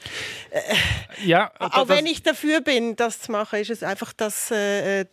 Ja, 1.25 1.51
auch 1.59 1.87
wenn 1.87 2.05
ich 2.05 2.23
dafür 2.23 2.61
bin, 2.61 2.95
das 2.95 3.21
zu 3.21 3.31
machen, 3.31 3.59
ist 3.59 3.69
es 3.69 3.83
einfach, 3.83 4.13
dass 4.13 4.51
äh, 4.51 5.05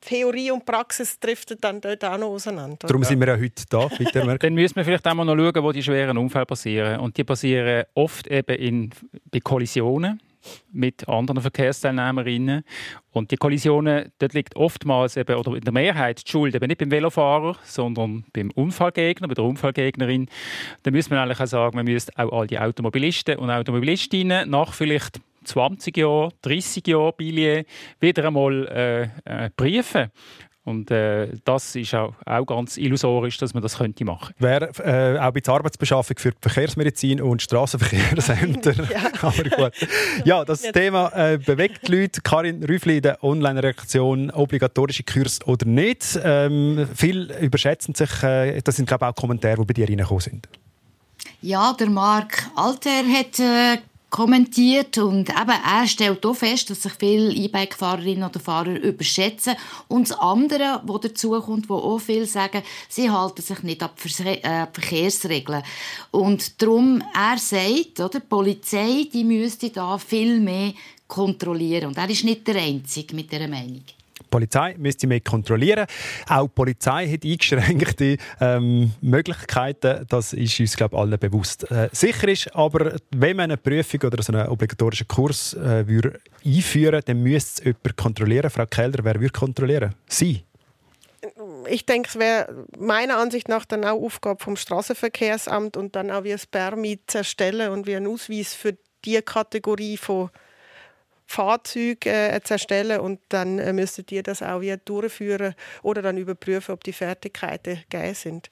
Theorie 0.00 0.50
und 0.50 0.64
Praxis 0.66 1.18
driften 1.18 1.56
dann 1.60 1.80
dort 1.80 2.04
auch 2.04 2.18
noch 2.18 2.28
auseinander. 2.28 2.86
Darum 2.86 3.04
sind 3.04 3.20
wir 3.20 3.28
ja 3.28 3.36
heute 3.38 3.64
da, 3.68 3.88
bitte. 3.88 4.20
Dann 4.38 4.54
müssen 4.54 4.76
wir 4.76 4.84
vielleicht 4.84 5.06
auch 5.06 5.14
mal 5.14 5.24
noch 5.24 5.36
schauen, 5.36 5.64
wo 5.64 5.72
die 5.72 5.82
schweren 5.82 6.18
Unfälle 6.18 6.46
passieren. 6.46 7.00
Und 7.00 7.16
die 7.16 7.24
passieren 7.24 7.84
oft 7.94 8.26
eben 8.26 8.56
in, 8.56 8.90
bei 9.30 9.40
Kollisionen 9.40 10.20
mit 10.72 11.08
anderen 11.08 11.40
Verkehrsteilnehmerinnen. 11.40 12.64
Und 13.10 13.30
die 13.30 13.36
Kollisionen, 13.36 14.12
dort 14.18 14.34
liegt 14.34 14.56
oftmals 14.56 15.16
eben, 15.16 15.36
oder 15.36 15.54
in 15.54 15.62
der 15.62 15.72
Mehrheit 15.72 16.26
die 16.26 16.30
Schuld 16.30 16.54
eben 16.54 16.66
nicht 16.66 16.78
beim 16.78 16.90
Velofahrer, 16.90 17.56
sondern 17.64 18.24
beim 18.32 18.50
Unfallgegner, 18.50 19.28
bei 19.28 19.34
der 19.34 19.44
Unfallgegnerin. 19.44 20.28
Da 20.82 20.90
müsste 20.90 21.14
man 21.14 21.22
eigentlich 21.22 21.40
auch 21.40 21.46
sagen, 21.46 21.76
man 21.76 21.84
müsste 21.84 22.12
auch 22.16 22.32
all 22.32 22.46
die 22.46 22.58
Automobilisten 22.58 23.36
und 23.36 23.50
Automobilistinnen 23.50 24.50
nach 24.50 24.72
vielleicht 24.72 25.20
20 25.44 25.96
Jahren, 25.96 26.32
30 26.42 26.86
Jahren 26.86 27.12
Billet 27.16 27.66
wieder 28.00 28.26
einmal 28.26 28.66
äh, 28.68 29.44
äh, 29.44 29.50
prüfen. 29.50 30.10
Und 30.64 30.90
äh, 30.90 31.28
das 31.44 31.76
ist 31.76 31.94
auch, 31.94 32.14
auch 32.24 32.46
ganz 32.46 32.78
illusorisch, 32.78 33.36
dass 33.36 33.52
man 33.52 33.62
das 33.62 33.76
könnte 33.76 34.02
machen. 34.04 34.34
Wäre 34.38 34.70
äh, 34.78 35.18
auch 35.18 35.30
bei 35.30 35.40
der 35.40 35.54
Arbeitsbeschaffung 35.54 36.16
für 36.18 36.30
die 36.30 36.38
Verkehrsmedizin 36.40 37.20
und 37.20 37.42
Straßenverkehrsämter. 37.42 38.72
Aber 39.20 39.44
gut. 39.44 39.72
Ja, 40.24 40.42
das 40.42 40.62
Thema 40.62 41.12
äh, 41.14 41.36
bewegt 41.36 41.86
die 41.86 42.00
Leute. 42.00 42.22
Karin 42.22 42.64
Rüffli, 42.64 43.02
der 43.02 43.22
Online-Reaktion, 43.22 44.30
obligatorische 44.30 45.02
Kurs 45.02 45.46
oder 45.46 45.66
nicht. 45.66 46.18
Ähm, 46.24 46.88
viele 46.94 47.38
überschätzen 47.40 47.94
sich. 47.94 48.22
Äh, 48.22 48.62
das 48.62 48.76
sind, 48.76 48.86
glaube 48.86 49.04
ich, 49.04 49.10
auch 49.10 49.14
Kommentare, 49.14 49.56
die 49.56 49.64
bei 49.66 49.74
dir 49.74 49.86
reingekommen 49.86 50.20
sind. 50.20 50.48
Ja, 51.42 51.74
der 51.78 51.90
Marc 51.90 52.46
Alter 52.56 52.90
hat 52.90 53.38
äh, 53.38 53.82
kommentiert 54.14 54.96
und 54.98 55.28
eben, 55.28 55.60
er 55.66 55.88
stellt 55.88 56.24
auch 56.24 56.36
fest, 56.36 56.70
dass 56.70 56.84
sich 56.84 56.92
viele 56.92 57.32
E-Bike-Fahrerinnen 57.32 58.22
oder 58.22 58.38
Fahrer 58.38 58.80
überschätzen. 58.80 59.56
Und 59.88 60.08
das 60.08 60.16
andere, 60.16 60.82
was 60.84 61.00
dazu 61.00 61.32
kommt, 61.40 61.68
wo 61.68 61.74
auch 61.74 61.98
viele 61.98 62.26
sagen, 62.26 62.62
sie 62.88 63.10
halten 63.10 63.42
sich 63.42 63.64
nicht 63.64 63.82
an 63.82 63.90
die 63.98 64.24
äh, 64.24 64.68
Verkehrsregeln. 64.72 65.64
Und 66.12 66.62
darum, 66.62 67.02
er 67.12 67.38
sagt, 67.38 67.98
oder, 67.98 68.20
die 68.20 68.26
Polizei 68.28 69.08
die 69.12 69.24
müsste 69.24 69.70
da 69.70 69.98
viel 69.98 70.38
mehr 70.38 70.74
kontrollieren. 71.08 71.88
Und 71.88 71.98
er 71.98 72.08
ist 72.08 72.22
nicht 72.22 72.46
der 72.46 72.62
Einzige 72.62 73.16
mit 73.16 73.32
dieser 73.32 73.48
Meinung. 73.48 73.82
Polizei 74.34 74.74
müsste 74.78 75.06
mehr 75.06 75.20
kontrollieren. 75.20 75.86
Auch 76.28 76.48
die 76.48 76.54
Polizei 76.54 77.08
hat 77.08 77.24
eingeschränkte 77.24 78.16
ähm, 78.40 78.92
Möglichkeiten. 79.00 80.04
Das 80.08 80.32
ist 80.32 80.58
uns, 80.58 80.76
glaube 80.76 80.96
ich, 80.96 81.00
allen 81.00 81.18
bewusst. 81.20 81.70
Äh, 81.70 81.88
sicher 81.92 82.26
ist 82.26 82.52
aber, 82.52 82.96
wenn 83.14 83.36
man 83.36 83.44
eine 83.44 83.56
Prüfung 83.56 84.00
oder 84.02 84.20
so 84.24 84.32
einen 84.32 84.48
obligatorischen 84.48 85.06
Kurs 85.06 85.54
äh, 85.54 85.86
würde 85.86 86.18
einführen 86.44 87.00
dann 87.04 87.22
müsste 87.22 87.60
es 87.60 87.64
jemand 87.64 87.96
kontrollieren. 87.96 88.50
Frau 88.50 88.66
Keller, 88.66 89.04
wer 89.04 89.20
würde 89.20 89.30
kontrollieren? 89.30 89.94
Sie? 90.08 90.42
ich 91.68 91.86
denke, 91.86 92.08
es 92.08 92.18
wäre 92.18 92.66
meiner 92.78 93.16
Ansicht 93.16 93.48
nach 93.48 93.64
dann 93.64 93.84
auch 93.84 94.02
Aufgabe 94.02 94.42
vom 94.42 94.56
Straßenverkehrsamt 94.56 95.76
und 95.76 95.96
dann 95.96 96.10
auch 96.10 96.24
wie 96.24 96.32
ein 96.32 96.40
Permit 96.50 97.14
erstellen 97.14 97.70
und 97.70 97.86
wie 97.86 97.96
ein 97.96 98.06
Ausweis 98.06 98.52
für 98.52 98.76
die 99.04 99.22
Kategorie 99.22 99.96
von 99.96 100.30
Fahrzeugen 101.34 102.08
äh, 102.08 102.40
zu 102.44 102.54
erstellen 102.54 103.00
und 103.00 103.18
dann 103.28 103.58
äh, 103.58 103.72
müsstet 103.72 104.12
ihr 104.12 104.22
das 104.22 104.40
auch 104.42 104.60
wieder 104.60 104.76
durchführen 104.76 105.54
oder 105.82 106.00
dann 106.00 106.16
überprüfen, 106.16 106.72
ob 106.72 106.84
die 106.84 106.92
Fertigkeiten 106.92 107.80
gegeben 107.90 108.14
sind. 108.14 108.50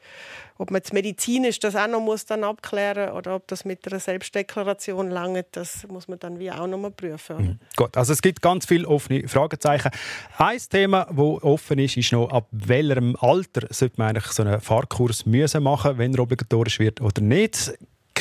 Ob 0.58 0.70
man 0.70 0.80
jetzt 0.80 0.92
medizinisch 0.92 1.60
das 1.60 1.76
auch 1.76 1.86
noch 1.86 2.00
muss 2.00 2.26
dann 2.26 2.44
abklären 2.44 3.12
oder 3.12 3.36
ob 3.36 3.46
das 3.48 3.64
mit 3.64 3.86
einer 3.86 4.00
Selbstdeklaration 4.00 5.10
lange, 5.10 5.44
das 5.52 5.86
muss 5.88 6.08
man 6.08 6.18
dann 6.18 6.38
wie 6.38 6.50
auch 6.50 6.66
noch 6.66 6.78
mal 6.78 6.90
prüfen. 6.90 7.36
oder? 7.36 7.56
Gut, 7.76 7.96
also 7.96 8.12
es 8.12 8.20
gibt 8.20 8.42
ganz 8.42 8.66
viele 8.66 8.86
offene 8.88 9.28
Fragezeichen. 9.28 9.90
Ein 10.38 10.58
Thema, 10.70 11.04
das 11.04 11.18
offen 11.18 11.78
ist, 11.78 11.96
ist 11.96 12.12
noch, 12.12 12.30
ab 12.30 12.48
welchem 12.50 13.16
Alter 13.20 13.66
sollte 13.70 13.94
man 13.98 14.08
eigentlich 14.08 14.26
so 14.32 14.42
einen 14.42 14.60
Fahrkurs 14.60 15.24
müssen 15.24 15.62
machen, 15.62 15.98
wenn 15.98 16.14
er 16.14 16.20
obligatorisch 16.20 16.78
wird 16.78 17.00
oder 17.00 17.22
nicht. 17.22 17.72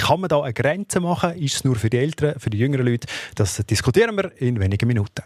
Kann 0.01 0.19
man 0.19 0.29
da 0.29 0.41
eine 0.41 0.51
Grenze 0.51 0.99
machen? 0.99 1.35
Ist 1.37 1.55
es 1.57 1.63
nur 1.63 1.75
für 1.75 1.91
die 1.91 1.97
Älteren, 1.99 2.39
für 2.39 2.49
die 2.49 2.57
jüngeren 2.57 2.87
Leute? 2.87 3.07
Das 3.35 3.57
diskutieren 3.57 4.17
wir 4.17 4.31
in 4.41 4.59
wenigen 4.59 4.87
Minuten. 4.87 5.21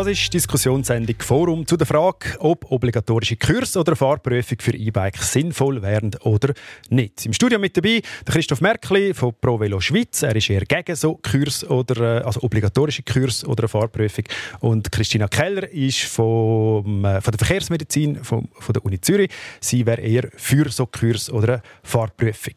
Das 0.00 0.08
ist 0.08 0.32
die 0.32 0.38
Diskussionssendung 0.38 1.16
Forum 1.18 1.66
zu 1.66 1.76
der 1.76 1.86
Frage, 1.86 2.34
ob 2.38 2.72
obligatorische 2.72 3.36
Kurs 3.36 3.76
oder 3.76 3.94
Fahrprüfung 3.94 4.56
für 4.58 4.74
E-Bike 4.74 5.18
sinnvoll 5.18 5.82
wären 5.82 6.12
oder 6.22 6.54
nicht. 6.88 7.26
Im 7.26 7.34
Studio 7.34 7.58
mit 7.58 7.76
dabei 7.76 8.00
der 8.26 8.34
Christoph 8.34 8.62
Merkli 8.62 9.12
von 9.12 9.34
ProVelo 9.38 9.78
Schweiz. 9.78 10.22
Er 10.22 10.34
ist 10.34 10.48
eher 10.48 10.64
gegen 10.64 10.96
so 10.96 11.20
Kurs 11.22 11.68
oder 11.68 12.20
äh, 12.22 12.24
also 12.24 12.42
obligatorische 12.42 13.02
Kurs 13.02 13.44
oder 13.44 13.64
eine 13.64 13.68
Fahrprüfung. 13.68 14.24
Und 14.60 14.90
Christina 14.90 15.28
Keller 15.28 15.70
ist 15.70 16.04
vom, 16.04 17.04
äh, 17.04 17.20
von 17.20 17.32
der 17.32 17.46
Verkehrsmedizin 17.46 18.24
vom, 18.24 18.48
von 18.58 18.72
der 18.72 18.82
Uni 18.86 19.02
Zürich. 19.02 19.30
Sie 19.60 19.84
wäre 19.84 20.00
eher 20.00 20.30
für 20.34 20.70
so 20.70 20.86
Kurs 20.86 21.28
oder 21.28 21.52
eine 21.52 21.62
Fahrprüfung. 21.82 22.54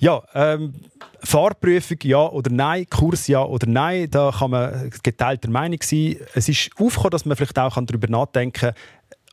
Ja, 0.00 0.22
ähm, 0.34 0.74
Fahrprüfung 1.20 1.98
ja 2.04 2.28
oder 2.28 2.50
nein, 2.50 2.86
Kurs 2.88 3.26
ja 3.26 3.42
oder 3.42 3.66
nein, 3.66 4.08
da 4.10 4.32
kann 4.36 4.52
man 4.52 4.90
geteilter 5.02 5.50
Meinung 5.50 5.80
sein. 5.82 6.16
Es 6.34 6.48
ist 6.48 6.70
aufgekommen, 6.78 7.10
dass 7.10 7.24
man 7.24 7.36
vielleicht 7.36 7.58
auch 7.58 7.74
darüber 7.74 8.08
nachdenken 8.08 8.52
kann, 8.52 8.74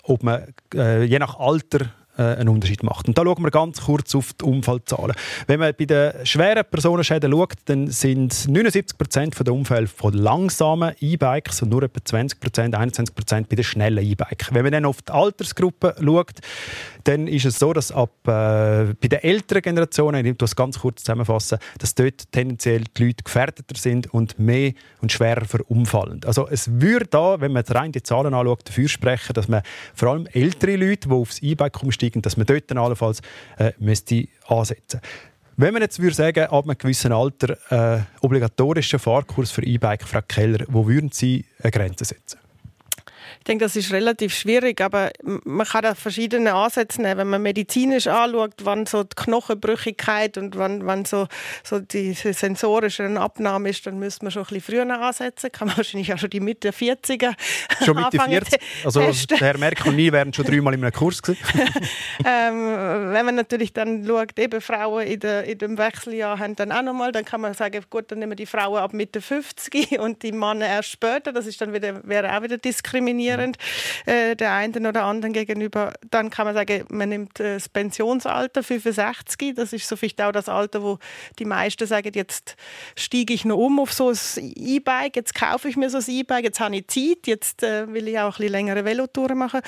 ob 0.03 0.23
man 0.23 0.53
äh, 0.73 1.03
je 1.03 1.19
nach 1.19 1.39
Alter 1.39 1.91
äh, 2.17 2.23
einen 2.23 2.49
Unterschied 2.49 2.81
macht. 2.83 3.07
Und 3.07 3.17
da 3.17 3.23
schauen 3.23 3.43
wir 3.43 3.51
ganz 3.51 3.81
kurz 3.81 4.15
auf 4.15 4.33
die 4.33 4.45
Unfallzahlen. 4.45 5.15
Wenn 5.47 5.59
man 5.59 5.73
bei 5.77 5.85
den 5.85 6.25
schweren 6.25 6.63
Personenschäden 6.69 7.31
schaut, 7.31 7.53
dann 7.65 7.87
sind 7.87 8.33
79% 8.33 9.43
der 9.43 9.53
Unfälle 9.53 9.87
von 9.87 10.13
langsamen 10.13 10.95
E-Bikes 10.99 11.61
und 11.61 11.69
nur 11.69 11.83
etwa 11.83 11.99
20%, 11.99 12.73
21% 12.73 13.45
bei 13.49 13.55
den 13.55 13.63
schnellen 13.63 14.03
E-Bikes. 14.03 14.53
Wenn 14.53 14.63
man 14.63 14.71
dann 14.71 14.85
auf 14.85 15.01
die 15.01 15.11
Altersgruppe 15.11 15.95
schaut, 16.01 16.39
dann 17.05 17.27
ist 17.27 17.45
es 17.45 17.59
so, 17.59 17.71
dass 17.71 17.91
ab 17.91 18.11
äh, 18.27 18.93
bei 18.99 19.07
den 19.07 19.19
älteren 19.19 19.61
Generationen, 19.61 20.25
ich 20.25 20.37
das 20.37 20.55
ganz 20.55 20.79
kurz 20.79 21.03
zusammenfassen, 21.03 21.59
dass 21.77 21.95
dort 21.95 22.31
tendenziell 22.31 22.83
die 22.97 23.05
Leute 23.05 23.23
gefährdeter 23.23 23.75
sind 23.75 24.13
und 24.13 24.37
mehr 24.39 24.73
und 25.01 25.11
schwerer 25.11 25.45
verunfallen. 25.45 26.21
Also 26.25 26.47
es 26.47 26.81
würde 26.81 27.05
da, 27.05 27.39
wenn 27.39 27.53
man 27.53 27.63
rein 27.63 27.91
die 27.91 28.01
Zahlen 28.01 28.33
anschaut, 28.33 28.67
dafür 28.67 28.89
sprechen, 28.89 29.33
dass 29.33 29.47
man 29.47 29.61
vor 29.93 30.09
allem 30.09 30.27
ältere 30.33 30.75
Leute, 30.75 31.07
die 31.07 31.13
aufs 31.13 31.39
E-Bike 31.39 31.81
umsteigen, 31.83 32.21
dass 32.21 32.37
man 32.37 32.47
dort 32.47 32.69
dann 32.71 32.79
allenfalls 32.79 33.21
äh, 33.57 33.71
müsste 33.79 34.27
ansetzen 34.47 34.99
wenn 35.57 35.71
man 35.71 35.81
jetzt 35.81 36.01
würde 36.01 36.13
sagen, 36.13 36.47
ab 36.47 36.65
einem 36.65 36.77
gewissen 36.77 37.13
Alter 37.13 37.57
äh, 37.71 38.01
obligatorischen 38.19 38.99
Fahrkurs 38.99 39.51
für 39.51 39.63
E-Bike, 39.63 40.03
Frau 40.03 40.19
Keller, 40.27 40.65
wo 40.67 40.85
würden 40.85 41.11
Sie 41.13 41.45
eine 41.61 41.71
Grenze 41.71 42.03
setzen? 42.03 42.39
Ich 43.45 43.47
denke, 43.47 43.65
das 43.65 43.75
ist 43.75 43.93
relativ 43.93 44.33
schwierig, 44.33 44.81
aber 44.81 45.11
man 45.21 45.67
kann 45.67 45.83
da 45.83 45.93
verschiedene 45.93 46.55
Ansätze 46.55 46.99
nehmen. 46.99 47.19
Wenn 47.19 47.27
man 47.27 47.43
medizinisch 47.43 48.07
anschaut, 48.07 48.53
wann 48.63 48.87
so 48.87 49.03
die 49.03 49.15
Knochenbrüchigkeit 49.15 50.39
und 50.39 50.57
wann, 50.57 50.83
wann 50.87 51.05
so, 51.05 51.27
so 51.63 51.77
die 51.77 52.13
sensorische 52.13 53.03
Abnahme 53.03 53.69
ist, 53.69 53.85
dann 53.85 53.99
müsste 53.99 54.25
man 54.25 54.31
schon 54.31 54.41
ein 54.41 54.47
bisschen 54.47 54.83
früher 54.83 54.99
ansetzen. 54.99 55.51
Kann 55.51 55.67
man 55.67 55.77
wahrscheinlich 55.77 56.11
auch 56.11 56.17
schon 56.17 56.31
die 56.31 56.39
Mitte 56.39 56.71
40er 56.71 57.35
Schon 57.85 57.97
Mitte 57.97 58.07
anfangen 58.07 58.31
40? 58.31 58.61
Also 58.83 59.01
testen. 59.01 59.37
Herr 59.37 59.59
Merkel 59.59 59.89
und 59.89 59.99
ich 59.99 60.11
wären 60.11 60.33
schon 60.33 60.45
dreimal 60.45 60.73
in 60.73 60.81
einem 60.81 60.91
Kurs 60.91 61.21
gewesen. 61.21 61.43
ähm, 62.25 63.13
wenn 63.13 63.25
man 63.27 63.35
natürlich 63.35 63.73
dann 63.73 64.07
schaut, 64.07 64.39
eben 64.39 64.59
Frauen 64.59 65.05
in, 65.05 65.19
der, 65.19 65.43
in 65.43 65.59
dem 65.59 65.77
Wechseljahr 65.77 66.39
haben 66.39 66.55
dann 66.55 66.71
auch 66.71 66.81
nochmal, 66.81 67.11
dann 67.11 67.25
kann 67.25 67.41
man 67.41 67.53
sagen, 67.53 67.85
gut, 67.91 68.09
dann 68.09 68.17
nehmen 68.17 68.31
wir 68.31 68.37
die 68.37 68.47
Frauen 68.47 68.79
ab 68.79 68.91
Mitte 68.91 69.21
50 69.21 69.99
und 69.99 70.23
die 70.23 70.31
Männer 70.31 70.65
erst 70.65 70.89
später. 70.89 71.31
Das 71.31 71.45
ist 71.45 71.61
dann 71.61 71.73
wieder, 71.73 72.03
wäre 72.07 72.35
auch 72.35 72.41
wieder 72.41 72.57
diskriminierend 72.57 73.34
äh, 74.05 74.35
der 74.35 74.53
einen 74.53 74.85
oder 74.85 75.03
anderen 75.03 75.33
gegenüber. 75.33 75.93
Dann 76.11 76.29
kann 76.29 76.45
man 76.45 76.53
sagen, 76.55 76.85
man 76.89 77.09
nimmt 77.09 77.39
äh, 77.39 77.55
das 77.55 77.69
Pensionsalter 77.69 78.63
65. 78.63 79.55
Das 79.55 79.73
ist 79.73 79.87
so 79.87 79.95
vielleicht 79.95 80.21
auch 80.21 80.31
das 80.31 80.49
Alter, 80.49 80.81
wo 80.83 80.99
die 81.39 81.45
meisten 81.45 81.85
sagen, 81.87 82.11
jetzt 82.13 82.55
steige 82.95 83.33
ich 83.33 83.45
noch 83.45 83.57
um 83.57 83.79
auf 83.79 83.93
so 83.93 84.09
ein 84.09 84.17
E-Bike, 84.55 85.15
jetzt 85.15 85.35
kaufe 85.35 85.67
ich 85.69 85.75
mir 85.77 85.89
so 85.89 85.97
ein 85.97 86.03
E-Bike, 86.07 86.43
jetzt 86.45 86.59
habe 86.59 86.75
ich 86.75 86.87
Zeit, 86.87 87.27
jetzt 87.27 87.63
äh, 87.63 87.91
will 87.93 88.07
ich 88.07 88.17
auch 88.19 88.25
ein 88.25 88.31
bisschen 88.37 88.51
längere 88.51 88.85
Velotouren 88.85 89.37
machen. 89.37 89.61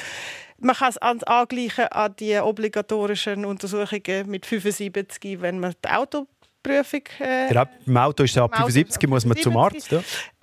Man 0.59 0.75
kann 0.75 0.89
es 0.89 0.97
an- 0.97 1.21
angleichen 1.23 1.85
an 1.89 2.15
die 2.19 2.37
obligatorischen 2.39 3.45
Untersuchungen 3.45 4.27
mit 4.27 4.45
75, 4.45 5.41
wenn 5.41 5.59
man 5.59 5.73
die 5.85 5.89
Autoprüfung 5.89 7.01
äh, 7.19 7.53
Ja, 7.53 7.67
Im 7.85 7.97
Auto 7.97 8.23
ist 8.23 8.31
es 8.31 8.37
ab 8.37 8.51
Im 8.55 8.63
Auto 8.63 8.71
75, 8.71 9.07
muss 9.09 9.25
man 9.25 9.37
zum 9.37 9.53
75. 9.53 9.93
Arzt. 9.93 10.07
Ja. 10.07 10.36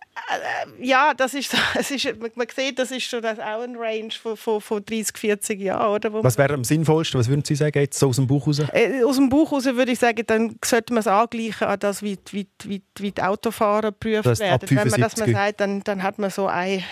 Ja, 0.81 1.15
das 1.15 1.35
ist, 1.35 1.55
es 1.79 1.91
ist 1.91 2.05
man 2.21 2.31
man 2.35 2.47
sieht, 2.55 2.79
das 2.79 2.91
ist 2.91 3.05
schon 3.05 3.23
das 3.23 3.39
auch 3.39 3.63
ein 3.63 3.77
Range 3.77 4.11
von, 4.11 4.37
von, 4.37 4.61
von 4.61 4.85
30, 4.85 5.17
40 5.17 5.61
Jahren. 5.61 5.95
Oder, 5.95 6.13
Was 6.23 6.39
wäre 6.39 6.55
am 6.55 6.65
sinnvollsten? 6.65 7.21
Was 7.21 7.29
würden 7.29 7.45
Sie 7.45 7.55
sagen, 7.55 7.79
jetzt 7.79 7.99
so 7.99 8.09
aus 8.09 8.17
dem 8.17 8.27
Bauch 8.27 8.47
raus? 8.47 8.61
Äh, 8.73 9.03
Aus 9.05 9.17
dem 9.17 9.29
Bauch 9.29 9.51
heraus 9.51 9.65
würde 9.65 9.93
ich 9.93 9.99
sagen, 9.99 10.23
dann 10.27 10.57
sollte 10.65 10.93
man 10.93 11.01
es 11.01 11.07
angleichen 11.07 11.67
an 11.67 11.79
das, 11.79 12.03
wie, 12.03 12.19
wie, 12.31 12.47
wie, 12.65 12.83
wie 12.99 13.13
die 13.13 13.23
Autofahrer 13.23 13.93
geprüft 13.93 14.27
Das 14.27 14.41
werden. 14.41 14.69
Wenn 14.69 14.89
man, 14.89 15.01
dass 15.01 15.17
man 15.17 15.29
75. 15.29 15.35
sagt, 15.35 15.61
dann, 15.61 15.81
dann 15.85 16.03
hat 16.03 16.19
man 16.19 16.31
so 16.31 16.47
ein 16.47 16.83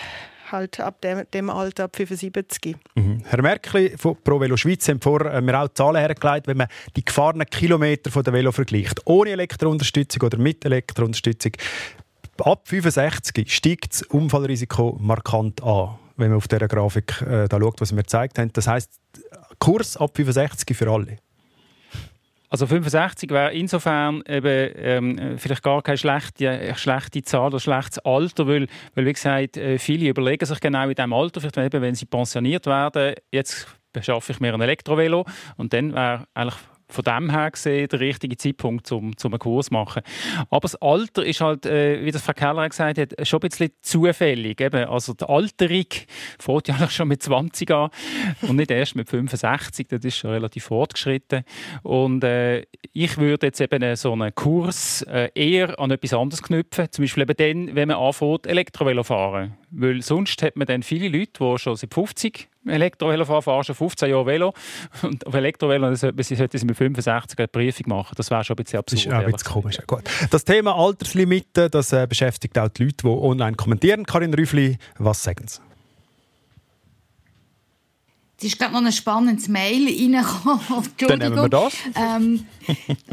halt 0.51 0.79
ab 0.79 1.01
dem, 1.01 1.23
dem 1.33 1.49
Alter, 1.49 1.85
ab 1.85 1.95
75. 1.95 2.75
Mhm. 2.95 3.23
Herr 3.25 3.41
Merkli 3.41 3.97
von 3.97 4.15
ProVelo 4.23 4.55
Schweiz 4.55 4.87
haben 4.87 5.01
vorher 5.01 5.33
äh, 5.33 5.41
mir 5.41 5.59
auch 5.59 5.69
Zahlen 5.69 5.97
hergelegt, 5.97 6.47
wenn 6.47 6.57
man 6.57 6.67
die 6.95 7.03
gefahrenen 7.03 7.47
Kilometer 7.47 8.11
von 8.11 8.23
der 8.23 8.33
Velo 8.33 8.51
vergleicht. 8.51 9.01
Ohne 9.05 9.31
Elektrounterstützung 9.31 10.21
oder 10.21 10.37
mit 10.37 10.63
Elektrounterstützung. 10.63 11.53
Ab 12.39 12.67
65 12.67 13.53
steigt 13.53 13.93
das 13.93 14.01
Unfallrisiko 14.03 14.97
markant 14.99 15.61
an, 15.63 15.95
wenn 16.17 16.29
man 16.29 16.37
auf 16.37 16.47
dieser 16.47 16.67
Grafik 16.67 17.21
äh, 17.21 17.47
da 17.47 17.59
schaut, 17.59 17.79
was 17.79 17.91
mir 17.91 18.01
gezeigt 18.01 18.39
haben. 18.39 18.51
Das 18.53 18.67
heisst, 18.67 18.99
Kurs 19.59 19.97
ab 19.97 20.11
65 20.15 20.75
für 20.75 20.89
alle. 20.91 21.17
Also 22.49 22.67
65 22.67 23.31
wäre 23.31 23.51
insofern 23.53 24.21
eben, 24.27 24.71
ähm, 24.75 25.37
vielleicht 25.39 25.63
gar 25.63 25.81
keine 25.81 25.97
schlechte, 25.97 26.73
schlechte 26.75 27.23
Zahl 27.23 27.47
oder 27.47 27.59
schlechtes 27.59 27.97
Alter, 27.99 28.47
weil, 28.47 28.67
weil 28.93 29.05
wie 29.07 29.13
gesagt, 29.13 29.57
äh, 29.57 29.79
viele 29.79 30.09
überlegen 30.09 30.45
sich 30.45 30.59
genau 30.59 30.87
in 30.87 30.93
diesem 30.93 31.13
Alter, 31.13 31.41
vielleicht 31.41 31.57
eben, 31.57 31.81
wenn 31.81 31.95
sie 31.95 32.05
pensioniert 32.05 32.67
werden, 32.67 33.15
jetzt 33.31 33.67
beschaffe 33.91 34.33
ich 34.33 34.39
mir 34.39 34.53
ein 34.53 34.61
Elektrovelo 34.61 35.25
und 35.57 35.73
dann 35.73 35.93
wäre 35.93 36.25
eigentlich 36.35 36.59
von 36.87 37.03
dem 37.03 37.29
her 37.29 37.51
gesehen 37.51 37.87
der 37.87 37.99
richtige 37.99 38.37
Zeitpunkt, 38.37 38.91
um, 38.91 39.11
um 39.23 39.31
einen 39.31 39.39
Kurs 39.39 39.67
zu 39.67 39.73
machen. 39.73 40.01
Aber 40.49 40.61
das 40.61 40.75
Alter 40.75 41.25
ist 41.25 41.41
halt, 41.41 41.65
äh, 41.65 42.03
wie 42.05 42.11
das 42.11 42.21
Frau 42.21 42.33
Keller 42.33 42.67
gesagt 42.67 42.97
hat, 42.97 43.27
schon 43.27 43.39
ein 43.41 43.49
bisschen 43.49 43.71
zufällig. 43.81 44.61
Also 44.61 45.13
die 45.13 45.25
Alterung 45.25 45.85
fängt 46.39 46.67
ja 46.67 46.89
schon 46.89 47.07
mit 47.07 47.23
20 47.23 47.71
an 47.71 47.89
und 48.41 48.55
nicht 48.55 48.71
erst 48.71 48.95
mit 48.95 49.09
65, 49.09 49.87
das 49.87 50.03
ist 50.03 50.17
schon 50.17 50.31
relativ 50.31 50.65
fortgeschritten. 50.65 51.43
Und 51.81 52.23
äh, 52.23 52.65
ich 52.93 53.17
würde 53.17 53.47
jetzt 53.47 53.61
eben 53.61 53.95
so 53.95 54.13
einen 54.13 54.33
Kurs 54.35 55.01
äh, 55.03 55.29
eher 55.35 55.79
an 55.79 55.91
etwas 55.91 56.13
anderes 56.13 56.43
knüpfen, 56.43 56.91
zum 56.91 57.03
Beispiel 57.03 57.23
eben 57.23 57.35
dann, 57.67 57.75
wenn 57.75 57.87
man 57.87 57.97
anfängt, 57.97 58.47
Elektrovelo 58.47 59.03
fahren. 59.03 59.57
Weil 59.71 60.01
sonst 60.01 60.41
hat 60.43 60.55
man 60.55 60.67
dann 60.67 60.83
viele 60.83 61.07
Leute, 61.07 61.31
die 61.39 61.57
schon 61.57 61.75
seit 61.75 61.93
50 61.93 62.49
Elektrovelo 62.67 63.25
fahren, 63.25 63.41
fahren 63.41 63.63
schon 63.63 63.75
15 63.75 64.09
Jahre 64.09 64.25
Velo. 64.25 64.53
Und 65.01 65.25
auf 65.27 65.33
Elektrovelo 65.33 65.85
dann 65.87 65.95
sollte 65.95 66.23
sie 66.23 66.35
sollte 66.35 66.57
sie 66.57 66.65
mit 66.65 66.77
65 66.77 67.37
eine 67.39 67.47
Prüfung 67.47 67.87
machen. 67.89 68.13
Das 68.15 68.29
wäre 68.31 68.43
schon 68.43 68.55
ein 68.57 68.63
bisschen 68.63 68.81
Das 68.85 68.93
absurd. 68.93 69.05
ist 69.05 69.13
auch 69.13 69.25
ein 69.25 69.31
bisschen 69.31 69.51
komisch. 69.53 69.77
Gut. 69.87 70.03
Das 70.31 70.43
Thema 70.45 70.75
Alterslimite, 70.75 71.69
das 71.69 71.89
beschäftigt 72.07 72.57
auch 72.57 72.69
die 72.69 72.85
Leute, 72.85 72.95
die 73.03 73.07
online 73.07 73.55
kommentieren. 73.55 74.05
Karin 74.05 74.33
Rüffli, 74.33 74.77
was 74.97 75.23
sagen 75.23 75.47
Sie? 75.47 75.59
Es 78.43 78.47
ist 78.47 78.59
gerade 78.59 78.73
noch 78.73 78.83
ein 78.83 78.91
spannendes 78.91 79.47
Mail 79.47 79.87
reingekommen. 79.87 80.59
Dann 80.97 81.19
nehmen 81.19 81.35
wir 81.37 81.47
das. 81.47 81.73
Ähm, 81.95 82.45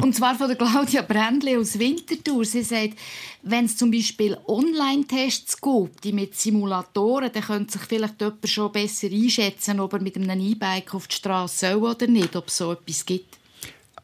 und 0.03 0.13
zwar 0.13 0.35
von 0.35 0.49
der 0.49 0.57
Claudia 0.57 1.03
Brändli 1.03 1.57
aus 1.57 1.79
Winterthur. 1.79 2.45
Sie 2.45 2.65
sagt, 2.65 2.99
wenn 3.43 3.67
es 3.67 3.77
zum 3.77 3.93
Beispiel 3.93 4.37
Online-Tests 4.49 5.61
gibt, 5.61 6.03
die 6.03 6.13
mit 6.13 6.37
Simulatoren, 6.37 7.31
dann 7.33 7.45
könnte 7.45 7.75
sich 7.75 7.83
vielleicht 7.83 8.21
jemand 8.21 8.49
schon 8.49 8.73
besser 8.73 9.07
einschätzen, 9.07 9.79
ob 9.79 9.93
er 9.93 10.01
mit 10.01 10.17
einem 10.17 10.41
E-Bike 10.41 10.97
auf 10.97 11.07
die 11.07 11.15
Straße 11.15 11.75
soll 11.75 11.85
oder 11.85 12.09
nicht, 12.09 12.35
ob 12.35 12.49
es 12.49 12.57
so 12.57 12.73
etwas 12.73 13.07
gibt. 13.07 13.40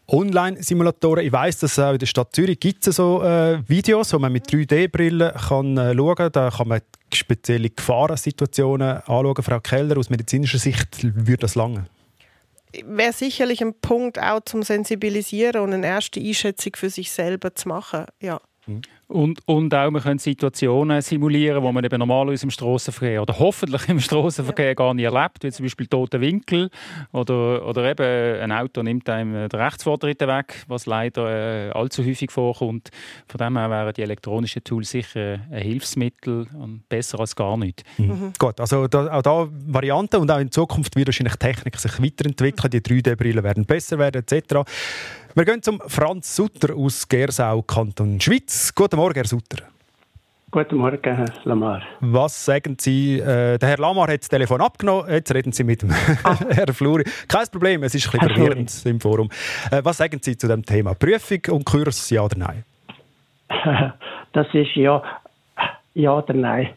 Online-Simulatoren. 0.09 1.24
Ich 1.24 1.32
weiss, 1.32 1.59
dass 1.59 1.78
auch 1.78 1.92
in 1.92 1.98
der 1.98 2.07
Stadt 2.07 2.34
Zürich 2.34 2.61
gibt 2.61 2.86
es 2.86 2.96
so 2.96 3.22
äh, 3.22 3.61
Videos, 3.68 4.12
wo 4.12 4.18
man 4.18 4.32
mit 4.32 4.48
3D-Brillen 4.48 5.32
kann 5.34 5.76
äh, 5.76 5.94
schauen 5.94 6.14
kann. 6.14 6.32
Da 6.32 6.50
kann 6.50 6.68
man 6.68 6.80
spezielle 7.12 7.70
Gefahrensituationen 7.70 8.98
anschauen. 8.98 9.42
Frau 9.42 9.61
Keller, 9.61 9.98
aus 9.98 10.11
medizinischer 10.11 10.59
Sicht 10.59 11.02
würde 11.02 11.42
das 11.42 11.54
lange. 11.54 11.86
Wäre 12.84 13.12
sicherlich 13.12 13.62
ein 13.62 13.74
Punkt 13.74 14.20
auch 14.20 14.40
zum 14.44 14.62
Sensibilisieren 14.62 15.62
und 15.62 15.72
eine 15.72 15.86
erste 15.86 16.20
Einschätzung 16.20 16.72
für 16.76 16.90
sich 16.90 17.11
selber 17.11 17.54
zu 17.54 17.68
machen. 17.68 18.04
Ja. 18.20 18.40
Und, 19.09 19.38
und 19.46 19.72
auch, 19.72 19.90
wir 19.92 20.00
können 20.00 20.18
Situationen 20.18 21.00
simulieren, 21.00 21.62
die 21.62 21.72
man 21.72 21.84
eben 21.84 21.98
normalerweise 21.98 22.44
im 22.44 22.50
Strassenverkehr 22.50 23.22
oder 23.22 23.38
hoffentlich 23.38 23.88
im 23.88 24.00
Strassenverkehr 24.00 24.74
gar 24.74 24.94
nicht 24.94 25.04
erlebt, 25.04 25.44
wie 25.44 25.52
zum 25.52 25.64
Beispiel 25.64 25.86
tote 25.86 26.20
Winkel 26.20 26.70
oder, 27.12 27.64
oder 27.64 27.88
eben 27.88 28.42
ein 28.42 28.50
Auto 28.50 28.82
nimmt 28.82 29.09
einem 29.09 29.48
den 29.48 29.61
Rechtsvortritt 29.61 30.20
weg, 30.22 30.64
was 30.66 30.86
leider 30.86 31.68
äh, 31.68 31.70
allzu 31.70 32.04
häufig 32.04 32.32
vorkommt. 32.32 32.90
Von 33.28 33.38
dem 33.38 33.57
her 33.57 33.70
wären 33.70 33.92
die 33.94 34.02
elektronischen 34.02 34.64
Tools 34.64 34.90
sicher 34.90 35.38
ein 35.52 35.62
Hilfsmittel 35.62 36.48
und 36.54 36.88
besser 36.88 37.20
als 37.20 37.36
gar 37.36 37.57
nicht. 37.57 37.84
Mhm. 37.98 38.32
Gut, 38.38 38.59
also 38.59 38.88
da, 38.88 39.18
auch 39.18 39.22
da 39.22 39.48
Varianten 39.66 40.16
und 40.16 40.30
auch 40.32 40.40
in 40.40 40.50
Zukunft 40.50 40.96
wird 40.96 41.07
wahrscheinlich 41.07 41.36
die 41.36 41.46
Technik 41.46 41.78
sich 41.78 42.02
weiterentwickeln, 42.02 42.70
die 42.70 42.80
3D-Brillen 42.80 43.44
werden 43.44 43.66
besser 43.66 44.00
werden 44.00 44.24
etc. 44.26 44.64
Wir 45.37 45.45
gehen 45.45 45.62
zum 45.62 45.82
Franz 45.87 46.34
Sutter 46.34 46.74
aus 46.74 47.07
Gersau, 47.07 47.61
Kanton 47.61 48.18
Schweiz. 48.18 48.74
Guten 48.74 48.97
Morgen, 48.97 49.16
Herr 49.16 49.26
Sutter. 49.26 49.66
Guten 50.51 50.76
Morgen, 50.76 51.14
Herr 51.14 51.26
Lamar. 51.45 51.82
Was 52.01 52.47
sagen 52.47 52.78
Sie? 52.80 53.18
Äh, 53.18 53.59
der 53.59 53.68
Herr 53.68 53.76
Lamar 53.76 54.09
hat 54.09 54.20
das 54.20 54.30
Telefon 54.30 54.62
abgenommen, 54.62 55.11
jetzt 55.11 55.34
reden 55.34 55.53
Sie 55.53 55.62
mit 55.62 55.82
dem 55.82 55.91
Herrn 56.49 56.72
Fluri. 56.72 57.05
Kein 57.28 57.47
Problem, 57.53 57.82
es 57.82 57.95
ist 57.95 58.07
ein 58.07 58.12
bisschen 58.12 58.28
Herr 58.28 58.34
verwirrend 58.34 58.87
im 58.87 58.99
Forum. 58.99 59.28
Äh, 59.70 59.82
was 59.84 59.99
sagen 59.99 60.20
Sie 60.22 60.39
zu 60.39 60.49
dem 60.49 60.64
Thema? 60.64 60.95
Prüfung 60.95 61.43
und 61.51 61.66
Kurs, 61.66 62.09
ja 62.09 62.22
oder 62.22 62.39
nein? 62.39 62.64
Das 64.32 64.47
ist 64.55 64.74
ja, 64.74 65.03
ja 65.93 66.16
oder 66.16 66.32
nein. 66.32 66.70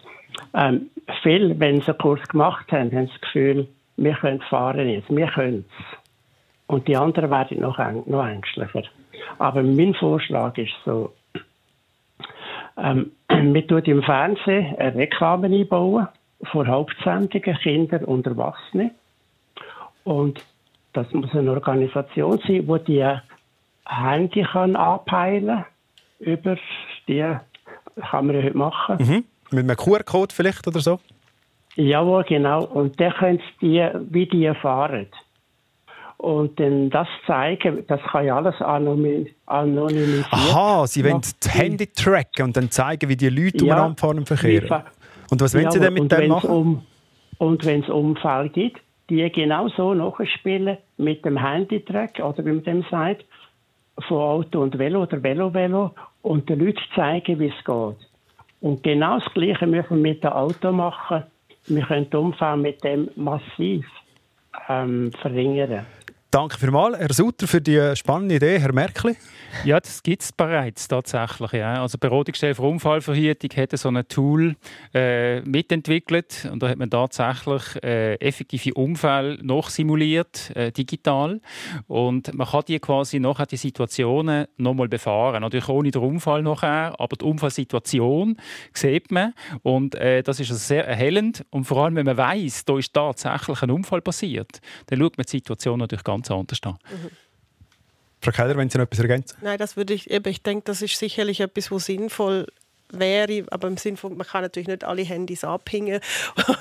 Ähm, 0.53 0.89
viele, 1.23 1.57
wenn 1.61 1.79
sie 1.79 1.87
einen 1.87 1.97
Kurs 1.97 2.21
gemacht 2.27 2.69
haben, 2.73 2.91
haben 2.91 3.07
das 3.07 3.21
Gefühl, 3.21 3.69
wir 3.95 4.15
können 4.15 4.41
fahren 4.49 4.89
jetzt, 4.89 5.09
wir 5.09 5.27
können 5.27 5.63
es. 5.65 5.98
Und 6.69 6.87
die 6.87 6.95
anderen 6.95 7.31
werden 7.31 7.61
noch, 7.61 7.79
noch 8.05 8.27
ängstlicher. 8.27 8.83
Aber 9.39 9.63
mein 9.63 9.95
Vorschlag 9.95 10.55
ist 10.55 10.71
so, 10.85 11.11
ähm, 12.77 13.11
wir 13.27 13.67
tun 13.67 13.81
im 13.85 14.03
Fernsehen 14.03 14.75
eine 14.77 14.95
Reklame 14.95 15.47
einbauen 15.47 16.07
vor 16.43 16.67
Hauptsendungen 16.67 17.57
Kinder 17.57 18.07
und 18.07 18.27
Erwachsene. 18.27 18.91
Und 20.03 20.45
das 20.93 21.11
muss 21.11 21.33
eine 21.33 21.51
Organisation 21.51 22.37
sein, 22.45 22.67
die 22.67 22.83
die 22.85 23.17
Handy 23.85 24.43
kann 24.43 24.75
anpeilen 24.75 25.65
über 26.19 26.55
die 27.07 27.35
kann 28.11 28.27
man 28.27 28.35
ja 28.35 28.43
heute 28.43 28.57
machen. 28.57 28.97
Mhm. 28.99 29.25
Mit 29.49 29.63
einem 29.63 29.75
QR-Code 29.75 30.35
vielleicht 30.35 30.67
oder 30.67 30.81
so? 30.81 30.99
Jawohl, 31.75 32.25
genau. 32.25 32.63
Und 32.65 32.99
dann 32.99 33.13
können 33.13 33.39
sie 33.39 33.67
die, 33.67 33.89
wie 34.11 34.27
die 34.27 34.53
fahren. 34.53 35.07
Und 36.19 36.59
dann 36.59 36.89
das 36.89 37.07
zeigen, 37.25 37.85
das 37.87 38.01
kann 38.11 38.25
ja 38.25 38.35
alles 38.35 38.55
anonymi- 38.55 39.29
anonymisiert. 39.45 40.27
Aha, 40.31 40.85
Sie 40.85 41.01
wollen 41.05 41.21
das 41.21 41.33
Handy 41.55 41.87
tracken 41.87 42.43
und 42.47 42.57
dann 42.57 42.69
zeigen, 42.69 43.07
wie 43.07 43.15
die 43.15 43.29
Leute 43.29 43.63
Ja. 43.65 43.75
umeinander 43.75 43.97
fahren 43.97 44.17
im 44.17 44.25
Verkehr. 44.25 44.63
Wie 44.63 44.67
fa- 44.67 44.83
Und 45.31 45.39
was 45.41 45.55
wollen 45.55 45.71
Sie 45.71 45.79
denn 45.79 45.93
mit 45.93 46.01
und 46.03 46.11
dem 46.11 46.27
machen? 46.27 46.49
Um, 46.49 46.81
und 47.37 47.65
wenn 47.65 47.83
es 47.83 47.89
Unfälle 47.89 48.49
gibt, 48.49 48.81
die 49.09 49.29
genau 49.31 49.69
so 49.69 49.93
nachspielen 49.93 50.77
mit 50.97 51.23
dem 51.23 51.37
Handytrack 51.37 52.19
oder 52.19 52.43
wie 52.45 52.51
man 52.51 52.63
dem 52.63 52.85
sagt, 52.91 53.23
von 54.07 54.17
Auto 54.17 54.61
und 54.61 54.77
Velo 54.77 55.03
oder 55.03 55.23
Velo-Velo 55.23 55.91
und 56.21 56.49
den 56.49 56.59
Leuten 56.59 56.79
zeigen, 56.95 57.39
wie 57.39 57.47
es 57.47 57.65
geht. 57.65 58.09
Und 58.59 58.83
genau 58.83 59.19
das 59.19 59.33
Gleiche 59.33 59.65
müssen 59.67 59.89
wir 60.03 60.11
mit 60.11 60.21
dem 60.23 60.31
Auto 60.31 60.73
machen. 60.73 61.23
Wir 61.67 61.83
können 61.85 62.09
den 62.09 62.19
Unfall 62.19 62.57
mit 62.57 62.83
dem 62.83 63.09
massiv 63.15 63.85
ähm, 64.67 65.11
verringern. 65.21 65.85
Danke 66.31 66.59
vielmals, 66.59 66.95
Herr 66.99 67.11
Sutter, 67.11 67.47
für 67.47 67.59
die 67.59 67.95
spannende 67.95 68.35
Idee. 68.35 68.59
Herr 68.59 68.71
Merkli? 68.71 69.15
Ja, 69.65 69.79
das 69.79 70.03
gibt 70.03 70.21
es 70.21 70.31
bereits 70.31 70.87
tatsächlich. 70.87 71.53
Ja. 71.53 71.81
Also 71.81 71.97
die 71.97 72.07
Beratungsstelle 72.07 72.53
für 72.53 72.61
Unfallverhütung 72.61 73.49
hat 73.57 73.75
so 73.75 73.89
ein 73.89 74.07
Tool 74.07 74.55
äh, 74.93 75.41
mitentwickelt 75.41 76.47
und 76.51 76.61
da 76.61 76.69
hat 76.69 76.77
man 76.77 76.91
tatsächlich 76.91 77.83
äh, 77.83 78.13
effektive 78.17 78.75
Unfälle 78.75 79.39
nachsimuliert, 79.41 80.55
äh, 80.55 80.71
digital. 80.71 81.41
Und 81.87 82.31
man 82.35 82.47
kann 82.47 82.61
die 82.67 82.77
quasi 82.77 83.19
nachher 83.19 83.47
die 83.47 83.57
Situationen 83.57 84.45
nochmal 84.57 84.87
befahren. 84.87 85.41
Natürlich 85.41 85.67
ohne 85.67 85.89
den 85.89 86.03
Unfall 86.03 86.43
nachher, 86.43 86.93
aber 86.99 87.15
die 87.15 87.25
Unfallsituation 87.25 88.37
sieht 88.73 89.09
man 89.09 89.33
und 89.63 89.95
äh, 89.95 90.21
das 90.21 90.39
ist 90.39 90.51
also 90.51 90.63
sehr 90.63 90.87
erhellend. 90.87 91.43
Und 91.49 91.63
vor 91.63 91.83
allem, 91.83 91.95
wenn 91.95 92.05
man 92.05 92.17
weiß, 92.17 92.65
da 92.65 92.77
ist 92.77 92.93
tatsächlich 92.93 93.63
ein 93.63 93.71
Unfall 93.71 94.01
passiert, 94.01 94.61
dann 94.85 94.99
schaut 94.99 95.17
man 95.17 95.25
die 95.25 95.31
Situation 95.31 95.79
natürlich 95.79 96.03
ganz 96.03 96.18
anders 96.29 96.59
an. 96.63 96.77
Frau 98.21 98.31
Keller, 98.31 98.57
wenn 98.57 98.69
Sie 98.69 98.77
noch 98.77 98.85
etwas 98.85 98.99
ergänzen? 98.99 99.37
Nein, 99.41 99.57
das 99.57 99.77
würde 99.77 99.93
ich, 99.93 100.09
eben, 100.11 100.27
ich 100.29 100.43
denke, 100.43 100.63
das 100.65 100.81
ist 100.81 100.97
sicherlich 100.97 101.39
etwas, 101.39 101.71
was 101.71 101.85
sinnvoll 101.85 102.47
wäre, 102.91 103.45
aber 103.51 103.67
im 103.67 103.77
Sinne 103.77 103.97
von, 103.97 104.17
man 104.17 104.25
kann 104.27 104.41
natürlich 104.41 104.67
nicht 104.67 104.83
alle 104.83 105.03
Handys 105.03 105.43
abhängen. 105.43 106.01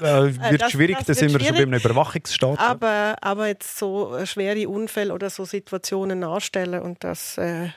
Äh, 0.01 0.03
wird 0.03 0.61
Das- 0.61 0.73
schwierig, 0.73 0.99
das 0.99 1.07
da 1.07 1.15
sind 1.15 1.33
wir 1.33 1.41
schon 1.41 1.57
bei 1.57 1.63
einem 1.63 1.75
Überwachungsstaat. 1.81 2.59
Aber, 2.61 3.17
aber 3.23 3.49
jetzt 3.49 3.79
so 3.79 4.15
äh, 4.15 4.27
schwere 4.27 4.69
Unfälle 4.69 5.13
oder 5.13 5.31
so 5.31 5.45
Situationen 5.45 6.21
nachstellen 6.21 6.83
und 6.83 7.03
das 7.03 7.39
äh, 7.39 7.65
äh, 7.65 7.71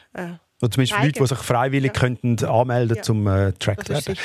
Oder 0.62 0.70
zumindest. 0.70 1.00
Leute, 1.02 1.20
die 1.22 1.28
sich 1.28 1.38
freiwillig 1.40 1.94
könnten 1.94 2.44
anmelden 2.46 2.98
Ja. 2.98 3.04
zum 3.04 3.26
äh, 3.26 3.54
Track 3.54 3.88
werden. 3.90 4.16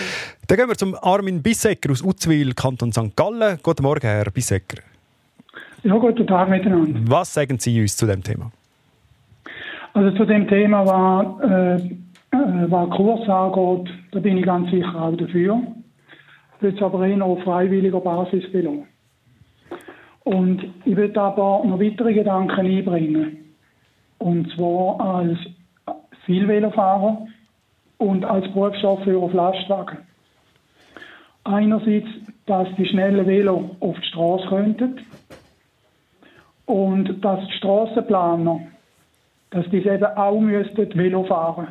Dann 0.48 0.58
gehen 0.58 0.68
wir 0.68 0.76
zum 0.76 0.94
Armin 0.96 1.40
Bissecker 1.42 1.92
aus 1.92 2.02
Uzwil, 2.02 2.52
Kanton 2.52 2.92
St. 2.92 3.14
Gallen. 3.16 3.58
Guten 3.62 3.84
Morgen, 3.84 4.06
Herr 4.06 4.30
Bissecker. 4.32 4.82
Ja, 5.86 5.98
guten 5.98 6.26
Tag 6.26 6.48
miteinander. 6.48 6.98
Was 7.04 7.32
sagen 7.32 7.60
Sie 7.60 7.80
uns 7.80 7.96
zu 7.96 8.06
dem 8.06 8.20
Thema? 8.20 8.50
Also 9.94 10.16
zu 10.16 10.24
dem 10.24 10.48
Thema, 10.48 10.84
was, 10.84 11.48
äh, 11.48 11.76
äh, 11.76 12.70
was 12.70 12.90
Kurs 12.90 13.28
angeht, 13.28 13.94
da 14.10 14.18
bin 14.18 14.36
ich 14.36 14.44
ganz 14.44 14.68
sicher 14.72 15.00
auch 15.00 15.16
dafür. 15.16 15.62
Jetzt 16.60 16.82
aber 16.82 17.06
eher 17.06 17.24
auf 17.24 17.40
freiwilliger 17.44 18.00
Basis 18.00 18.50
belassen. 18.50 18.88
Und 20.24 20.64
ich 20.84 20.96
will 20.96 21.16
aber 21.16 21.62
noch 21.64 21.78
weitere 21.78 22.14
Gedanken 22.14 22.66
einbringen. 22.66 23.54
Und 24.18 24.50
zwar 24.56 25.00
als 25.00 25.38
Vielvelofahrer 26.24 27.28
und 27.98 28.24
als 28.24 28.52
Berufschauffeur 28.52 29.22
auf 29.22 29.32
Lastwagen. 29.32 29.98
Einerseits, 31.44 32.08
dass 32.46 32.66
die 32.76 32.86
schnellen 32.86 33.24
Velo 33.24 33.76
auf 33.78 33.94
die 34.00 34.08
Straße 34.08 34.48
könnten 34.48 34.98
und 36.66 37.24
dass 37.24 37.40
die 37.46 37.52
Strassenplaner, 37.58 38.60
dass 39.50 39.68
die 39.70 39.78
eben 39.78 40.04
auch 40.04 40.40
müssten 40.40 40.94
Velo 40.96 41.24
fahren. 41.24 41.68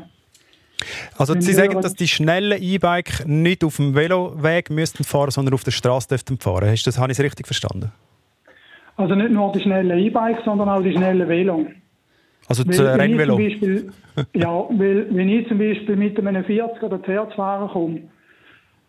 Also 1.17 1.39
Sie 1.39 1.53
sagen, 1.53 1.81
dass 1.81 1.95
die 1.95 2.07
schnellen 2.07 2.61
E-Bike 2.61 3.25
nicht 3.25 3.63
auf 3.63 3.77
dem 3.77 3.95
Veloweg 3.95 4.69
müssten 4.69 5.03
fahren, 5.03 5.31
sondern 5.31 5.53
auf 5.53 5.63
der 5.63 5.71
Straße 5.71 6.09
dürften 6.09 6.37
fahren. 6.37 6.69
Hast 6.69 6.85
du 6.85 6.89
das, 6.89 6.99
habe 6.99 7.11
ich 7.11 7.19
es 7.19 7.23
richtig 7.23 7.47
verstanden? 7.47 7.91
Also 8.97 9.15
nicht 9.15 9.31
nur 9.31 9.51
die 9.51 9.61
schnellen 9.61 9.97
E-Bikes, 9.97 10.43
sondern 10.45 10.69
auch 10.69 10.81
die 10.81 10.93
schnellen 10.93 11.27
Velo. 11.27 11.67
Also 12.47 12.63
das 12.63 12.77
Weil, 12.77 12.87
äh, 12.87 12.93
ich 12.93 13.01
Rennvelo. 13.01 13.35
zum 13.35 13.43
Beispiel, 13.43 13.91
ja, 14.33 14.49
weil 14.69 15.07
wenn 15.09 15.29
ich 15.29 15.47
zum 15.47 15.57
Beispiel 15.57 15.95
mit 15.95 16.19
einem 16.19 16.43
40 16.43 16.83
oder 16.83 17.01
TR-Fahrer 17.01 17.69
komme, 17.69 18.01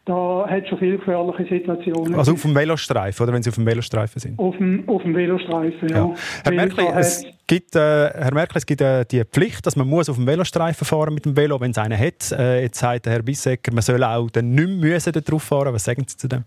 da 0.06 0.46
hat 0.48 0.62
es 0.62 0.68
schon 0.68 0.78
viele 0.78 0.98
gefährliche 0.98 1.44
Situationen. 1.52 2.14
Also 2.14 2.32
auf 2.32 2.42
dem 2.42 2.54
Velostreifen, 2.54 3.24
oder 3.24 3.32
wenn 3.32 3.42
Sie 3.42 3.50
auf 3.50 3.56
dem 3.56 3.66
Velostreifen 3.66 4.20
sind? 4.20 4.38
auf 4.38 4.56
dem, 4.56 4.88
auf 4.88 5.02
dem 5.02 5.14
Velostreifen, 5.14 5.88
ja. 5.88 5.96
Ja. 5.96 6.14
Herr 6.44 6.52
Merkel, 6.52 6.86
es 6.94 7.24
gibt, 7.48 7.74
äh, 7.74 8.10
Herr 8.10 8.32
Merkel, 8.32 8.56
es 8.56 8.66
gibt 8.66 8.80
äh, 8.80 9.04
die 9.04 9.24
Pflicht, 9.24 9.66
dass 9.66 9.74
man 9.74 9.88
muss 9.88 10.08
auf 10.08 10.14
dem 10.14 10.26
Velostreifen 10.26 10.86
fahren 10.86 11.12
mit 11.12 11.24
dem 11.24 11.36
Velo, 11.36 11.60
wenn 11.60 11.72
es 11.72 11.78
einen 11.78 11.98
hat. 11.98 12.30
Äh, 12.30 12.62
jetzt 12.62 12.78
sagt 12.78 13.06
der 13.06 13.14
Herr 13.14 13.22
Bissecker, 13.22 13.72
man 13.72 13.82
soll 13.82 14.02
auch 14.04 14.30
dann 14.30 14.52
nicht 14.52 14.68
mehr 14.68 14.92
müssen 14.92 15.12
da 15.12 15.20
drauf 15.20 15.42
fahren. 15.42 15.74
Was 15.74 15.84
sagen 15.84 16.04
Sie 16.06 16.16
zu 16.16 16.28
dem? 16.28 16.44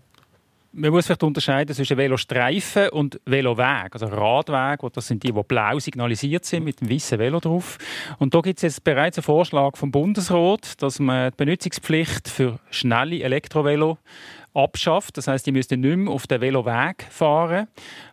Man 0.72 0.92
muss 0.92 1.06
vielleicht 1.06 1.24
unterscheiden 1.24 1.74
zwischen 1.74 1.96
Velostreifen 1.96 2.90
und 2.90 3.20
Veloweg, 3.24 3.92
also 3.92 4.06
Radweg. 4.06 4.80
Das 4.92 5.08
sind 5.08 5.24
die, 5.24 5.32
die 5.32 5.42
blau 5.42 5.80
signalisiert 5.80 6.44
sind 6.44 6.62
mit 6.62 6.80
dem 6.80 6.88
weißen 6.88 7.18
Velo 7.18 7.40
drauf. 7.40 7.76
Und 8.20 8.34
da 8.34 8.40
gibt 8.40 8.58
es 8.58 8.62
jetzt 8.62 8.84
bereits 8.84 9.18
einen 9.18 9.24
Vorschlag 9.24 9.76
vom 9.76 9.90
Bundesrat, 9.90 10.80
dass 10.80 11.00
man 11.00 11.32
die 11.32 11.36
Benutzungspflicht 11.38 12.28
für 12.28 12.60
schnelle 12.70 13.20
Elektrovelo 13.20 13.98
abschafft. 14.54 15.16
Das 15.16 15.26
heißt, 15.26 15.44
die 15.44 15.52
müssten 15.52 15.80
nicht 15.80 15.96
mehr 15.96 16.12
auf 16.12 16.28
den 16.28 16.40
Veloweg 16.40 17.04
fahren, 17.10 17.66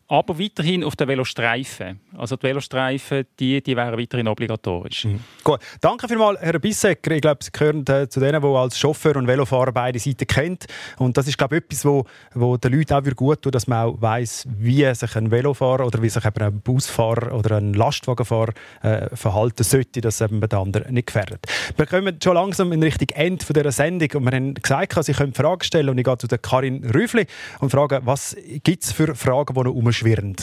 aber 0.07 0.39
weiterhin 0.39 0.83
auf 0.83 0.95
den 0.95 1.07
Velostreifen. 1.07 1.99
Also 2.17 2.37
die 2.37 2.43
Velostreifen, 2.43 3.25
die, 3.39 3.61
die 3.61 3.75
wären 3.75 3.99
weiterhin 3.99 4.27
obligatorisch. 4.27 5.07
Gut. 5.43 5.59
Danke 5.81 6.07
vielmals, 6.07 6.39
Herr 6.39 6.57
Bissecker. 6.59 7.11
Ich 7.11 7.21
glaube, 7.21 7.43
Sie 7.43 7.51
gehören 7.51 7.85
äh, 7.87 8.07
zu 8.07 8.19
denen, 8.19 8.41
die 8.41 8.47
als 8.47 8.79
Chauffeur 8.79 9.17
und 9.17 9.27
Velofahrer 9.27 9.71
beide 9.73 9.99
Seiten 9.99 10.25
kennt. 10.25 10.65
Und 10.97 11.17
das 11.17 11.27
ist, 11.27 11.37
glaube 11.37 11.57
ich, 11.57 11.63
etwas, 11.63 11.83
wo, 11.83 12.05
wo 12.33 12.55
den 12.57 12.73
Leuten 12.73 12.93
auch 12.93 13.15
gut 13.15 13.41
tut, 13.41 13.53
dass 13.53 13.67
man 13.67 13.85
auch 13.85 14.01
weiss, 14.01 14.47
wie 14.57 14.93
sich 14.93 15.15
ein 15.15 15.29
Velofahrer 15.29 15.85
oder 15.85 16.01
wie 16.01 16.09
sich 16.09 16.23
eben 16.23 16.41
ein 16.41 16.61
Busfahrer 16.61 17.33
oder 17.33 17.57
ein 17.57 17.73
Lastwagenfahrer 17.73 18.53
äh, 18.83 19.15
verhalten 19.15 19.63
sollte, 19.63 19.99
dass 20.01 20.21
eben 20.21 20.39
den 20.39 20.57
anderen 20.57 20.93
nicht 20.93 21.07
gefährdet. 21.07 21.45
Wir 21.75 21.85
kommen 21.85 22.17
schon 22.23 22.35
langsam 22.35 22.71
in 22.71 22.81
Richtung 22.81 23.09
Ende 23.09 23.45
von 23.45 23.53
dieser 23.53 23.71
Sendung 23.71 24.09
und 24.13 24.23
wir 24.23 24.31
haben 24.31 24.53
gesagt, 24.53 24.97
Sie 25.03 25.13
können 25.13 25.33
Fragen 25.33 25.63
stellen 25.63 25.89
und 25.89 25.97
ich 25.97 26.05
gehe 26.05 26.17
zu 26.17 26.27
der 26.27 26.37
Karin 26.37 26.83
Rüfli 26.93 27.25
und 27.59 27.69
frage, 27.69 28.01
was 28.03 28.35
gibt 28.63 28.83
es 28.83 28.91
für 28.91 29.13
Fragen, 29.15 29.53
die 29.53 29.63
noch 29.63 29.71
umschwirren? 29.97 30.35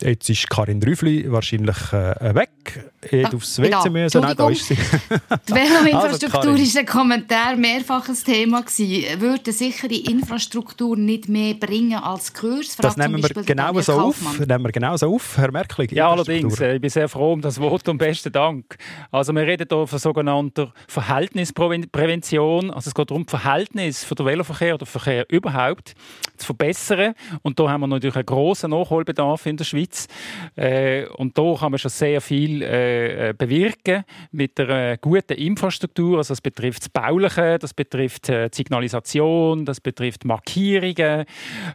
Jetzt 0.00 0.30
ist 0.30 0.48
Karin 0.48 0.82
Rüfli 0.82 1.30
wahrscheinlich 1.30 1.92
äh, 1.92 2.34
weg. 2.34 2.90
Er 3.02 3.24
hat 3.24 3.32
Da, 3.32 3.36
aufs 3.38 3.58
WC 3.58 3.70
da. 3.70 3.88
müssen. 3.88 4.20
Nein, 4.20 4.36
da 4.36 4.50
ist 4.50 4.66
sie. 4.66 4.74
Die 5.48 5.52
Veloinfrastruktur 5.54 6.50
Also, 6.52 6.62
ist 6.62 6.76
ein 6.76 6.84
Kommentar 6.84 7.56
mehrfach 7.56 8.06
ein 8.08 8.14
Thema 8.14 8.60
gewesen. 8.62 9.20
Würde 9.20 9.42
eine 9.46 9.52
sichere 9.54 9.94
Infrastruktur 9.94 10.96
nicht 10.98 11.28
mehr 11.28 11.54
bringen 11.54 11.94
als 11.98 12.34
Kurs? 12.34 12.76
Das 12.76 12.96
nehmen 12.98 13.22
wir 13.22 13.42
genau 13.42 13.80
so 13.80 13.92
auf. 13.94 14.38
Nehmen 14.38 14.64
wir 14.64 14.72
genau 14.72 14.96
so 14.98 15.14
auf, 15.14 15.38
Herr 15.38 15.50
Merkel. 15.50 15.86
Ja, 15.94 16.10
allerdings. 16.10 16.60
äh, 16.60 16.74
Ich 16.74 16.80
bin 16.80 16.90
sehr 16.90 17.08
froh 17.08 17.32
um 17.32 17.40
das 17.40 17.56
Votum. 17.56 17.96
Besten 17.96 18.32
Dank. 18.32 18.76
Also 19.10 19.32
wir 19.32 19.42
reden 19.46 19.66
hier 19.70 19.86
von 19.86 19.98
sogenannter 19.98 20.72
Verhältnisprävention. 20.86 22.70
Also 22.70 22.88
es 22.90 22.94
geht 22.94 23.10
darum, 23.10 23.24
das 23.26 23.40
Verhältnis 23.40 24.04
für 24.04 24.14
den 24.14 24.26
Veloverkehr 24.26 24.74
oder 24.74 24.86
Verkehr 24.86 25.24
überhaupt 25.30 25.94
zu 26.36 26.46
verbessern. 26.46 27.14
Und 27.42 27.58
da 27.58 27.68
haben 27.70 27.80
wir 27.80 27.86
natürlich 27.86 28.16
einen 28.16 28.26
grossen 28.26 28.70
Nachholbedarf 28.70 29.46
in 29.46 29.56
der 29.56 29.64
Schweiz. 29.64 30.06
Äh, 30.56 31.06
Und 31.16 31.36
da 31.36 31.54
kann 31.58 31.70
man 31.72 31.78
schon 31.78 31.90
sehr 31.90 32.20
viel 32.20 32.62
äh, 32.90 33.30
äh, 33.30 33.32
bewirken 33.32 34.04
mit 34.32 34.58
einer 34.58 34.96
guten 34.96 35.34
Infrastruktur. 35.34 36.18
Also 36.18 36.32
das 36.32 36.40
betrifft 36.40 36.82
das 36.82 36.88
Bauliche, 36.88 37.58
das 37.58 37.72
betrifft 37.74 38.28
äh, 38.28 38.48
die 38.50 38.56
Signalisation, 38.56 39.64
das 39.64 39.80
betrifft 39.80 40.24
Markierungen. 40.24 41.24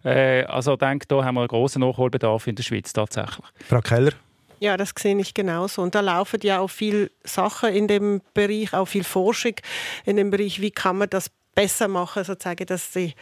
Äh, 0.04 0.44
Also 0.46 0.74
ich 0.74 0.80
denke, 0.80 1.08
da 1.08 1.24
haben 1.24 1.36
wir 1.36 1.42
einen 1.42 1.48
grossen 1.48 1.82
Nachholbedarf 1.82 2.48
in 2.48 2.56
der 2.56 2.64
Schweiz 2.64 2.94
tatsächlich. 2.94 3.46
Frau 3.68 3.82
Keller. 3.82 4.12
Ja, 4.60 4.78
das 4.78 4.94
sehe 4.98 5.18
ich 5.20 5.34
genauso. 5.34 5.82
Und 5.82 5.96
da 5.96 6.00
laufen 6.00 6.40
ja 6.44 6.60
auch 6.60 6.70
viele 6.70 7.12
Sachen 7.24 7.74
in 7.74 7.88
dem 7.88 8.22
Bereich, 8.34 8.74
auch 8.74 8.86
viel 8.86 9.04
Forschung 9.04 9.56
in 10.06 10.16
dem 10.16 10.30
Bereich, 10.32 10.62
wie 10.62 10.72
kann 10.72 10.98
man 10.98 11.10
das 11.10 11.30
besser 11.54 11.88
machen, 11.88 12.24
sozusagen, 12.24 12.66
dass 12.66 12.92
die, 12.92 13.14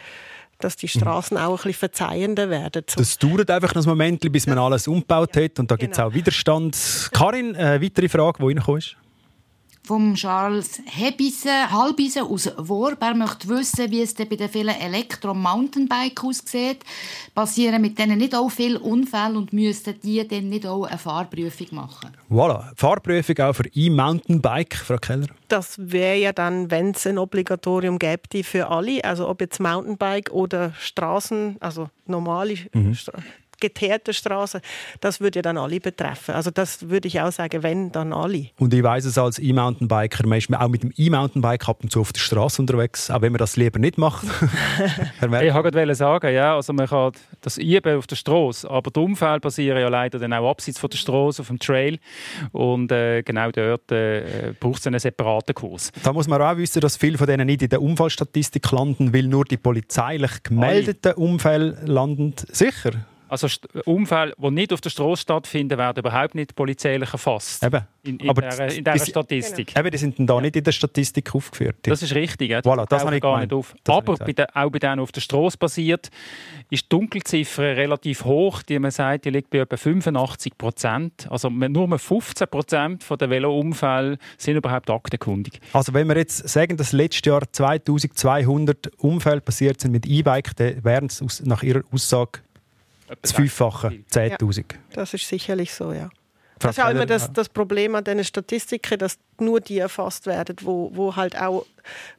dass 0.58 0.76
die 0.76 0.88
Straßen 0.88 1.36
auch 1.36 1.50
ein 1.50 1.56
bisschen 1.56 1.72
verzeihender 1.74 2.50
werden. 2.50 2.84
So. 2.88 3.00
Das 3.00 3.18
dauert 3.18 3.50
einfach 3.50 3.74
noch 3.74 3.82
ein 3.82 3.88
Moment, 3.88 4.32
bis 4.32 4.46
man 4.46 4.58
alles 4.58 4.88
umgebaut 4.88 5.36
hat 5.36 5.58
und 5.58 5.70
da 5.70 5.76
gibt 5.76 5.92
es 5.92 5.96
Genau. 5.98 6.08
auch 6.08 6.14
Widerstand. 6.14 6.76
Karin, 7.12 7.54
eine 7.56 7.82
weitere 7.82 8.08
Frage, 8.08 8.38
die 8.40 8.46
reingekommen 8.46 8.78
ist? 8.78 8.96
Vom 9.86 10.14
Charles 10.14 10.80
Hebisen, 10.86 11.70
Halbisen 11.70 12.22
aus 12.22 12.50
Worb. 12.56 13.02
Er 13.02 13.14
möchte 13.14 13.46
wissen, 13.48 13.90
wie 13.90 14.00
es 14.00 14.14
denn 14.14 14.30
bei 14.30 14.36
den 14.36 14.48
vielen 14.48 14.74
Elektro-Mountainbike 14.74 16.24
aussieht. 16.24 16.78
Passieren 17.34 17.82
mit 17.82 17.98
denen 17.98 18.16
nicht 18.16 18.34
auch 18.34 18.48
viele 18.48 18.80
Unfälle 18.80 19.36
und 19.36 19.52
müssten 19.52 19.94
die 20.02 20.26
dann 20.26 20.48
nicht 20.48 20.66
auch 20.66 20.84
eine 20.84 20.96
Fahrprüfung 20.96 21.66
machen? 21.72 22.16
Voilà, 22.30 22.72
Fahrprüfung 22.76 23.38
auch 23.40 23.52
für 23.52 23.68
E-Mountainbike, 23.74 24.74
Frau 24.74 24.96
Keller. 24.96 25.26
Das 25.48 25.74
wäre 25.78 26.16
ja 26.16 26.32
dann, 26.32 26.70
wenn 26.70 26.92
es 26.92 27.06
ein 27.06 27.18
Obligatorium 27.18 27.98
gäbe 27.98 28.42
für 28.42 28.68
alle, 28.68 29.04
also 29.04 29.28
ob 29.28 29.42
jetzt 29.42 29.60
Mountainbike 29.60 30.30
oder 30.32 30.72
Straßen, 30.78 31.58
also 31.60 31.90
normale 32.06 32.54
Mhm. 32.72 32.94
Stra 32.94 33.18
geteerte 33.68 34.12
Straßen, 34.12 34.60
das 35.00 35.20
würde 35.20 35.38
ja 35.38 35.42
dann 35.42 35.58
alle 35.58 35.80
betreffen. 35.80 36.34
Also 36.34 36.50
das 36.50 36.88
würde 36.88 37.08
ich 37.08 37.20
auch 37.20 37.32
sagen, 37.32 37.62
wenn, 37.62 37.92
dann 37.92 38.12
alle. 38.12 38.48
Und 38.58 38.74
ich 38.74 38.82
weiss 38.82 39.04
es 39.04 39.18
als 39.18 39.38
E-Mountainbiker, 39.38 40.26
man 40.26 40.38
ist 40.38 40.52
auch 40.54 40.68
mit 40.68 40.82
dem 40.82 40.92
E-Mountainbike 40.96 41.68
ab 41.68 41.78
und 41.82 41.90
zu 41.90 42.00
auf 42.00 42.12
der 42.12 42.20
Straße 42.20 42.60
unterwegs, 42.60 43.10
auch 43.10 43.22
wenn 43.22 43.32
man 43.32 43.38
das 43.38 43.56
lieber 43.56 43.78
nicht 43.78 43.98
macht. 43.98 44.26
Ich 45.24 45.54
wollte 45.54 45.94
sagen, 45.94 46.34
ja, 46.34 46.56
also 46.56 46.72
man 46.72 46.86
kann 46.86 47.12
das 47.40 47.58
üben 47.58 47.98
auf 47.98 48.06
der 48.06 48.16
Straße, 48.16 48.68
aber 48.70 48.90
die 48.90 49.00
Unfälle 49.00 49.40
passieren 49.40 49.78
ja 49.78 49.88
leider 49.88 50.18
dann 50.18 50.32
auch 50.32 50.50
abseits 50.50 50.78
von 50.78 50.90
der 50.90 50.98
Straße, 50.98 51.42
auf 51.42 51.48
dem 51.48 51.58
Trail. 51.58 51.98
Und 52.52 52.92
äh, 52.92 53.22
genau 53.22 53.50
dort 53.50 53.90
äh, 53.92 54.52
braucht 54.58 54.80
es 54.80 54.86
einen 54.86 55.00
separaten 55.00 55.54
Kurs. 55.54 55.92
Da 56.02 56.12
muss 56.12 56.28
man 56.28 56.40
auch 56.40 56.56
wissen, 56.56 56.80
dass 56.80 56.96
viele 56.96 57.18
von 57.18 57.26
denen 57.26 57.46
nicht 57.46 57.62
in 57.62 57.68
der 57.68 57.82
Unfallstatistik 57.82 58.70
landen, 58.70 59.12
weil 59.12 59.24
nur 59.24 59.44
die 59.44 59.56
polizeilich 59.56 60.42
gemeldeten 60.42 61.14
Unfälle 61.14 61.78
landen. 61.84 62.34
Sicher? 62.50 62.92
Also 63.42 63.48
Unfälle, 63.84 64.32
die 64.38 64.50
nicht 64.50 64.72
auf 64.72 64.80
der 64.80 64.90
Straße 64.90 65.22
stattfinden, 65.22 65.76
werden 65.78 65.98
überhaupt 65.98 66.34
nicht 66.34 66.54
polizeilich 66.54 67.12
erfasst. 67.12 67.62
Eben. 67.62 67.82
In, 68.02 68.18
in, 68.18 68.28
Aber 68.28 68.42
dieser, 68.42 68.66
die- 68.66 68.78
in 68.78 68.84
dieser 68.84 69.04
die- 69.04 69.10
Statistik. 69.10 69.78
Eben, 69.78 69.90
die 69.90 69.98
sind 69.98 70.18
dann 70.18 70.26
da 70.26 70.40
nicht 70.40 70.56
in 70.56 70.64
der 70.64 70.72
Statistik 70.72 71.34
aufgeführt. 71.34 71.76
Das 71.82 72.02
ist 72.02 72.14
richtig. 72.14 72.50
Ja. 72.50 72.58
Voilà, 72.60 72.86
das 72.86 73.04
habe 73.04 73.16
ich 73.16 73.22
gar 73.22 73.32
gemeint. 73.34 73.50
nicht 73.52 73.58
auf. 73.58 73.74
Das 73.84 73.96
Aber 73.96 74.16
bei 74.16 74.32
den, 74.32 74.46
auch 74.52 74.70
bei 74.70 74.78
denen, 74.78 74.96
die 74.96 75.02
auf 75.02 75.12
der 75.12 75.20
Straße 75.20 75.56
passiert, 75.56 76.10
ist 76.70 76.84
die 76.84 76.88
Dunkelziffer 76.88 77.62
relativ 77.76 78.24
hoch. 78.24 78.62
Die 78.62 78.78
man 78.78 78.90
sagt, 78.90 79.24
die 79.24 79.30
liegt 79.30 79.50
bei 79.50 79.58
etwa 79.58 79.76
85 79.76 80.58
Prozent. 80.58 81.26
Also 81.30 81.48
nur 81.50 81.88
mal 81.88 81.98
15 81.98 82.46
Prozent 82.48 83.04
der 83.20 83.30
Velounfälle 83.30 84.18
sind 84.36 84.56
überhaupt 84.56 84.90
aktenkundig. 84.90 85.60
Also 85.72 85.94
wenn 85.94 86.06
wir 86.08 86.16
jetzt 86.16 86.48
sagen, 86.48 86.76
dass 86.76 86.92
letztes 86.92 87.22
Jahr 87.26 87.42
2200 87.52 88.88
Unfälle 88.98 89.40
passiert 89.40 89.80
sind 89.80 89.92
mit 89.92 90.06
E-Bike, 90.06 90.54
dann 90.56 90.84
wären 90.84 91.06
es 91.06 91.42
nach 91.44 91.62
Ihrer 91.62 91.82
Aussage 91.92 92.40
das 93.20 93.32
Fünffache, 93.32 94.04
10'000. 94.10 94.64
Das 94.92 95.14
ist 95.14 95.28
sicherlich 95.28 95.72
so, 95.72 95.92
ja. 95.92 96.10
Das 96.58 96.72
ist 96.72 96.78
ja 96.78 96.90
immer 96.90 97.06
das, 97.06 97.26
ja. 97.26 97.32
das 97.34 97.48
Problem 97.48 97.94
an 97.94 98.04
diesen 98.04 98.24
Statistiken, 98.24 98.98
dass 98.98 99.18
nur 99.40 99.60
die 99.60 99.78
erfasst 99.78 100.26
werden, 100.26 100.56
wo, 100.62 100.90
wo 100.94 101.14
halt 101.16 101.38
auch 101.38 101.66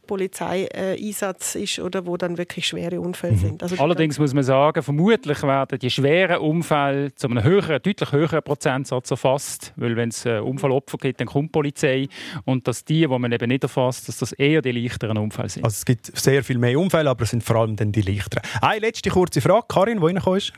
Polizeieinsatz 0.06 1.56
ist 1.56 1.80
oder 1.80 2.06
wo 2.06 2.18
dann 2.18 2.38
wirklich 2.38 2.68
schwere 2.68 3.00
Unfälle 3.00 3.38
sind. 3.38 3.64
Also 3.64 3.78
Allerdings 3.78 4.20
muss 4.20 4.34
man 4.34 4.44
sagen, 4.44 4.84
vermutlich 4.84 5.42
werden 5.42 5.80
die 5.80 5.90
schweren 5.90 6.38
Unfälle 6.38 7.16
zu 7.16 7.28
einem 7.28 7.44
höheren, 7.44 7.82
deutlich 7.82 8.12
höheren 8.12 8.44
Prozentsatz 8.44 9.10
erfasst. 9.10 9.74
Weil 9.78 9.96
wenn 9.96 10.10
es 10.10 10.26
äh, 10.26 10.40
Unfallopfer 10.40 10.98
gibt, 10.98 11.22
dann 11.22 11.28
kommt 11.28 11.50
die 11.50 11.52
Polizei. 11.52 12.08
Und 12.44 12.68
dass 12.68 12.84
die, 12.84 13.02
die 13.02 13.08
man 13.08 13.32
eben 13.32 13.48
nicht 13.48 13.64
erfasst, 13.64 14.08
dass 14.08 14.18
das 14.18 14.34
eher 14.34 14.62
die 14.62 14.72
leichteren 14.72 15.18
Unfälle 15.18 15.50
sind. 15.50 15.64
Also 15.64 15.76
es 15.76 15.86
gibt 15.86 16.16
sehr 16.18 16.44
viel 16.44 16.58
mehr 16.58 16.78
Unfälle, 16.78 17.10
aber 17.10 17.24
es 17.24 17.32
sind 17.32 17.44
vor 17.44 17.56
allem 17.56 17.76
dann 17.76 17.92
die 17.92 18.02
leichteren. 18.02 18.44
Eine 18.62 18.82
letzte 18.82 19.10
kurze 19.10 19.42
Frage, 19.42 19.66
Karin, 19.68 20.02
wo 20.02 20.06
reingekommen 20.06 20.38
ist? 20.38 20.54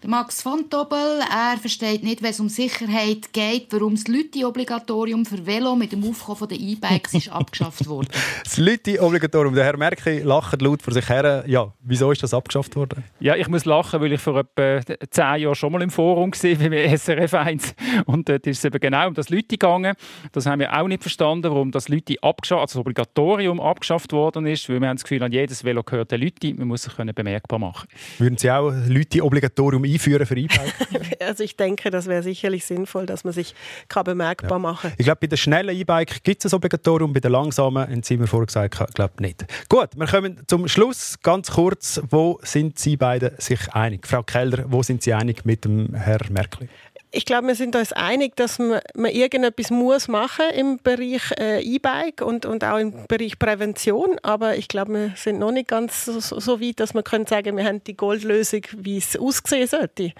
Der 0.00 0.10
Max 0.10 0.42
von 0.42 0.70
Tobel, 0.70 1.20
er 1.28 1.58
versteht 1.58 2.04
nicht, 2.04 2.22
wenn 2.22 2.30
es 2.30 2.38
um 2.38 2.48
Sicherheit 2.48 3.32
geht, 3.32 3.66
warum 3.70 3.96
das 3.96 4.06
Lütti-Obligatorium 4.06 5.26
für 5.26 5.44
Velo 5.44 5.74
mit 5.74 5.90
dem 5.90 6.08
Aufkommen 6.08 6.48
der 6.48 6.56
E-Bikes 6.56 7.14
ist 7.14 7.32
abgeschafft 7.32 7.88
wurde. 7.88 8.06
Das 8.44 8.58
Leute-Obligatorium. 8.58 9.54
Der 9.54 9.64
Herr 9.64 9.76
Merkel 9.76 10.22
lacht 10.22 10.62
laut 10.62 10.82
vor 10.82 10.94
sich 10.94 11.08
her. 11.08 11.42
Ja, 11.48 11.72
wieso 11.80 12.12
ist 12.12 12.22
das 12.22 12.32
abgeschafft 12.32 12.76
worden? 12.76 13.02
Ja, 13.18 13.34
ich 13.34 13.48
muss 13.48 13.64
lachen, 13.64 14.00
weil 14.00 14.12
ich 14.12 14.20
vor 14.20 14.38
etwa 14.38 14.80
zehn 15.10 15.42
Jahren 15.42 15.54
schon 15.56 15.72
mal 15.72 15.82
im 15.82 15.90
Forum 15.90 16.30
war 16.32 16.68
bei 16.70 16.96
SRF 16.96 17.34
1 17.34 17.74
und 18.06 18.28
dort 18.28 18.46
ist 18.46 18.58
es 18.58 18.64
eben 18.64 18.78
genau 18.78 19.08
um 19.08 19.14
das 19.14 19.30
Leute 19.30 19.48
gegangen. 19.48 19.96
Das 20.30 20.46
haben 20.46 20.60
wir 20.60 20.72
auch 20.80 20.86
nicht 20.86 21.02
verstanden, 21.02 21.50
warum 21.50 21.72
das 21.72 21.88
Leute 21.88 22.14
abgeschafft, 22.22 22.60
also 22.60 22.78
das 22.78 22.80
Obligatorium 22.80 23.60
abgeschafft 23.60 24.12
worden 24.12 24.46
ist, 24.46 24.68
weil 24.68 24.80
wir 24.80 24.88
haben 24.88 24.96
das 24.96 25.04
Gefühl, 25.04 25.24
an 25.24 25.32
jedes 25.32 25.64
Velo 25.64 25.82
gehört 25.82 26.12
der 26.12 26.18
Leute, 26.18 26.54
man 26.54 26.68
muss 26.68 26.84
sich 26.84 26.94
können 26.94 27.14
bemerkbar 27.14 27.58
machen. 27.58 27.88
Würden 28.18 28.38
Sie 28.38 28.50
auch 28.50 28.70
Leute-Obligatorium 28.70 29.84
Einführen 29.92 30.26
für 30.26 30.36
E-Bike? 30.36 30.74
Also 31.20 31.44
ich 31.44 31.56
denke, 31.56 31.90
das 31.90 32.06
wäre 32.06 32.22
sicherlich 32.22 32.64
sinnvoll, 32.64 33.04
dass 33.04 33.24
man 33.24 33.32
sich 33.32 33.54
kann 33.88 34.04
bemerkbar 34.04 34.58
machen. 34.58 34.92
Ich 34.96 35.04
glaube, 35.04 35.18
bei 35.20 35.26
den 35.26 35.36
schnellen 35.36 35.76
E-Bike 35.76 36.22
gibt 36.22 36.44
es 36.44 36.52
ein 36.52 36.56
Obligatorium, 36.56 37.12
bei 37.12 37.20
den 37.20 37.32
langsamen, 37.32 37.82
haben 37.82 38.02
Sie 38.02 38.16
mir 38.16 38.26
vorher 38.26 38.46
gesagt, 38.46 38.94
glaube 38.94 39.14
nicht. 39.20 39.44
Gut, 39.68 39.90
wir 39.96 40.06
kommen 40.06 40.40
zum 40.46 40.68
Schluss. 40.68 41.18
Ganz 41.22 41.50
kurz, 41.50 42.00
wo 42.08 42.38
sind 42.42 42.78
Sie 42.78 42.96
beide 42.96 43.34
sich 43.38 43.72
einig? 43.72 44.06
Frau 44.06 44.22
Keller, 44.22 44.64
wo 44.68 44.82
sind 44.82 45.02
Sie 45.02 45.12
einig 45.12 45.44
mit 45.44 45.64
dem 45.64 45.94
Herrn 45.94 46.32
Merkel? 46.32 46.68
Ich 47.10 47.24
glaube, 47.24 47.46
wir 47.46 47.54
sind 47.54 47.74
uns 47.74 47.92
einig, 47.94 48.36
dass 48.36 48.58
man, 48.58 48.80
man 48.94 49.10
irgendetwas 49.10 49.70
muss 49.70 50.08
machen 50.08 50.44
im 50.54 50.78
Bereich 50.82 51.22
äh, 51.38 51.62
E-Bike 51.62 52.20
und, 52.20 52.44
und 52.44 52.64
auch 52.64 52.76
im 52.78 53.06
Bereich 53.08 53.38
Prävention. 53.38 54.18
Aber 54.22 54.56
ich 54.56 54.68
glaube, 54.68 54.92
wir 54.92 55.12
sind 55.16 55.38
noch 55.38 55.52
nicht 55.52 55.68
ganz 55.68 56.04
so, 56.04 56.20
so 56.20 56.60
weit, 56.60 56.80
dass 56.80 56.92
man 56.92 57.04
können 57.04 57.26
sagen, 57.26 57.56
wir 57.56 57.64
haben 57.64 57.82
die 57.84 57.96
Goldlösung, 57.96 58.62
wie 58.76 58.98
es 58.98 59.16
aussehen 59.16 59.66
sollte. 59.66 60.12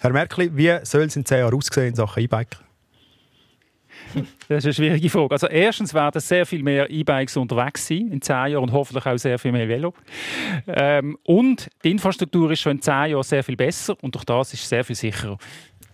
Herr 0.00 0.12
Merkel, 0.12 0.56
wie 0.56 0.78
soll 0.82 1.02
es 1.02 1.16
in 1.16 1.26
zehn 1.26 1.38
Jahren 1.38 1.54
aussehen 1.54 1.88
in 1.88 1.94
Sachen 1.94 2.22
E-Bike? 2.22 2.56
Das 4.48 4.58
ist 4.58 4.64
eine 4.64 4.74
schwierige 4.74 5.10
Frage. 5.10 5.32
Also 5.32 5.46
erstens 5.46 5.94
werden 5.94 6.20
sehr 6.20 6.46
viel 6.46 6.62
mehr 6.62 6.90
E-Bikes 6.90 7.36
unterwegs 7.36 7.86
sein 7.86 8.08
in 8.12 8.20
zehn 8.20 8.52
Jahren 8.52 8.64
und 8.64 8.72
hoffentlich 8.72 9.04
auch 9.06 9.16
sehr 9.16 9.38
viel 9.38 9.52
mehr 9.52 9.68
Velo. 9.68 9.94
Ähm, 10.66 11.18
und 11.24 11.68
die 11.82 11.90
Infrastruktur 11.90 12.50
ist 12.50 12.60
schon 12.60 12.72
in 12.72 12.82
zehn 12.82 13.10
Jahren 13.10 13.22
sehr 13.22 13.42
viel 13.42 13.56
besser 13.56 13.96
und 14.02 14.14
durch 14.14 14.24
das 14.24 14.52
ist 14.52 14.62
es 14.62 14.68
sehr 14.68 14.84
viel 14.84 14.96
sicherer. 14.96 15.38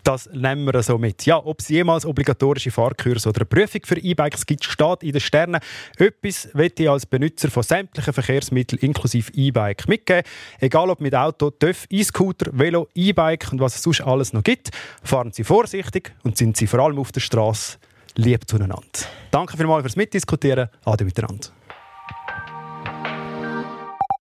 Das 0.05 0.29
nehmen 0.33 0.67
wir 0.67 0.83
so 0.83 0.99
mit. 0.99 1.27
Ja, 1.27 1.45
ob 1.45 1.61
es 1.61 1.69
jemals 1.69 2.07
obligatorische 2.07 2.71
Fahrkurse 2.71 3.29
oder 3.29 3.41
eine 3.41 3.47
Prüfung 3.47 3.83
für 3.85 3.99
E-Bikes 3.99 4.47
gibt, 4.47 4.65
steht 4.65 5.03
in 5.03 5.13
den 5.13 5.21
Sternen. 5.21 5.61
Etwas 5.99 6.49
möchte 6.55 6.85
ich 6.85 6.91
als 6.91 7.07
Benutzer 7.07 7.51
von 7.51 7.63
sämtlichen 7.63 8.13
Verkehrsmitteln 8.13 8.81
inklusive 8.81 9.33
E-Bike 9.35 9.89
mitgeben. 9.89 10.23
Egal 10.59 10.91
ob 10.91 11.01
mit 11.01 11.15
Auto, 11.15 11.51
TÜV, 11.51 11.87
E-Scooter, 11.91 12.51
Velo, 12.53 12.89
E-Bike 12.95 13.53
und 13.53 13.61
was 13.61 13.77
es 13.77 13.83
sonst 13.83 14.01
alles 14.01 14.33
noch 14.33 14.43
gibt. 14.43 14.71
Fahren 15.03 15.33
Sie 15.33 15.45
vorsichtig 15.45 16.13
und 16.23 16.37
sind 16.37 16.57
Sie 16.57 16.67
vor 16.67 16.81
allem 16.81 16.99
auf 16.99 17.13
der 17.13 17.21
Straße 17.21 17.79
lieb 18.17 18.49
zueinander. 18.49 18.83
Danke 19.31 19.57
vielmals 19.57 19.83
fürs 19.83 19.97
Mitdiskutieren. 19.97 20.69
Ade 20.85 21.05
miteinander. 21.05 21.49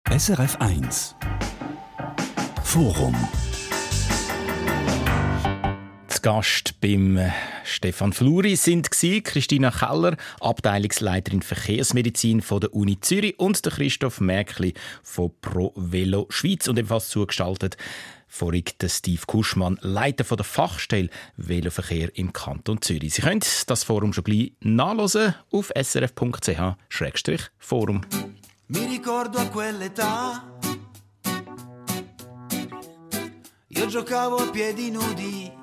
SRF 0.10 0.56
1 0.60 1.16
Forum 2.64 3.16
Zu 6.18 6.24
Gast 6.24 6.82
beim 6.82 7.18
äh, 7.18 7.30
Stefan 7.64 8.12
Fluri 8.12 8.56
sind 8.56 8.90
Christina 8.90 9.70
Keller, 9.70 10.18
Abteilungsleiterin 10.40 11.44
Verkehrsmedizin 11.44 12.42
von 12.42 12.60
der 12.60 12.74
Uni 12.74 13.00
Zürich 13.00 13.38
und 13.38 13.64
der 13.64 13.72
Christoph 13.72 14.20
Merkli 14.20 14.74
von 15.04 15.32
Pro 15.42 15.74
Velo 15.76 16.26
Schweiz 16.30 16.68
und 16.68 16.80
ebenfalls 16.80 17.10
zugeschaltet 17.10 17.78
vorig 18.28 18.80
der 18.80 18.90
Steve 18.90 19.22
Kuschmann, 19.28 19.78
Leiter 19.82 20.24
von 20.24 20.38
der 20.38 20.46
Fachstelle 20.46 21.12
Veloverkehr 21.36 22.10
im 22.18 22.34
Kanton 22.34 22.82
Zürich. 22.82 23.14
Sie 23.14 23.22
können 23.22 23.44
das 23.68 23.84
Forum 23.84 24.12
schon 24.12 24.24
gleich 24.24 24.54
nachlesen 24.62 25.36
auf 25.52 25.72
srf.ch-forum. 25.80 26.82
Mi 28.70 28.80
ricordo 28.88 29.38
a 29.38 29.44
quell'età, 29.44 30.42
io 33.68 33.86
giocavo 33.86 34.38
a 34.38 34.48
piedi 34.48 34.90
nudi, 34.90 35.57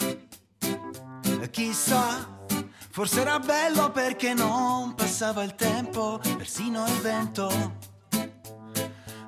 chissà, 1.54 2.28
forse 2.90 3.20
era 3.20 3.38
bello 3.38 3.92
perché 3.92 4.34
non 4.34 4.96
passava 4.96 5.44
il 5.44 5.54
tempo, 5.54 6.18
persino 6.36 6.84
il 6.84 7.00
vento 7.00 7.92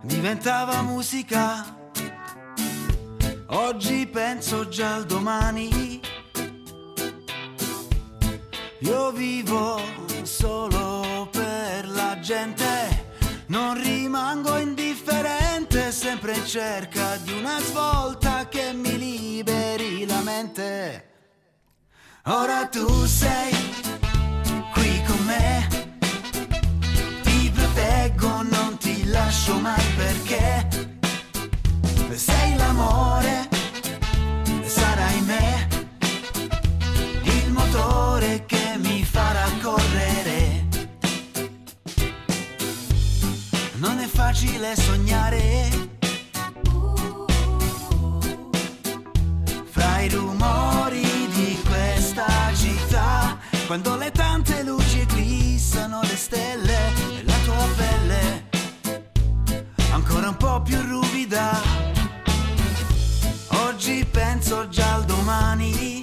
diventava 0.03 0.83
musica. 0.83 1.64
Oggi 3.51 4.09
penso 4.09 4.66
già 4.66 4.97
al 4.97 5.05
domani, 5.05 6.01
io 8.81 9.12
vivo 9.12 9.81
solo 10.22 11.29
per 11.31 11.89
la 11.89 12.18
gente. 12.18 13.05
Non 13.47 13.81
rimango 13.81 14.57
indifferente, 14.57 15.93
sempre 15.93 16.35
in 16.35 16.45
cerca 16.45 17.18
di 17.18 17.31
una 17.31 17.61
svolta 17.61 18.49
che 18.49 18.72
mi 18.72 18.99
liberi 18.99 20.05
la 20.05 20.20
mente. 20.22 21.06
Ora 22.29 22.66
tu 22.66 23.07
sei 23.07 23.55
qui 24.72 25.01
con 25.07 25.24
me, 25.27 25.68
ti 27.22 27.51
proteggo, 27.55 28.43
non 28.43 28.77
ti 28.81 29.05
lascio 29.05 29.61
mai 29.61 29.85
perché. 29.97 30.66
Sei 32.12 32.57
l'amore, 32.57 33.49
sarai 34.64 35.20
me, 35.20 35.68
il 37.22 37.53
motore 37.53 38.45
che 38.47 38.77
mi 38.79 39.05
farà 39.05 39.47
correre. 39.62 40.66
Non 43.74 44.01
è 44.01 44.07
facile 44.09 44.74
sognare 44.74 45.95
quando 53.67 53.97
le 53.97 54.12
tante 54.12 54.62
luci 54.62 55.01
eclissano 55.01 56.01
le 56.03 56.17
stelle 56.17 56.77
e 57.19 57.25
la 57.25 57.35
tua 57.45 57.67
pelle 57.77 58.45
ancora 59.91 60.29
un 60.29 60.37
po' 60.37 60.62
più 60.62 60.81
ruvida. 60.83 61.61
Oggi 63.67 64.07
penso 64.09 64.69
già 64.69 64.95
al 64.95 65.05
domani. 65.05 66.01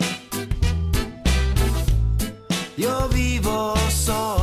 Io 2.76 3.08
vivo 3.08 3.78
solo 3.88 4.43